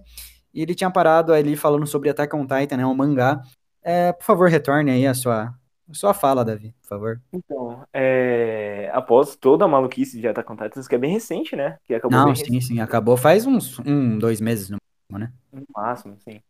e 0.52 0.60
ele 0.62 0.74
tinha 0.74 0.90
parado 0.90 1.32
ali 1.32 1.56
falando 1.56 1.86
sobre 1.86 2.10
Attack 2.10 2.34
on 2.36 2.46
Titan, 2.46 2.76
né, 2.76 2.86
um 2.86 2.94
mangá. 2.94 3.40
É, 3.88 4.12
por 4.12 4.24
favor, 4.24 4.50
retorne 4.50 4.90
aí 4.90 5.06
a 5.06 5.14
sua, 5.14 5.54
a 5.88 5.94
sua 5.94 6.12
fala, 6.12 6.44
Davi, 6.44 6.74
por 6.82 6.88
favor. 6.88 7.20
Então, 7.32 7.86
é... 7.92 8.90
após 8.92 9.36
toda 9.36 9.64
a 9.64 9.68
maluquice 9.68 10.20
de 10.20 10.26
Attack 10.26 10.50
on 10.50 10.56
Titans, 10.56 10.88
que 10.88 10.96
é 10.96 10.98
bem 10.98 11.12
recente, 11.12 11.54
né? 11.54 11.78
Que 11.84 11.94
acabou 11.94 12.18
Não, 12.18 12.34
sim, 12.34 12.60
sim, 12.60 12.80
acabou 12.80 13.16
faz 13.16 13.46
uns 13.46 13.78
um, 13.78 14.18
dois 14.18 14.40
meses 14.40 14.70
no 14.70 14.78
máximo, 15.12 15.18
né? 15.20 15.32
No 15.52 15.64
máximo, 15.72 16.16
sim. 16.18 16.40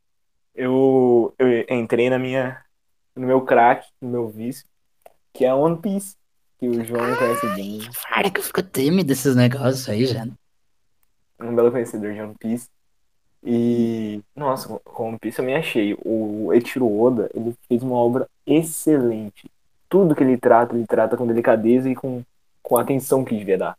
Eu, 0.55 1.35
eu 1.39 1.67
entrei 1.69 2.09
na 2.09 2.19
minha, 2.19 2.59
no 3.15 3.27
meu 3.27 3.43
crack, 3.43 3.87
no 4.01 4.09
meu 4.09 4.29
vício, 4.31 4.65
que 5.35 5.45
é 5.45 5.53
One 5.53 5.77
Piece, 5.77 6.17
que 6.59 6.67
o 6.67 6.83
João 6.83 7.15
conhece 7.17 7.55
bem, 7.55 7.81
Para 8.09 8.31
que 8.31 8.41
eu 8.41 8.45
fico 8.45 8.63
tímido 8.63 9.09
desses 9.09 9.37
negócios 9.37 9.87
aí, 9.91 10.07
já. 10.07 10.27
um 11.39 11.55
belo 11.55 11.71
conhecedor 11.71 12.15
de 12.15 12.21
One 12.23 12.35
Piece. 12.41 12.71
E, 13.49 14.21
nossa, 14.35 14.69
com 14.85 15.11
One 15.11 15.19
Piece 15.21 15.39
eu 15.39 15.45
me 15.45 15.55
achei. 15.55 15.97
O 16.05 16.53
Eiichiro 16.53 17.01
Oda, 17.01 17.31
ele 17.33 17.55
fez 17.69 17.81
uma 17.81 17.95
obra 17.95 18.29
excelente. 18.45 19.49
Tudo 19.89 20.17
que 20.17 20.25
ele 20.25 20.37
trata, 20.37 20.75
ele 20.75 20.85
trata 20.85 21.17
com 21.17 21.27
delicadeza 21.27 21.89
e 21.89 21.95
com, 21.95 22.25
com 22.61 22.77
a 22.77 22.83
atenção 22.83 23.25
que 23.25 23.39
devia 23.39 23.57
dar. 23.57 23.79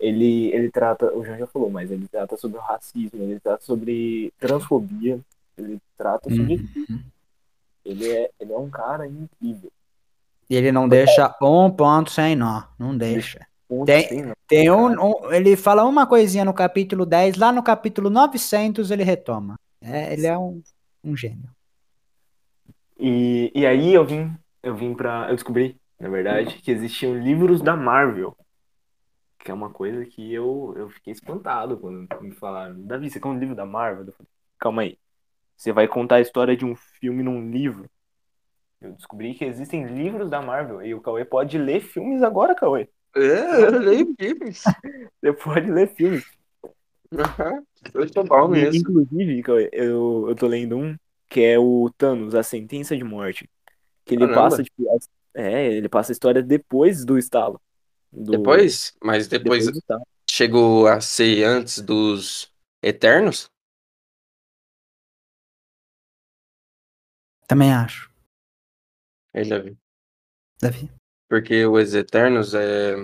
Ele, 0.00 0.52
ele 0.52 0.70
trata, 0.70 1.14
o 1.16 1.24
João 1.24 1.38
já 1.38 1.46
falou, 1.46 1.70
mas 1.70 1.90
ele 1.90 2.08
trata 2.08 2.36
sobre 2.36 2.58
o 2.58 2.60
racismo, 2.60 3.22
ele 3.22 3.38
trata 3.38 3.64
sobre 3.64 4.32
transfobia, 4.38 5.20
ele 5.56 5.78
trata 5.96 6.28
sobre 6.28 6.56
Uhum. 6.56 7.00
Ele 7.84 8.10
é, 8.10 8.30
ele 8.40 8.52
é 8.52 8.58
um 8.58 8.68
cara 8.68 9.06
incrível. 9.06 9.70
E 10.50 10.56
ele 10.56 10.72
não 10.72 10.88
deixa 10.88 11.32
um 11.40 11.70
ponto 11.70 12.10
sem 12.10 12.34
nó, 12.34 12.64
não 12.76 12.96
deixa. 12.96 13.46
Ponto 13.68 13.86
Tem-. 13.86 14.32
Tem 14.48 14.70
um, 14.70 14.92
um- 14.92 15.32
ele 15.32 15.56
fala 15.56 15.84
uma 15.84 16.06
coisinha 16.06 16.44
no 16.44 16.54
capítulo 16.54 17.04
10, 17.04 17.36
lá 17.36 17.50
no 17.52 17.62
capítulo 17.62 18.08
900 18.08 18.90
ele 18.90 19.02
retoma. 19.02 19.58
É, 19.80 20.12
ele 20.12 20.26
é 20.26 20.38
um, 20.38 20.62
um 21.02 21.16
gênio. 21.16 21.50
E, 22.98 23.52
e 23.54 23.66
aí 23.66 23.92
eu 23.92 24.04
vim, 24.04 24.32
eu 24.62 24.74
vim 24.74 24.94
pra. 24.94 25.28
Eu 25.28 25.34
descobri, 25.34 25.76
na 25.98 26.08
verdade, 26.08 26.56
que 26.62 26.70
existiam 26.70 27.14
livros 27.18 27.60
da 27.60 27.76
Marvel. 27.76 28.36
Que 29.38 29.50
é 29.50 29.54
uma 29.54 29.70
coisa 29.70 30.04
que 30.04 30.32
eu, 30.32 30.74
eu 30.76 30.88
fiquei 30.90 31.12
espantado 31.12 31.76
quando 31.76 32.08
me 32.20 32.32
falaram. 32.32 32.80
Davi, 32.82 33.10
você 33.10 33.20
quer 33.20 33.28
um 33.28 33.38
livro 33.38 33.54
da 33.54 33.64
Marvel? 33.66 34.06
Eu 34.06 34.12
falei, 34.12 34.28
Calma 34.58 34.82
aí. 34.82 34.98
Você 35.56 35.72
vai 35.72 35.86
contar 35.88 36.16
a 36.16 36.20
história 36.20 36.56
de 36.56 36.64
um 36.64 36.74
filme 36.76 37.22
num 37.22 37.50
livro? 37.50 37.88
Eu 38.80 38.92
descobri 38.92 39.34
que 39.34 39.44
existem 39.44 39.84
livros 39.86 40.28
da 40.30 40.42
Marvel. 40.42 40.82
E 40.84 40.94
o 40.94 41.00
Cauê 41.00 41.24
pode 41.24 41.56
ler 41.58 41.80
filmes 41.80 42.22
agora, 42.22 42.54
Cauê. 42.54 42.88
É, 43.16 43.64
eu 43.64 43.80
leio 43.80 44.14
filmes. 44.18 44.62
Você 45.22 45.32
pode 45.32 45.70
ler 45.70 45.88
filmes. 45.94 46.24
Aham. 47.12 47.62
Eu 47.94 48.08
sou 48.08 48.24
bom 48.24 48.48
mesmo. 48.48 48.80
Inclusive, 48.80 49.42
eu, 49.72 50.28
eu 50.28 50.34
tô 50.34 50.46
lendo 50.46 50.76
um 50.76 50.96
que 51.28 51.40
é 51.40 51.58
o 51.58 51.90
Thanos, 51.96 52.34
A 52.34 52.42
Sentença 52.42 52.96
de 52.96 53.02
Morte. 53.04 53.48
Que 54.04 54.14
ele 54.14 54.26
Caramba. 54.26 54.50
passa, 54.50 54.62
tipo, 54.62 54.84
é, 55.34 55.72
ele 55.72 55.88
passa 55.88 56.12
a 56.12 56.14
história 56.14 56.42
depois 56.42 57.04
do 57.04 57.18
estalo. 57.18 57.60
Do- 58.12 58.32
Depois? 58.32 58.92
Mas 59.02 59.26
depois 59.28 59.64
depois 59.64 59.72
do 59.72 59.78
estalo. 59.78 60.06
chegou 60.30 60.86
a 60.86 61.00
ser 61.00 61.44
antes 61.44 61.80
dos 61.80 62.52
Eternos? 62.82 63.50
Também 67.48 67.72
acho. 67.72 68.10
Aí 69.34 69.44
já 69.44 69.58
vi. 69.58 69.76
Davi. 70.60 70.90
Porque 71.28 71.66
os 71.66 71.94
Eternos 71.94 72.54
é, 72.54 72.94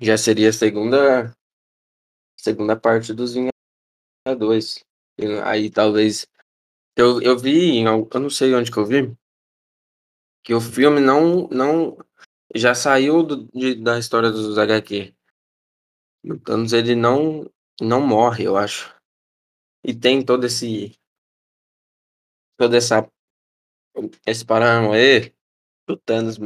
já 0.00 0.16
seria 0.16 0.50
a 0.50 0.52
segunda, 0.52 1.32
segunda 2.38 2.76
parte 2.76 3.12
dos 3.12 3.34
Vingadores. 4.26 4.84
Aí 5.44 5.70
talvez. 5.70 6.26
Eu, 6.96 7.20
eu 7.20 7.38
vi, 7.38 7.82
eu 7.82 8.08
não 8.20 8.30
sei 8.30 8.54
onde 8.54 8.70
que 8.70 8.78
eu 8.78 8.86
vi, 8.86 9.14
que 10.42 10.54
o 10.54 10.60
filme 10.60 11.00
não, 11.00 11.46
não 11.48 11.98
já 12.54 12.74
saiu 12.74 13.22
do, 13.22 13.48
de, 13.52 13.74
da 13.74 13.98
história 13.98 14.30
dos 14.30 14.56
HQ. 14.56 15.14
O 16.24 16.38
Thanos 16.38 16.72
ele 16.72 16.94
não, 16.94 17.50
não 17.80 18.00
morre, 18.00 18.44
eu 18.44 18.56
acho. 18.56 18.94
E 19.84 19.94
tem 19.94 20.24
todo 20.24 20.46
esse. 20.46 20.98
Toda 22.56 22.76
essa. 22.76 23.10
Esse 24.26 24.44
paranoê 24.44 25.34
do 25.86 25.96
Thanos 25.96 26.38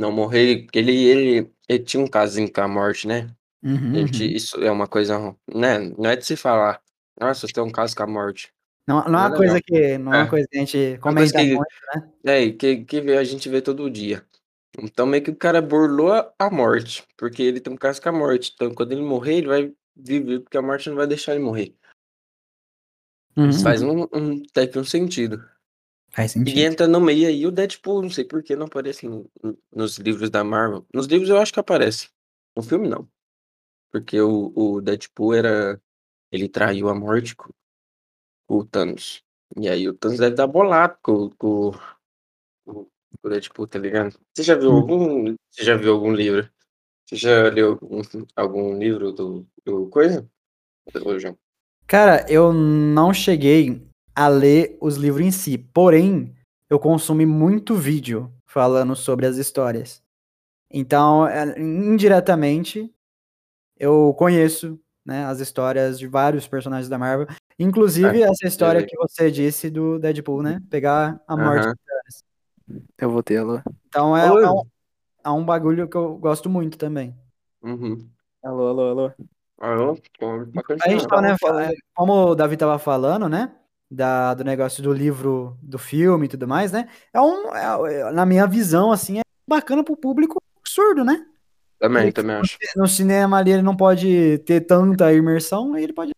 não 0.00 0.10
morrer, 0.10 0.62
porque 0.64 0.78
ele, 0.78 0.96
ele, 1.04 1.52
ele 1.68 1.78
tinha 1.84 2.02
um 2.02 2.06
casinho 2.08 2.50
com 2.52 2.60
a 2.62 2.66
morte, 2.68 3.06
né? 3.06 3.30
Uhum, 3.62 3.94
Gente, 3.94 4.24
uhum. 4.24 4.30
isso 4.30 4.56
é 4.64 4.70
uma 4.70 4.88
coisa, 4.88 5.36
né? 5.54 5.78
Não 5.98 6.08
é 6.10 6.16
de 6.16 6.24
se 6.24 6.34
falar. 6.36 6.82
Nossa, 7.20 7.46
tem 7.46 7.62
um 7.62 7.70
caso 7.70 7.94
com 7.94 8.02
a 8.02 8.06
morte. 8.06 8.50
Não, 8.88 8.96
não 8.96 9.04
é 9.04 9.10
Não 9.10 9.20
é 9.20 9.26
uma 9.28 9.36
coisa 9.36 9.52
legal. 9.54 9.62
que, 9.66 9.98
não 9.98 10.12
é 10.12 10.16
uma 10.16 10.26
É. 10.26 10.30
coisa 10.30 10.48
que 10.50 10.56
a 10.56 10.60
gente 10.60 10.76
Uma 10.78 11.14
coisa 11.14 11.32
comenta 11.32 11.38
que- 11.38 11.54
muito, 11.54 11.74
né? 11.94 12.12
É, 12.24 12.42
e 12.42 12.52
que, 12.54 12.84
que 12.84 13.00
vê- 13.00 13.16
a 13.18 13.24
gente 13.24 13.48
vê 13.48 13.60
todo 13.60 13.90
dia. 13.90 14.24
Então 14.78 15.06
meio 15.06 15.22
que 15.22 15.30
o 15.30 15.36
cara 15.36 15.60
burlou 15.60 16.12
a- 16.38 16.50
morte, 16.50 17.04
porque 17.16 17.42
ele 17.42 17.60
tem 17.60 17.72
um 17.72 17.76
caso 17.76 18.00
com 18.00 18.08
a 18.08 18.12
morte. 18.12 18.52
Então 18.54 18.72
quando 18.74 18.92
ele 18.92 19.02
morrer, 19.02 19.36
ele 19.36 19.46
vai 19.48 19.72
viver, 19.94 20.40
porque 20.40 20.56
a 20.56 20.62
morte 20.62 20.88
não 20.88 20.96
vai 20.96 21.06
deixar 21.06 21.34
ele 21.34 21.44
morrer. 21.44 21.74
Isso 23.36 23.58
Uhum, 23.58 23.62
faz 23.62 23.82
um, 23.82 24.02
um, 24.12 24.42
até 24.50 24.66
que 24.66 24.78
um 24.78 24.84
sentido. 24.84 25.44
Faz 26.10 26.32
E 26.32 26.32
sentido. 26.32 26.60
entra 26.62 26.88
no 26.88 27.00
meio 27.00 27.28
aí 27.28 27.46
o 27.46 27.50
Deadpool, 27.50 28.02
não 28.02 28.10
sei 28.10 28.24
por 28.24 28.42
que 28.42 28.56
não 28.56 28.66
aparece 28.66 29.06
no- 29.06 29.30
nos 29.74 29.98
livros 29.98 30.30
da 30.30 30.42
Marvel. 30.44 30.86
Nos 30.92 31.06
livros 31.06 31.28
eu 31.30 31.38
acho 31.38 31.52
que 31.52 31.60
aparece. 31.60 32.08
No 32.56 32.62
filme 32.62 32.88
não. 32.88 33.08
Porque 33.92 34.20
o, 34.20 34.52
o 34.56 34.80
Deadpool 34.80 35.34
era. 35.34 35.80
Ele 36.32 36.48
traiu 36.48 36.88
a 36.88 36.94
morte 36.94 37.36
com, 37.36 37.50
o 38.48 38.64
Thanos. 38.64 39.22
E 39.56 39.68
aí 39.68 39.88
o 39.88 39.94
Thanos 39.94 40.18
deve 40.18 40.36
dar 40.36 40.46
bolado 40.46 40.96
com, 41.02 41.30
com, 41.30 41.72
com 42.64 42.88
o 43.22 43.28
Deadpool, 43.28 43.66
tá 43.66 43.78
ligado? 43.78 44.18
Você 44.34 44.42
já 44.42 44.54
viu 44.54 44.70
Hum. 44.72 44.76
algum. 44.76 45.36
Você 45.50 45.64
já 45.64 45.76
viu 45.76 45.92
algum 45.94 46.12
livro? 46.12 46.48
Você 47.06 47.16
já 47.16 47.48
leu 47.50 47.72
algum, 47.72 48.02
algum 48.36 48.78
livro 48.78 49.12
do, 49.12 49.46
do 49.64 49.88
coisa? 49.90 50.28
Cara, 51.86 52.24
eu 52.30 52.52
não 52.52 53.12
cheguei 53.12 53.82
a 54.20 54.28
ler 54.28 54.76
os 54.82 54.96
livros 54.96 55.24
em 55.24 55.30
si, 55.30 55.56
porém, 55.56 56.34
eu 56.68 56.78
consumi 56.78 57.24
muito 57.24 57.74
vídeo 57.74 58.30
falando 58.44 58.94
sobre 58.94 59.24
as 59.24 59.38
histórias. 59.38 60.02
Então, 60.70 61.26
é, 61.26 61.58
indiretamente, 61.58 62.94
eu 63.78 64.14
conheço 64.18 64.78
né, 65.06 65.24
as 65.24 65.40
histórias 65.40 65.98
de 65.98 66.06
vários 66.06 66.46
personagens 66.46 66.86
da 66.86 66.98
Marvel, 66.98 67.28
inclusive 67.58 68.20
essa 68.20 68.46
história 68.46 68.84
que 68.84 68.94
você 68.94 69.30
disse 69.30 69.70
do 69.70 69.98
Deadpool, 69.98 70.42
né? 70.42 70.60
Pegar 70.68 71.18
a 71.26 71.34
morte. 71.34 71.64
Aham. 71.64 71.74
Eu 72.98 73.10
vou 73.10 73.22
ter 73.22 73.36
ela. 73.36 73.64
Então, 73.88 74.14
é, 74.14 74.26
é 74.26 74.50
um, 74.50 74.62
é 75.24 75.30
um 75.30 75.44
bagulho 75.46 75.88
que 75.88 75.96
eu 75.96 76.18
gosto 76.18 76.50
muito 76.50 76.76
também. 76.76 77.16
Uhum. 77.62 78.06
Alô, 78.44 78.68
alô, 78.68 78.82
alô. 78.90 79.12
Alô? 79.58 79.98
Pode 80.18 80.50
A 80.84 80.90
gente 80.90 81.08
tá, 81.08 81.22
né, 81.22 81.38
fa- 81.38 81.72
como 81.94 82.12
o 82.12 82.34
Davi 82.34 82.58
tava 82.58 82.78
falando, 82.78 83.26
né, 83.26 83.50
da, 83.90 84.34
do 84.34 84.44
negócio 84.44 84.82
do 84.82 84.92
livro, 84.92 85.56
do 85.62 85.78
filme 85.78 86.26
e 86.26 86.28
tudo 86.28 86.46
mais, 86.46 86.70
né, 86.72 86.88
é 87.12 87.20
um, 87.20 87.54
é- 87.54 87.94
é- 88.08 88.12
na 88.12 88.24
minha 88.24 88.46
visão, 88.46 88.92
assim, 88.92 89.18
é 89.18 89.22
bacana 89.48 89.82
pro 89.82 89.96
público 89.96 90.40
surdo, 90.66 91.04
né? 91.04 91.26
Também, 91.78 92.04
Ele- 92.04 92.12
também 92.12 92.36
acho. 92.36 92.58
No 92.76 92.86
cinema 92.86 93.38
ali 93.38 93.52
ele 93.52 93.62
não 93.62 93.76
pode 93.76 94.38
ter 94.40 94.60
tanta 94.60 95.12
imersão, 95.12 95.74
aí 95.74 95.82
ele 95.84 95.92
pode... 95.92 96.12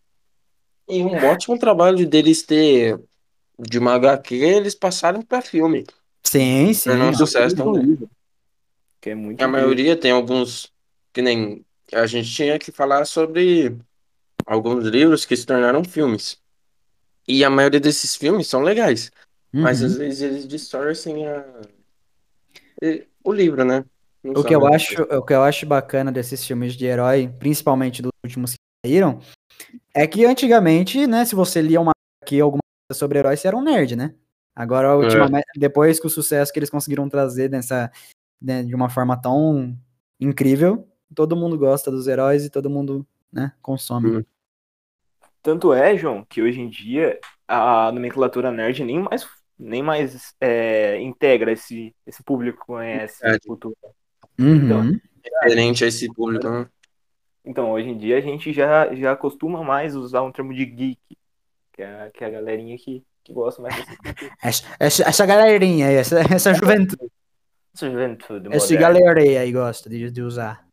E 0.88 1.02
um 1.02 1.14
ótimo 1.24 1.58
trabalho 1.58 2.06
deles 2.06 2.42
ter 2.42 3.00
de 3.58 3.78
uma 3.78 3.94
HQ, 3.94 4.34
eles 4.34 4.74
passaram 4.74 5.22
pra 5.22 5.40
filme. 5.40 5.84
Sim, 6.24 6.72
sim. 6.74 6.90
Tornou 6.90 7.08
um 7.08 7.14
sucesso 7.14 7.54
também. 7.56 7.98
Que 9.00 9.10
é 9.10 9.14
muito 9.14 9.40
A 9.40 9.46
incrível. 9.46 9.50
maioria 9.50 9.96
tem 9.96 10.10
alguns 10.10 10.70
que 11.12 11.22
nem 11.22 11.64
a 11.92 12.06
gente 12.06 12.30
tinha 12.34 12.58
que 12.58 12.72
falar 12.72 13.04
sobre 13.04 13.76
alguns 14.44 14.84
livros 14.86 15.24
que 15.24 15.36
se 15.36 15.46
tornaram 15.46 15.84
filmes. 15.84 16.41
E 17.26 17.44
a 17.44 17.50
maioria 17.50 17.80
desses 17.80 18.16
filmes 18.16 18.48
são 18.48 18.62
legais, 18.62 19.10
mas 19.52 19.80
Uhum. 19.80 19.86
às 19.86 19.96
vezes 19.96 20.22
eles 20.22 20.48
distorcem 20.48 21.26
a... 21.26 21.44
o 23.22 23.32
livro, 23.32 23.64
né? 23.64 23.84
Não 24.22 24.40
O 24.40 24.44
que 24.44 24.54
eu 24.54 24.66
acho, 24.66 25.02
o 25.02 25.22
que 25.22 25.32
eu 25.32 25.42
acho 25.42 25.66
bacana 25.66 26.12
desses 26.12 26.44
filmes 26.44 26.74
de 26.74 26.86
herói, 26.86 27.28
principalmente 27.38 28.00
dos 28.00 28.12
últimos 28.24 28.52
que 28.52 28.86
saíram, 28.86 29.20
é 29.94 30.06
que 30.06 30.24
antigamente, 30.24 31.06
né, 31.06 31.24
se 31.24 31.34
você 31.34 31.60
lia 31.60 31.80
uma 31.80 31.92
aqui 32.22 32.40
alguma 32.40 32.62
coisa 32.88 32.98
sobre 32.98 33.18
heróis, 33.18 33.40
você 33.40 33.48
era 33.48 33.56
um 33.56 33.62
nerd, 33.62 33.96
né? 33.96 34.14
Agora, 34.54 34.96
ultimamente, 34.96 35.46
depois 35.56 35.98
que 35.98 36.06
o 36.06 36.10
sucesso 36.10 36.52
que 36.52 36.58
eles 36.58 36.70
conseguiram 36.70 37.08
trazer 37.08 37.50
nessa, 37.50 37.90
né, 38.40 38.62
de 38.62 38.74
uma 38.74 38.88
forma 38.88 39.20
tão 39.20 39.76
incrível, 40.20 40.86
todo 41.14 41.36
mundo 41.36 41.58
gosta 41.58 41.90
dos 41.90 42.06
heróis 42.06 42.44
e 42.44 42.50
todo 42.50 42.70
mundo, 42.70 43.06
né, 43.32 43.52
consome. 43.60 44.18
Hum. 44.18 44.24
Tanto 45.42 45.72
é, 45.72 45.96
João, 45.96 46.24
que 46.24 46.40
hoje 46.40 46.60
em 46.60 46.68
dia 46.68 47.18
a 47.48 47.90
nomenclatura 47.92 48.52
nerd 48.52 48.84
nem 48.84 49.00
mais, 49.00 49.26
nem 49.58 49.82
mais 49.82 50.34
é, 50.40 51.00
integra 51.00 51.50
esse, 51.52 51.94
esse 52.06 52.22
público 52.22 52.60
que 52.60 52.66
conhece 52.66 53.20
Verdade. 53.20 53.46
cultura. 53.46 53.76
Uhum. 54.38 54.98
Diferente 55.22 55.84
a 55.84 55.88
esse 55.88 56.12
público, 56.12 56.48
né? 56.48 56.68
Então, 57.44 57.72
hoje 57.72 57.88
em 57.88 57.98
dia 57.98 58.18
a 58.18 58.20
gente 58.20 58.52
já, 58.52 58.94
já 58.94 59.16
costuma 59.16 59.64
mais 59.64 59.96
usar 59.96 60.22
um 60.22 60.30
termo 60.30 60.54
de 60.54 60.64
geek, 60.64 61.00
que 61.72 61.82
é, 61.82 62.10
que 62.14 62.22
é 62.22 62.26
a 62.28 62.30
galerinha 62.30 62.76
que, 62.78 63.04
que 63.24 63.32
gosta 63.32 63.60
mais 63.60 63.74
desse 63.74 63.96
cultura. 63.96 64.32
Essa, 64.40 64.76
essa, 64.78 65.08
essa 65.08 65.26
galerinha 65.26 65.88
aí, 65.88 65.96
essa, 65.96 66.20
essa 66.32 66.54
juventude, 66.54 67.10
Essa 67.74 67.90
juventude 67.90 68.48
essa 68.52 68.76
galera 68.76 69.20
aí 69.20 69.50
gosta 69.50 69.90
de, 69.90 70.08
de 70.08 70.22
usar. 70.22 70.64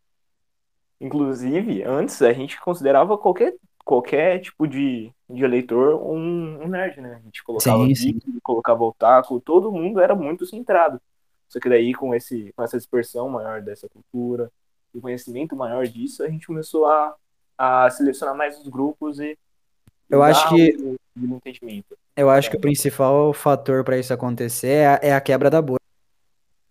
Inclusive, 1.02 1.84
antes 1.84 2.22
a 2.22 2.34
gente 2.34 2.60
considerava 2.62 3.18
qualquer, 3.18 3.56
qualquer 3.90 4.40
tipo 4.40 4.68
de, 4.68 5.12
de 5.28 5.44
eleitor 5.44 5.96
um, 5.96 6.64
um 6.64 6.68
nerd, 6.68 7.02
né? 7.02 7.16
A 7.20 7.26
gente 7.26 7.44
colocava 7.44 7.84
Sim, 7.96 8.14
geek, 8.14 8.40
colocava 8.44 8.84
otaku, 8.84 9.40
todo 9.40 9.72
mundo 9.72 10.00
era 10.00 10.14
muito 10.14 10.46
centrado. 10.46 11.02
Só 11.48 11.60
que 11.60 11.68
daí, 11.68 11.92
com, 11.96 12.14
esse, 12.14 12.54
com 12.56 12.62
essa 12.62 12.78
dispersão 12.78 13.28
maior 13.28 13.64
dessa 13.64 13.90
cultura, 13.90 14.52
o 14.94 15.02
conhecimento 15.02 15.56
maior 15.56 15.88
disso, 15.88 16.22
a 16.22 16.30
gente 16.30 16.46
começou 16.46 16.86
a, 16.86 17.16
a 17.58 17.90
selecionar 17.90 18.38
mais 18.38 18.60
os 18.60 18.68
grupos 18.68 19.20
e 19.20 19.36
Eu 20.08 20.22
acho 20.22 20.48
que- 20.50 20.96
entendimento. 21.18 21.98
Eu 22.16 22.30
acho 22.30 22.52
que 22.52 22.58
o 22.58 22.62
principal 22.62 23.34
fator 23.34 23.84
para 23.84 23.98
isso 23.98 24.14
acontecer 24.14 24.68
é 24.68 24.88
a, 24.88 25.00
é 25.02 25.14
a 25.14 25.22
quebra 25.22 25.50
da 25.50 25.64
bolha. 25.64 25.80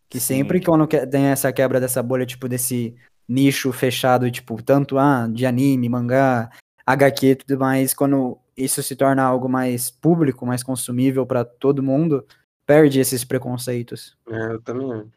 Que 0.09 0.21
Sim. 0.21 0.37
sempre 0.37 0.61
que 0.61 0.67
quando 0.67 0.87
tem 0.87 1.27
essa 1.27 1.53
quebra 1.53 1.81
dessa 1.81 2.01
bolha, 2.01 2.25
tipo, 2.25 2.49
desse 2.49 2.95
nicho 3.27 3.73
fechado, 3.73 4.31
tipo, 4.31 4.63
tanto 4.63 4.97
ah, 4.97 5.27
de 5.29 5.45
anime, 5.45 5.89
mangá, 5.89 6.49
HQ 6.95 7.27
e 7.33 7.37
tudo 7.37 7.59
mais, 7.59 7.95
quando 7.95 8.39
isso 8.57 8.83
se 8.83 8.97
torna 8.97 9.23
algo 9.23 9.49
mais 9.49 9.91
público, 9.91 10.47
mais 10.47 10.63
consumível 10.63 11.27
para 11.27 11.45
todo 11.45 11.83
mundo, 11.83 12.27
perde 12.67 13.01
esses 13.01 13.25
preconceitos. 13.25 14.17
É, 14.29 14.53
eu 14.53 14.63
também. 14.63 14.93
acho. 14.93 15.11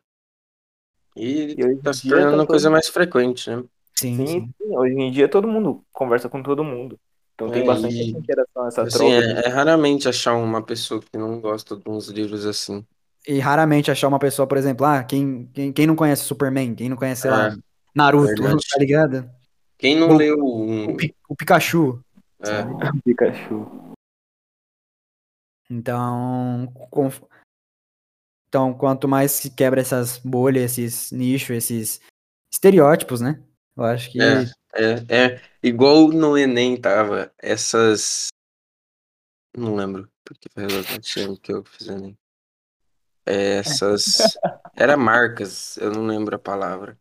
E 1.16 1.56
E 1.58 1.78
tá 1.82 1.94
se 1.94 2.08
tornando 2.08 2.32
tá 2.32 2.36
uma 2.38 2.48
coisa 2.48 2.70
mais 2.70 2.88
frequente, 2.88 3.50
né? 3.50 3.64
Sim, 3.96 4.16
Sim, 4.18 4.28
sim. 4.28 4.54
sim, 4.58 4.78
hoje 4.78 4.94
em 4.96 5.12
dia 5.12 5.30
todo 5.30 5.48
mundo 5.48 5.86
conversa 5.92 6.30
com 6.30 6.42
todo 6.42 6.64
mundo. 6.64 7.00
Então 7.36 7.52
tem 7.52 7.62
É, 7.62 7.66
bastante 7.66 8.02
e- 8.02 8.12
essa 8.12 8.18
interação, 8.18 8.68
essa 8.68 8.86
Assim, 8.86 8.88
troca. 8.88 9.22
é, 9.22 9.46
é 9.46 9.50
raramente 9.50 10.08
achar 10.10 10.34
uma 10.36 10.64
pessoa 10.66 11.02
que 11.02 11.18
não 11.18 11.40
gosta 11.42 11.76
de 11.78 11.90
uns 11.90 12.08
livros 12.08 12.46
assim. 12.46 12.86
E 13.28 13.40
raramente 13.40 13.92
achar 13.92 14.08
uma 14.08 14.18
pessoa, 14.20 14.48
por 14.48 14.58
exemplo, 14.58 14.86
ah, 14.86 15.04
quem, 15.04 15.48
quem, 15.54 15.72
quem 15.72 15.86
não 15.88 15.96
conhece 15.96 16.24
Superman, 16.24 16.74
quem 16.74 16.90
não 16.90 16.98
conhece, 16.98 17.22
sei 17.24 17.32
lá, 17.32 17.50
É, 17.50 17.58
Naruto, 17.96 18.42
verdade. 18.42 18.62
tá 18.72 18.80
ligado? 18.80 19.30
Quem 19.82 19.98
não 20.00 20.10
Bom, 20.10 20.18
leu 20.18 20.38
O, 20.38 20.62
um. 20.92 20.96
Pi- 20.96 21.16
o 21.28 21.36
Pikachu, 21.36 22.06
É, 22.40 22.46
sabe? 22.46 22.74
Pikachu. 23.04 23.66
Então, 25.68 26.72
com- 26.92 27.10
então, 28.48 28.74
quanto 28.76 29.08
mais 29.08 29.32
se 29.32 29.50
quebra 29.50 29.82
essas 29.82 30.20
bolhas, 30.20 30.78
esses 30.78 31.12
nichos, 31.12 31.50
esses 31.50 32.00
estereótipos, 32.54 33.22
né? 33.22 33.42
Eu 33.76 33.84
acho 33.86 34.12
que 34.12 34.22
é, 34.22 34.44
é, 34.76 35.34
é 35.34 35.42
igual 35.64 36.10
no 36.10 36.38
Enem 36.38 36.80
tava 36.80 37.34
essas. 37.40 38.28
Não 39.58 39.76
lembro, 39.76 40.08
porque 40.24 40.48
faz 40.54 40.72
bastante 40.72 41.16
tempo 41.16 41.42
que 41.42 41.52
eu 41.54 41.64
fiz 41.66 41.88
Enem. 41.88 42.16
É, 43.26 43.58
Essas. 43.58 44.38
Era 44.78 44.96
marcas, 44.96 45.76
eu 45.78 45.92
não 45.92 46.06
lembro 46.06 46.36
a 46.36 46.40
palavra. 46.40 47.00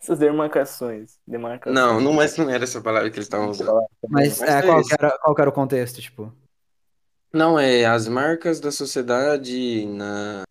Essas 0.00 0.18
demarcações. 0.18 1.18
Demarcações. 1.26 1.74
Não, 1.74 2.00
não, 2.00 2.12
mas 2.12 2.36
não 2.36 2.48
era 2.50 2.64
essa 2.64 2.80
palavra 2.82 3.10
que 3.10 3.16
eles 3.16 3.26
estavam 3.26 3.50
usando. 3.50 3.72
Mas 4.08 4.40
Mas 4.40 4.40
é, 4.42 4.58
é 4.58 4.62
qual, 4.62 4.80
era, 4.90 5.18
qual 5.18 5.34
era 5.38 5.50
o 5.50 5.52
contexto, 5.52 6.00
tipo? 6.00 6.32
Não, 7.32 7.58
é 7.58 7.84
as 7.84 8.08
marcas 8.08 8.58
da 8.60 8.72
sociedade 8.72 9.86
na 9.86 10.44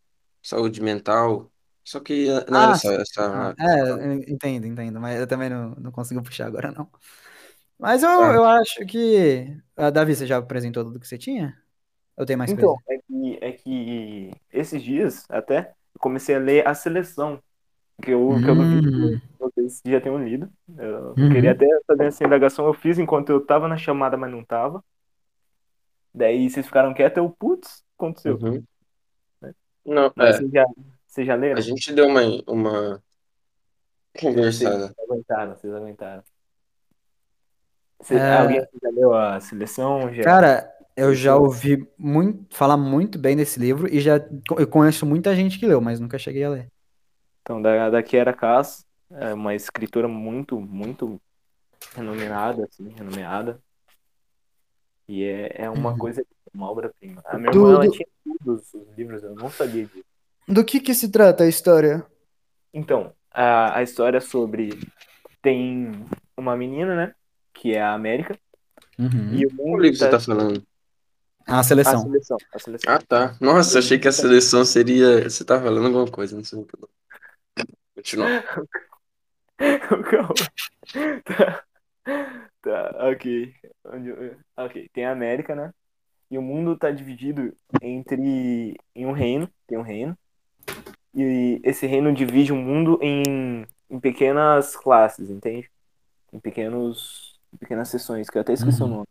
saúde 0.43 0.82
mental, 0.82 1.51
Só 1.84 1.99
que 1.99 2.28
não 2.49 2.61
era 2.61 2.72
Ah, 2.72 2.72
essa. 2.72 2.93
essa... 2.95 3.55
É, 3.59 4.32
entendo, 4.32 4.65
entendo, 4.67 4.99
mas 4.99 5.20
eu 5.20 5.28
também 5.28 5.49
não, 5.49 5.72
não 5.76 5.91
consigo 5.91 6.24
puxar 6.24 6.47
agora, 6.47 6.72
não. 6.72 6.89
Mas 7.80 8.03
eu, 8.03 8.09
Tá. 8.15 8.34
eu 8.34 8.45
acho 8.45 8.86
que. 8.88 9.57
Ah, 9.76 9.89
Davi, 9.91 10.15
você 10.15 10.28
já 10.28 10.38
apresentou 10.38 10.84
tudo 10.86 10.99
que 10.99 11.07
você 11.07 11.17
tinha? 11.17 11.61
Eu 12.17 12.26
tenho 12.26 12.39
mais 12.39 12.53
Então, 12.53 12.76
coisa. 12.76 12.78
é 12.88 12.97
que, 12.97 13.39
é 13.41 13.51
que 13.51 14.32
esses 14.51 14.82
dias 14.84 15.26
até 15.30 15.76
eu 15.93 15.99
comecei 15.99 16.36
a 16.36 16.39
ler 16.39 16.67
a 16.67 16.74
seleção. 16.74 17.41
Que 18.01 18.11
eu, 18.11 18.29
que 18.39 18.49
eu 18.49 18.55
duvido 18.55 19.21
vocês 19.39 19.81
já 19.85 20.01
tenham 20.01 20.23
lido. 20.23 20.49
Eu 20.77 21.13
Uhum. 21.17 21.29
queria 21.31 21.51
até 21.51 21.67
fazer 21.87 22.05
essa 22.05 22.23
indagação. 22.23 22.65
Eu 22.65 22.73
fiz 22.73 22.97
enquanto 22.99 23.29
eu 23.29 23.45
tava 23.45 23.67
na 23.67 23.77
chamada, 23.77 24.15
mas 24.17 24.31
não 24.31 24.43
tava. 24.43 24.83
Daí 26.13 26.49
vocês 26.49 26.65
ficaram 26.65 26.93
quietos, 26.93 27.17
eu, 27.17 27.29
putz, 27.29 27.83
aconteceu. 27.97 28.37
Uhum. 28.41 28.63
Não, 29.85 30.11
Mas 30.15 30.35
é. 30.35 30.37
vocês 30.39 30.51
já, 30.51 30.65
vocês 31.07 31.27
já 31.27 31.35
leram? 31.35 31.57
A 31.57 31.61
gente 31.61 31.93
deu 31.93 32.07
uma, 32.07 32.21
uma 32.47 33.03
Vocês 34.13 34.35
conversada. 34.35 34.93
aguentaram, 35.03 35.55
vocês 35.55 35.73
aguentaram. 35.73 36.23
É. 38.11 38.37
Alguém 38.37 38.61
já 38.81 38.89
leu 38.91 39.13
a 39.13 39.39
seleção? 39.39 40.13
Já... 40.13 40.23
Cara, 40.23 40.71
eu 40.95 41.13
já 41.15 41.35
ouvi 41.35 41.87
muito, 41.97 42.55
falar 42.55 42.77
muito 42.77 43.17
bem 43.17 43.35
desse 43.35 43.59
livro 43.59 43.87
e 43.93 43.99
já 43.99 44.17
eu 44.57 44.67
conheço 44.67 45.05
muita 45.05 45.35
gente 45.35 45.57
que 45.59 45.65
leu, 45.65 45.81
mas 45.81 45.99
nunca 45.99 46.17
cheguei 46.17 46.43
a 46.43 46.49
ler. 46.49 46.71
Então, 47.49 47.59
da, 47.63 47.89
da 47.89 48.03
Kiera 48.03 48.31
Cass, 48.31 48.85
é 49.09 49.33
uma 49.33 49.55
escritora 49.55 50.07
muito, 50.07 50.61
muito 50.61 51.19
renomeada, 51.95 52.65
assim, 52.65 52.89
renomeada. 52.89 53.59
E 55.07 55.23
é, 55.23 55.63
é 55.63 55.67
uma 55.71 55.93
Uhum. 55.93 55.97
coisa, 55.97 56.23
uma 56.53 56.69
obra-prima. 56.69 57.23
A 57.25 57.39
minha 57.39 57.51
Tudo- 57.51 57.71
irmã, 57.71 57.83
ela 57.85 57.91
tinha 57.91 58.07
todos 58.45 58.71
os 58.71 58.95
livros, 58.95 59.23
eu 59.23 59.33
não 59.33 59.49
sabia 59.49 59.85
disso. 59.87 60.05
Do 60.47 60.63
que 60.63 60.79
que 60.79 60.93
se 60.93 61.09
trata 61.09 61.43
a 61.43 61.47
história? 61.47 62.05
Então, 62.71 63.11
a, 63.31 63.79
a 63.79 63.81
história 63.81 64.19
é 64.19 64.21
sobre... 64.21 64.69
Tem 65.41 66.05
uma 66.37 66.55
menina, 66.55 66.95
né? 66.95 67.15
Que 67.51 67.73
é 67.73 67.81
a 67.81 67.93
América. 67.95 68.37
Uhum. 68.99 69.33
E 69.33 69.47
o 69.47 69.55
Qual 69.55 69.67
mundo 69.69 69.81
livro 69.81 69.97
você 69.97 70.05
tá- 70.05 70.11
tá 70.11 70.19
falando? 70.19 70.61
A 71.47 71.61
A 71.61 71.63
seleção. 71.63 72.03
seleção. 72.03 72.37
A 72.53 72.59
seleção. 72.59 72.93
Ah, 72.93 72.99
tá. 72.99 73.35
Nossa, 73.41 73.79
achei 73.79 73.97
que 73.97 74.07
a 74.07 74.11
seleção 74.11 74.63
seria. 74.63 75.27
Você 75.27 75.43
tá 75.43 75.59
falando 75.59 75.87
alguma 75.87 76.05
coisa, 76.11 76.35
não 76.35 76.43
sei 76.43 76.59
o 76.59 76.63
que. 76.63 76.77
Continua. 77.99 78.27
Tá. 81.25 81.63
Tá, 82.61 82.91
ok. 83.09 83.53
Ok, 84.57 84.89
tem 84.91 85.05
a 85.05 85.11
América, 85.11 85.55
né? 85.55 85.71
E 86.29 86.37
o 86.37 86.41
mundo 86.41 86.75
tá 86.75 86.91
dividido 86.91 87.55
entre 87.81 88.75
em 88.95 89.05
um 89.05 89.11
reino, 89.13 89.49
tem 89.67 89.77
um 89.77 89.81
reino. 89.81 90.17
E 91.15 91.61
esse 91.63 91.85
reino 91.87 92.13
divide 92.13 92.51
o 92.51 92.55
mundo 92.57 92.99
em, 93.01 93.65
em 93.89 93.99
pequenas 93.99 94.75
classes, 94.75 95.29
entende? 95.29 95.69
Em 96.33 96.39
pequenos 96.39 97.39
em 97.53 97.57
pequenas 97.57 97.87
seções, 97.89 98.29
que 98.29 98.37
eu 98.37 98.41
até 98.41 98.53
esqueci 98.53 98.81
Uhum. 98.81 98.87
o 98.87 98.91
nome. 98.97 99.07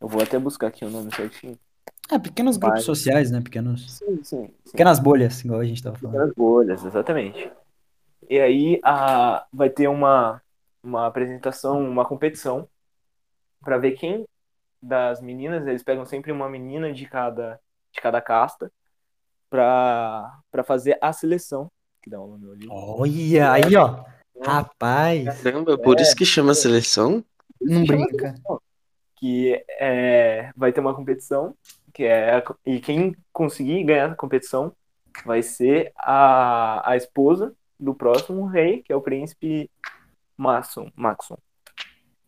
Eu 0.00 0.08
vou 0.08 0.22
até 0.22 0.38
buscar 0.38 0.68
aqui 0.68 0.84
o 0.84 0.90
nome 0.90 1.14
certinho. 1.14 1.58
É, 2.10 2.18
pequenos 2.18 2.56
grupos 2.56 2.78
Mas- 2.78 2.84
sociais, 2.86 3.30
né? 3.30 3.40
Pequenos. 3.40 3.98
Sim, 3.98 4.16
sim. 4.22 4.46
sim. 4.64 4.70
Pequenas 4.72 4.98
bolhas, 4.98 5.44
igual 5.44 5.60
a 5.60 5.64
gente 5.64 5.82
tava 5.82 5.96
falando. 5.96 6.12
Pequenas 6.14 6.34
bolhas, 6.36 6.84
exatamente. 6.84 7.50
E 8.30 8.38
aí 8.38 8.80
a, 8.84 9.44
vai 9.52 9.68
ter 9.68 9.88
uma, 9.88 10.40
uma 10.80 11.04
apresentação, 11.04 11.80
uma 11.82 12.04
competição 12.04 12.68
para 13.60 13.76
ver 13.76 13.92
quem 13.92 14.24
das 14.80 15.20
meninas, 15.20 15.66
eles 15.66 15.82
pegam 15.82 16.06
sempre 16.06 16.30
uma 16.30 16.48
menina 16.48 16.92
de 16.92 17.06
cada, 17.06 17.60
de 17.92 18.00
cada 18.00 18.20
casta 18.20 18.70
para 19.50 20.38
para 20.48 20.62
fazer 20.62 20.96
a 21.00 21.12
seleção, 21.12 21.68
que 22.00 22.08
dá 22.08 22.20
o 22.20 22.38
nome. 22.38 22.68
Olha, 22.70 23.50
aí, 23.50 23.74
ó. 23.74 24.04
Rapaz, 24.40 25.42
Caramba, 25.42 25.76
por 25.76 25.98
isso 25.98 26.14
que 26.14 26.24
chama 26.24 26.54
seleção? 26.54 27.24
não 27.60 27.84
brinca. 27.84 28.36
Que 29.16 29.62
é, 29.70 30.52
vai 30.56 30.72
ter 30.72 30.80
uma 30.80 30.94
competição, 30.94 31.52
que 31.92 32.04
é 32.04 32.42
e 32.64 32.80
quem 32.80 33.16
conseguir 33.32 33.82
ganhar 33.82 34.12
a 34.12 34.14
competição 34.14 34.72
vai 35.26 35.42
ser 35.42 35.92
a, 35.96 36.92
a 36.92 36.96
esposa 36.96 37.54
do 37.80 37.94
próximo 37.94 38.46
rei, 38.46 38.82
que 38.82 38.92
é 38.92 38.96
o 38.96 39.00
príncipe 39.00 39.70
Maxon. 40.36 40.90
Maxon. 40.94 41.38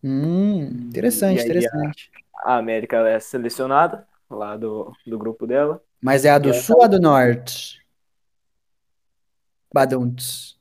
Hum, 0.02 0.64
interessante, 0.88 1.36
E 1.36 1.40
aí, 1.40 1.46
interessante. 1.46 2.10
A 2.44 2.56
América 2.56 3.08
é 3.08 3.20
selecionada 3.20 4.06
lá 4.28 4.56
do, 4.56 4.92
do 5.06 5.18
grupo 5.18 5.46
dela. 5.46 5.80
Mas 6.00 6.24
é 6.24 6.30
a 6.30 6.38
do 6.38 6.50
E 6.50 6.54
sul 6.54 6.76
ou 6.78 6.82
a 6.82 6.88
do 6.88 7.00
norte? 7.00 7.80
Badunts. 9.72 10.58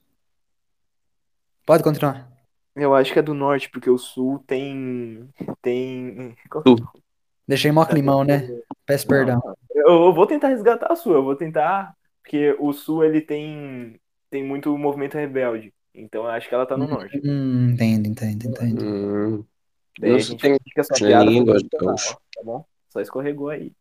Pode 1.65 1.83
continuar. 1.83 2.29
Eu 2.75 2.95
acho 2.95 3.11
que 3.11 3.19
é 3.19 3.21
do 3.21 3.33
norte, 3.33 3.69
porque 3.69 3.89
o 3.89 3.97
sul 3.97 4.43
tem. 4.47 5.27
tem. 5.61 6.35
Sul. 6.65 6.77
Deixei 7.47 7.71
mó 7.71 7.85
climão, 7.85 8.23
né? 8.23 8.47
Peço 8.85 9.07
perdão. 9.07 9.41
Eu, 9.73 10.05
eu 10.05 10.13
vou 10.13 10.25
tentar 10.25 10.47
resgatar 10.49 10.91
a 10.91 10.95
sua, 10.95 11.15
eu 11.15 11.23
vou 11.23 11.35
tentar. 11.35 11.95
Porque 12.21 12.55
o 12.59 12.71
sul 12.71 13.03
ele 13.03 13.19
tem. 13.19 13.99
Tem 14.31 14.43
muito 14.45 14.77
movimento 14.77 15.15
rebelde. 15.17 15.73
Então 15.95 16.23
eu 16.25 16.29
acho 16.31 16.49
que 16.49 16.55
ela 16.55 16.67
tá 16.67 16.77
no 16.77 16.87
norte. 16.87 17.23
Hum, 17.23 17.71
entendo, 17.73 18.07
entendo, 18.07 18.45
entendo. 18.47 18.85
Hum, 18.85 19.45
Daí 19.97 20.17
a 20.19 20.23
Nossa, 20.23 20.25
gente 20.25 20.43
tem- 20.43 20.57
fica 20.63 20.83
tinha 20.91 20.99
piada 20.99 21.31
língua, 21.31 21.57
tá 22.35 22.43
bom? 22.43 22.65
Só 22.89 23.01
escorregou 23.01 23.49
aí. 23.49 23.73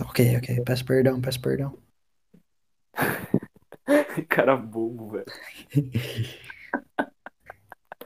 Ok, 0.00 0.20
ok. 0.38 0.48
Peço 0.64 0.84
perdão, 0.84 1.20
peço 1.20 1.40
perdão. 1.40 1.76
Cara 4.28 4.56
bobo, 4.56 5.10
velho. 5.10 5.26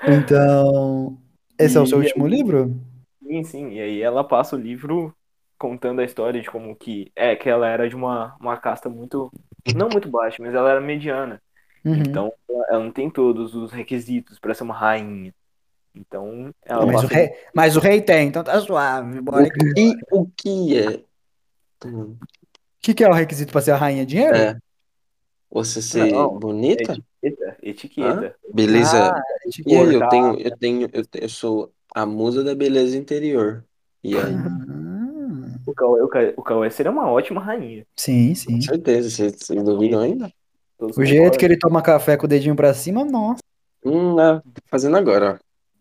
Então, 0.07 1.19
esse 1.59 1.77
é 1.77 1.81
o 1.81 1.87
seu 1.87 1.99
E 1.99 1.99
último 1.99 2.27
livro? 2.27 2.81
Sim, 3.23 3.45
sim. 3.45 3.69
E 3.75 3.81
aí 3.81 4.01
ela 4.03 4.25
passa 4.27 4.57
o 4.57 4.59
livro 4.59 5.15
contando 5.59 6.01
a 6.01 6.05
história 6.05 6.41
de 6.41 6.51
como 6.51 6.75
que 6.77 7.13
é 7.15 7.37
que 7.37 7.49
ela 7.49 7.69
era 7.69 7.89
de 7.89 7.95
uma, 7.95 8.37
uma 8.41 8.57
casta 8.59 8.89
muito 8.89 9.33
não 9.65 9.91
muito 9.91 10.09
baixa, 10.11 10.43
mas 10.43 10.55
ela 10.55 10.71
era 10.71 10.81
mediana. 10.81 11.41
Uhum. 11.85 11.95
Então 11.97 12.33
ela 12.69 12.85
não 12.85 12.93
tem 12.93 13.11
todos 13.11 13.55
os 13.55 13.73
requisitos 13.73 14.39
para 14.39 14.55
ser 14.55 14.63
uma 14.65 14.75
rainha. 14.75 15.35
Então 15.95 16.55
ela 16.65 16.87
mas, 16.87 17.03
o 17.03 17.07
rei, 17.07 17.31
mas 17.55 17.77
o 17.77 17.81
rei 17.81 18.01
tem, 18.01 18.29
então 18.29 18.45
tá 18.45 18.61
suave. 18.61 19.21
Bora 19.21 19.45
O 19.45 19.51
que, 19.75 19.97
o 20.13 20.27
que 20.27 20.79
é? 20.79 21.05
O 21.85 22.17
que, 22.81 22.95
que 22.95 23.05
é 23.05 23.09
o 23.09 23.13
requisito 23.13 23.53
pra 23.53 23.61
ser 23.61 23.73
a 23.73 23.77
rainha? 23.77 24.07
Dinheiro? 24.07 24.37
É. 24.37 24.57
Você 25.51 25.83
ser 25.83 26.13
Não, 26.13 26.39
bonita? 26.39 26.93
etiqueta, 27.21 27.57
etiqueta. 27.63 28.37
Beleza. 28.55 29.13
Ah, 29.17 29.23
E 29.67 29.75
aí, 29.75 29.95
eu 29.95 30.09
tenho, 30.09 30.41
eu 30.41 30.57
tenho, 30.57 30.89
eu 30.93 31.07
tenho, 31.07 31.25
eu 31.25 31.29
sou 31.29 31.73
a 31.93 32.07
musa 32.07 32.45
da 32.45 32.55
beleza 32.55 32.97
interior. 32.97 33.65
E 34.03 34.17
aí, 34.17 34.23
Ah, 34.23 35.59
O 35.67 35.75
Cauê, 35.75 36.01
o 36.37 36.43
Cauê- 36.43 36.71
seria 36.71 36.93
uma 36.93 37.11
ótima 37.11 37.41
rainha. 37.41 37.85
sim, 37.97 38.35
sim. 38.35 38.55
com 38.55 38.61
certeza, 38.63 39.11
vocês, 39.11 39.33
vocês 39.39 39.63
duvidam 39.63 40.01
ainda? 40.01 40.33
Todos 40.81 40.97
O 40.97 41.05
jeito 41.05 41.39
que 41.39 41.45
ele 41.45 41.59
toma 41.59 41.83
café 41.83 42.17
com 42.17 42.25
o 42.25 42.29
dedinho 42.29 42.57
pra 42.57 42.73
cima, 42.75 43.05
nossa. 43.05 43.41
Hum, 43.85 44.19
ah, 44.19 44.41
tô 44.43 44.63
fazendo 44.71 44.97
agora, 44.97 45.39
ó. 45.39 45.81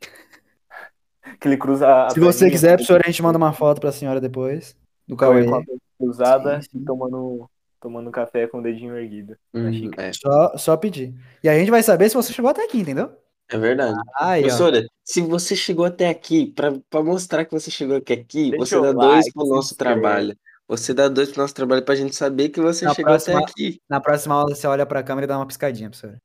que 1.39 1.47
ele 1.47 1.57
cruza 1.57 1.87
a 2.05 2.09
Se 2.09 2.19
você 2.19 2.39
perninha 2.39 2.51
quiser, 2.51 2.69
com- 2.71 2.75
professor, 2.77 3.01
a 3.03 3.09
gente 3.09 3.21
manda 3.23 3.37
uma 3.37 3.53
foto 3.53 3.79
pra 3.81 3.91
senhora 3.91 4.19
depois. 4.21 4.75
Do 5.07 5.15
Cauê 5.15 5.43
com 5.45 5.55
a 5.55 5.63
cruzada 5.97 6.61
Sim, 6.61 6.69
sim. 6.71 6.77
e 6.81 6.85
tomando, 6.85 7.49
tomando 7.81 8.11
café 8.11 8.45
com 8.45 8.59
o 8.59 8.61
dedinho 8.61 8.95
erguido. 8.97 9.35
Hum, 9.53 9.89
é, 9.97 10.11
Só, 10.13 10.57
só 10.57 10.77
pedir. 10.77 11.13
E 11.43 11.49
aí 11.49 11.55
a 11.55 11.59
gente 11.59 11.71
vai 11.71 11.81
saber 11.81 12.09
se 12.09 12.15
você 12.15 12.31
chegou 12.33 12.51
até 12.51 12.63
aqui, 12.63 12.79
entendeu? 12.79 13.09
é 13.51 13.57
verdade. 13.57 13.97
Aí, 14.19 14.41
ó. 14.41 14.43
Professora, 14.45 14.85
se 15.03 15.21
você 15.21 15.55
chegou 15.55 15.83
até 15.85 16.07
aqui, 16.09 16.51
pra, 16.51 16.73
pra 16.89 17.01
mostrar 17.01 17.45
que 17.45 17.51
você 17.51 17.71
chegou 17.71 17.97
até 17.97 18.13
aqui, 18.13 18.51
Deixa 18.51 18.77
você 18.77 18.81
dá 18.81 18.87
like, 18.91 18.99
dois 18.99 19.33
pro 19.33 19.45
nosso 19.47 19.73
inscreve. 19.73 19.99
trabalho. 20.01 20.37
Você 20.69 20.93
dá 20.93 21.09
dois 21.09 21.31
pro 21.31 21.41
nosso 21.41 21.53
trabalho 21.55 21.83
pra 21.83 21.95
gente 21.95 22.15
saber 22.15 22.49
que 22.49 22.61
você 22.61 22.85
Na 22.85 22.93
chegou 22.93 23.11
até 23.13 23.31
próxima- 23.33 23.49
aqui. 23.49 23.81
Na 23.89 23.99
próxima 23.99 24.35
aula 24.35 24.55
você 24.55 24.67
olha 24.67 24.85
pra 24.85 25.01
câmera 25.03 25.25
e 25.25 25.27
dá 25.27 25.35
uma 25.37 25.47
piscadinha, 25.47 25.89
professor. 25.89 26.17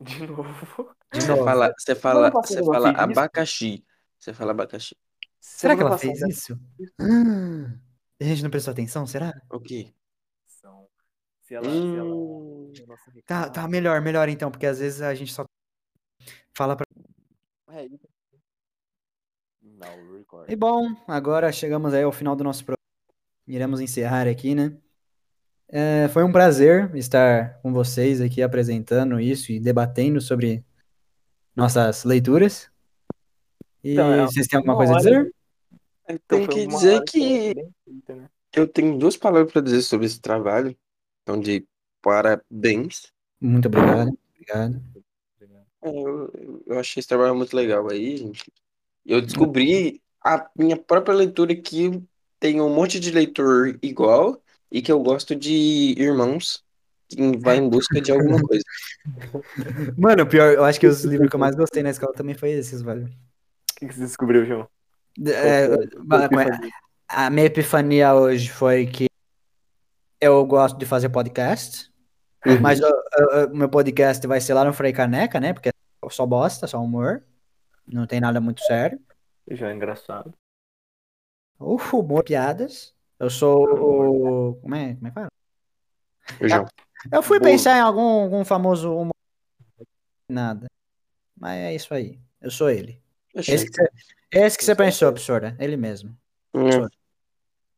De 0.00 0.24
novo. 0.26 0.44
De 1.12 1.20
Você 1.20 1.28
novo. 1.28 1.44
fala, 1.44 1.72
você 1.76 1.94
fala, 1.94 2.30
você 2.30 2.62
fala 2.64 2.88
fiz 2.88 3.00
isso. 3.00 3.10
abacaxi. 3.10 3.84
Você 4.18 4.32
fala 4.32 4.52
abacaxi. 4.52 4.96
Será 5.40 5.74
que 5.76 5.82
ela 5.82 5.98
fez 5.98 6.12
passada- 6.20 6.32
isso? 6.32 6.58
Ah, 7.00 7.74
a 8.20 8.24
gente 8.24 8.42
não 8.44 8.50
prestou 8.50 8.70
atenção, 8.72 9.04
será? 9.06 9.32
O 9.50 9.58
quê? 9.60 9.92
Se 11.42 11.54
ela, 11.56 11.66
ela 11.66 12.04
Hum, 12.14 12.72
se 12.74 12.82
a 12.82 12.86
nossa 12.86 13.12
Tá, 13.26 13.50
tá 13.50 13.68
melhor, 13.68 14.00
melhor 14.00 14.28
então, 14.28 14.50
porque 14.50 14.64
às 14.64 14.78
vezes 14.78 15.02
a 15.02 15.12
gente 15.14 15.32
só 15.34 15.44
fala 16.56 16.76
pra. 16.76 16.86
É, 17.72 17.84
isso. 17.86 18.08
E 20.48 20.56
bom, 20.56 20.86
agora 21.08 21.50
chegamos 21.52 21.92
aí 21.92 22.04
ao 22.04 22.12
final 22.12 22.34
do 22.36 22.44
nosso 22.44 22.64
programa. 22.64 22.81
Iremos 23.46 23.80
encerrar 23.80 24.26
aqui, 24.26 24.54
né? 24.54 24.76
É, 25.68 26.08
foi 26.08 26.22
um 26.22 26.30
prazer 26.30 26.94
estar 26.96 27.58
com 27.62 27.72
vocês 27.72 28.20
aqui 28.20 28.42
apresentando 28.42 29.18
isso 29.18 29.50
e 29.52 29.58
debatendo 29.58 30.20
sobre 30.20 30.64
nossas 31.56 32.04
leituras. 32.04 32.70
E 33.82 33.92
Então, 33.92 34.12
é 34.12 34.22
vocês 34.26 34.46
têm 34.46 34.58
alguma 34.58 34.74
uma 34.74 34.78
coisa 34.78 34.92
a 34.92 34.96
hora 34.96 35.04
dizer? 35.04 35.34
eu 36.08 36.14
Então, 36.14 36.38
tenho 36.38 36.46
foi 36.46 36.54
que 36.54 36.66
dizer 36.66 37.04
que 37.04 37.54
feita, 37.84 38.14
né? 38.14 38.28
eu 38.54 38.68
tenho 38.68 38.98
duas 38.98 39.16
palavras 39.16 39.50
para 39.52 39.62
dizer 39.62 39.82
sobre 39.82 40.06
esse 40.06 40.20
trabalho. 40.20 40.76
Então, 41.22 41.40
de 41.40 41.66
parabéns. 42.02 43.12
Muito 43.40 43.66
obrigado. 43.68 44.16
Obrigado. 44.34 44.82
É, 45.82 45.88
eu, 45.90 46.62
eu 46.66 46.78
achei 46.78 47.00
esse 47.00 47.08
trabalho 47.08 47.34
muito 47.34 47.56
legal 47.56 47.90
aí, 47.90 48.16
gente. 48.18 48.52
Eu 49.04 49.20
descobri 49.20 50.00
a 50.24 50.48
minha 50.56 50.76
própria 50.76 51.14
leitura 51.14 51.56
que 51.56 52.00
tem 52.42 52.60
um 52.60 52.74
monte 52.74 52.98
de 52.98 53.12
leitor 53.12 53.78
igual 53.80 54.42
e 54.68 54.82
que 54.82 54.90
eu 54.90 55.00
gosto 55.00 55.32
de 55.32 55.94
irmãos 55.96 56.64
que 57.08 57.38
vai 57.38 57.56
em 57.58 57.68
busca 57.68 58.00
de 58.00 58.10
alguma 58.10 58.40
coisa. 58.42 58.64
Mano, 59.96 60.26
pior, 60.26 60.52
eu 60.52 60.64
acho 60.64 60.80
que 60.80 60.88
os 60.88 61.04
livros 61.04 61.30
que 61.30 61.36
eu 61.36 61.40
mais 61.40 61.54
gostei 61.54 61.84
na 61.84 61.90
escola 61.90 62.12
também 62.12 62.34
foi 62.34 62.50
esses, 62.50 62.82
velho. 62.82 63.04
O 63.04 63.74
que, 63.76 63.86
que 63.86 63.94
você 63.94 64.00
descobriu, 64.00 64.44
João? 64.44 64.66
É, 65.24 65.68
a 67.06 67.30
minha 67.30 67.46
epifania 67.46 68.12
hoje 68.12 68.50
foi 68.50 68.86
que 68.86 69.06
eu 70.20 70.44
gosto 70.44 70.76
de 70.76 70.84
fazer 70.84 71.10
podcast, 71.10 71.92
Uhum. 72.44 72.58
mas 72.60 72.80
o 72.80 73.54
meu 73.54 73.68
podcast 73.68 74.26
vai 74.26 74.40
ser 74.40 74.54
lá 74.54 74.64
no 74.64 74.72
Frei 74.72 74.92
Caneca, 74.92 75.38
né? 75.38 75.52
Porque 75.52 75.68
é 75.68 75.72
só 76.10 76.26
bosta, 76.26 76.66
só 76.66 76.82
humor. 76.82 77.22
Não 77.86 78.04
tem 78.04 78.20
nada 78.20 78.40
muito 78.40 78.60
sério. 78.62 78.98
Já 79.48 79.70
é 79.70 79.74
engraçado. 79.74 80.34
Uh, 81.62 81.96
humor, 81.98 82.24
piadas. 82.24 82.94
Eu 83.18 83.30
sou 83.30 83.64
o. 83.64 84.54
Como 84.56 84.74
é? 84.74 84.94
Como 84.94 85.06
é 85.06 85.10
que 85.10 85.14
fala? 85.14 85.28
O 86.40 86.48
João. 86.48 86.66
Eu 87.12 87.22
fui 87.22 87.38
Boa. 87.38 87.50
pensar 87.50 87.76
em 87.76 87.80
algum, 87.80 88.22
algum 88.22 88.44
famoso 88.44 88.92
humor. 88.94 89.14
Nada. 90.28 90.66
Mas 91.36 91.58
é 91.58 91.74
isso 91.74 91.92
aí. 91.92 92.18
Eu 92.40 92.50
sou 92.50 92.70
ele. 92.70 93.00
Achei. 93.36 93.54
Esse 93.54 93.66
que 93.66 93.72
você, 93.72 93.88
esse 94.30 94.58
que 94.58 94.64
você 94.64 94.74
pensou, 94.74 95.12
professora. 95.12 95.56
Ele 95.58 95.76
mesmo. 95.76 96.16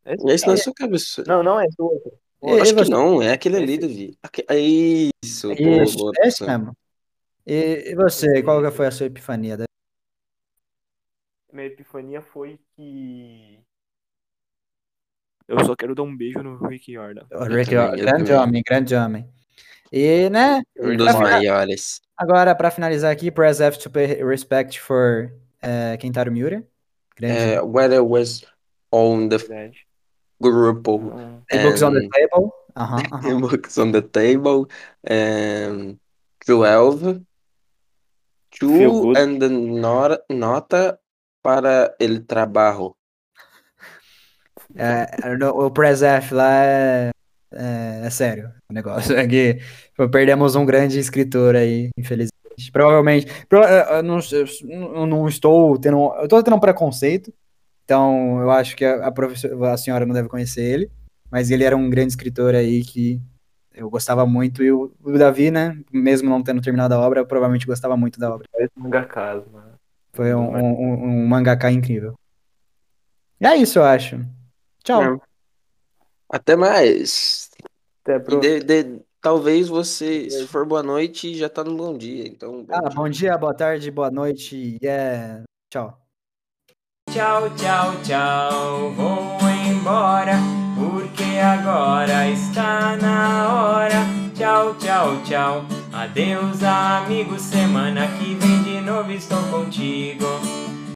É. 0.05 0.15
Esse 0.33 0.47
não 0.47 0.55
é 0.55 0.57
sua 0.57 0.75
cabeça. 0.75 1.25
Não, 1.27 1.43
não 1.43 1.61
é 1.61 1.65
esse 1.65 1.81
outro. 1.81 2.13
E- 2.43 2.61
Acho 2.61 2.75
que 2.75 2.91
não, 2.91 3.23
é 3.23 3.33
aquele 3.33 3.57
ali, 3.57 3.79
Davi. 3.79 4.19
Aque- 4.23 4.45
é 4.49 4.59
Isso, 4.59 5.55
boa, 5.55 5.83
Isso, 5.83 5.97
boa, 5.97 6.13
esse 6.19 6.39
professor. 6.39 6.49
mesmo. 6.49 6.77
E, 7.47 7.91
e 7.91 7.95
você, 7.95 8.43
qual 8.43 8.63
que 8.63 8.71
foi 8.71 8.87
a 8.87 8.91
sua 8.91 9.07
epifania? 9.07 9.57
Minha 11.53 11.67
epifania 11.67 12.21
foi 12.21 12.59
que. 12.75 13.61
Eu 15.49 15.65
só 15.65 15.77
quero 15.77 15.95
dar 15.95 16.03
um 16.03 16.17
beijo 16.17 16.43
no 16.43 16.57
Rick 16.67 16.93
Jordan. 16.93 17.27
O 17.33 17.45
Rick, 17.45 17.73
eu 17.75 17.91
grande 17.97 18.25
também. 18.31 18.37
homem, 18.37 18.63
grande 18.67 18.95
homem. 18.95 19.29
E, 19.93 20.29
né, 20.31 20.63
Um 20.81 20.97
dos 20.97 21.15
maiores. 21.15 22.01
agora 22.17 22.55
pra 22.55 22.71
finalizar 22.71 23.13
aqui, 23.13 23.31
press 23.31 23.61
F 23.61 23.79
to 23.79 23.91
pay 23.91 24.23
respect 24.25 24.81
for 24.81 25.31
eh, 25.63 25.97
Kentaro 25.99 26.33
Miura. 26.33 26.65
Grande. 27.17 27.61
When 27.65 27.93
I 27.93 28.01
was 28.01 28.45
on 28.91 29.29
the 29.29 29.39
Verdade. 29.39 29.87
grupo 30.41 31.13
Ah, 31.15 31.39
The 31.51 31.63
books 31.63 31.83
on 31.83 31.93
the 31.93 32.01
and- 32.01 32.09
table. 32.11 32.53
Aham, 32.77 33.03
aham. 33.13 33.41
books 33.41 33.79
on 33.79 33.93
the 33.93 34.03
table 34.03 34.67
and 35.05 35.97
12 36.45 37.21
Feel 38.53 39.13
two 39.13 39.13
and 39.17 39.39
nota, 39.81 40.23
nota 40.31 40.99
para 41.43 41.95
el 42.01 42.25
trabajo. 42.27 42.97
É, 44.77 45.37
no- 45.37 45.51
o 45.67 45.71
press 45.71 46.03
F 46.03 46.35
lá 46.35 46.53
é, 46.65 47.11
é, 47.53 48.03
é 48.05 48.11
sério 48.11 48.51
o 48.69 48.73
negócio. 48.75 49.17
É 49.17 49.27
que 49.27 49.59
pô, 49.97 50.09
perdemos 50.09 50.57
um 50.57 50.65
grande 50.67 50.99
escritor 50.99 51.55
aí, 51.57 51.91
infelizmente. 51.99 52.33
Provavelmente. 52.73 53.27
pro- 53.49 53.63
eu 53.65 54.03
não, 54.03 54.19
não 55.07 55.29
estou 55.29 55.79
tendo. 55.79 55.97
Eu 56.17 56.25
estou 56.25 56.43
tendo 56.43 56.57
um 56.57 56.61
preconceito. 56.61 57.33
Então, 57.85 58.41
eu 58.41 58.51
acho 58.51 58.75
que 58.77 58.85
a, 58.85 59.09
a, 59.09 59.73
a 59.73 59.77
senhora 59.77 60.07
não 60.07 60.15
deve 60.15 60.29
conhecer 60.29 60.63
ele. 60.63 60.91
Mas 61.31 61.51
ele 61.51 61.65
era 61.65 61.77
um 61.77 61.91
grande 61.91 62.11
escritor 62.11 62.55
aí 62.55 62.83
que 62.83 63.21
eu 63.75 63.91
gostava 63.91 64.25
muito. 64.25 64.63
E 64.63 64.71
o, 64.73 64.93
o 65.03 65.19
Davi, 65.19 65.51
né? 65.51 65.77
Mesmo 65.93 66.31
não 66.31 66.43
tendo 66.43 66.63
terminado 66.63 66.95
a 66.95 66.99
obra, 67.01 67.21
eu 67.21 67.27
provavelmente 67.27 67.67
gostava 67.67 67.97
muito 67.97 68.19
da 68.21 68.33
obra. 68.33 68.47
Mangakas, 68.77 69.43
mano. 69.53 69.73
Foi 70.13 70.33
um, 70.35 70.57
um, 70.57 70.65
um- 70.81 71.05
um 71.23 71.27
mangaka 71.27 71.71
incrível. 71.73 72.15
E 73.41 73.47
é 73.47 73.57
isso, 73.57 73.79
eu 73.81 73.85
acho. 73.85 74.25
Tchau. 74.85 75.03
É. 75.03 75.19
Até 76.29 76.57
mais. 76.57 77.51
Até 78.03 78.19
pro... 78.19 78.41
de- 78.41 78.61
de- 78.61 79.01
talvez 79.21 79.69
você, 79.69 80.29
se 80.29 80.47
for 80.47 80.67
boa 80.67 80.83
noite, 80.83 81.35
já 81.35 81.49
tá 81.49 81.65
no 81.65 81.75
bom 81.77 81.97
dia. 81.97 82.27
Então, 82.27 82.65
Ah, 82.71 82.91
bom 82.95 83.09
dia, 83.09 83.37
boa 83.39 83.55
tarde, 83.55 83.91
boa 83.91 84.11
noite. 84.11 84.79
Yeah. 84.83 85.43
Tchau. 85.73 85.99
Tchau, 87.11 87.49
tchau, 87.57 87.93
tchau, 88.03 88.91
vou 88.93 89.39
embora, 89.69 90.33
porque 90.75 91.39
agora 91.39 92.29
está 92.31 92.97
na 92.97 93.55
hora. 93.55 94.05
Tchau, 94.35 94.75
tchau, 94.79 95.23
tchau, 95.23 95.65
adeus 95.93 96.63
amigo, 96.65 97.39
semana 97.39 98.09
que 98.19 98.35
vem 98.35 98.63
de 98.65 98.81
novo 98.81 99.13
estou 99.13 99.41
contigo. 99.51 100.25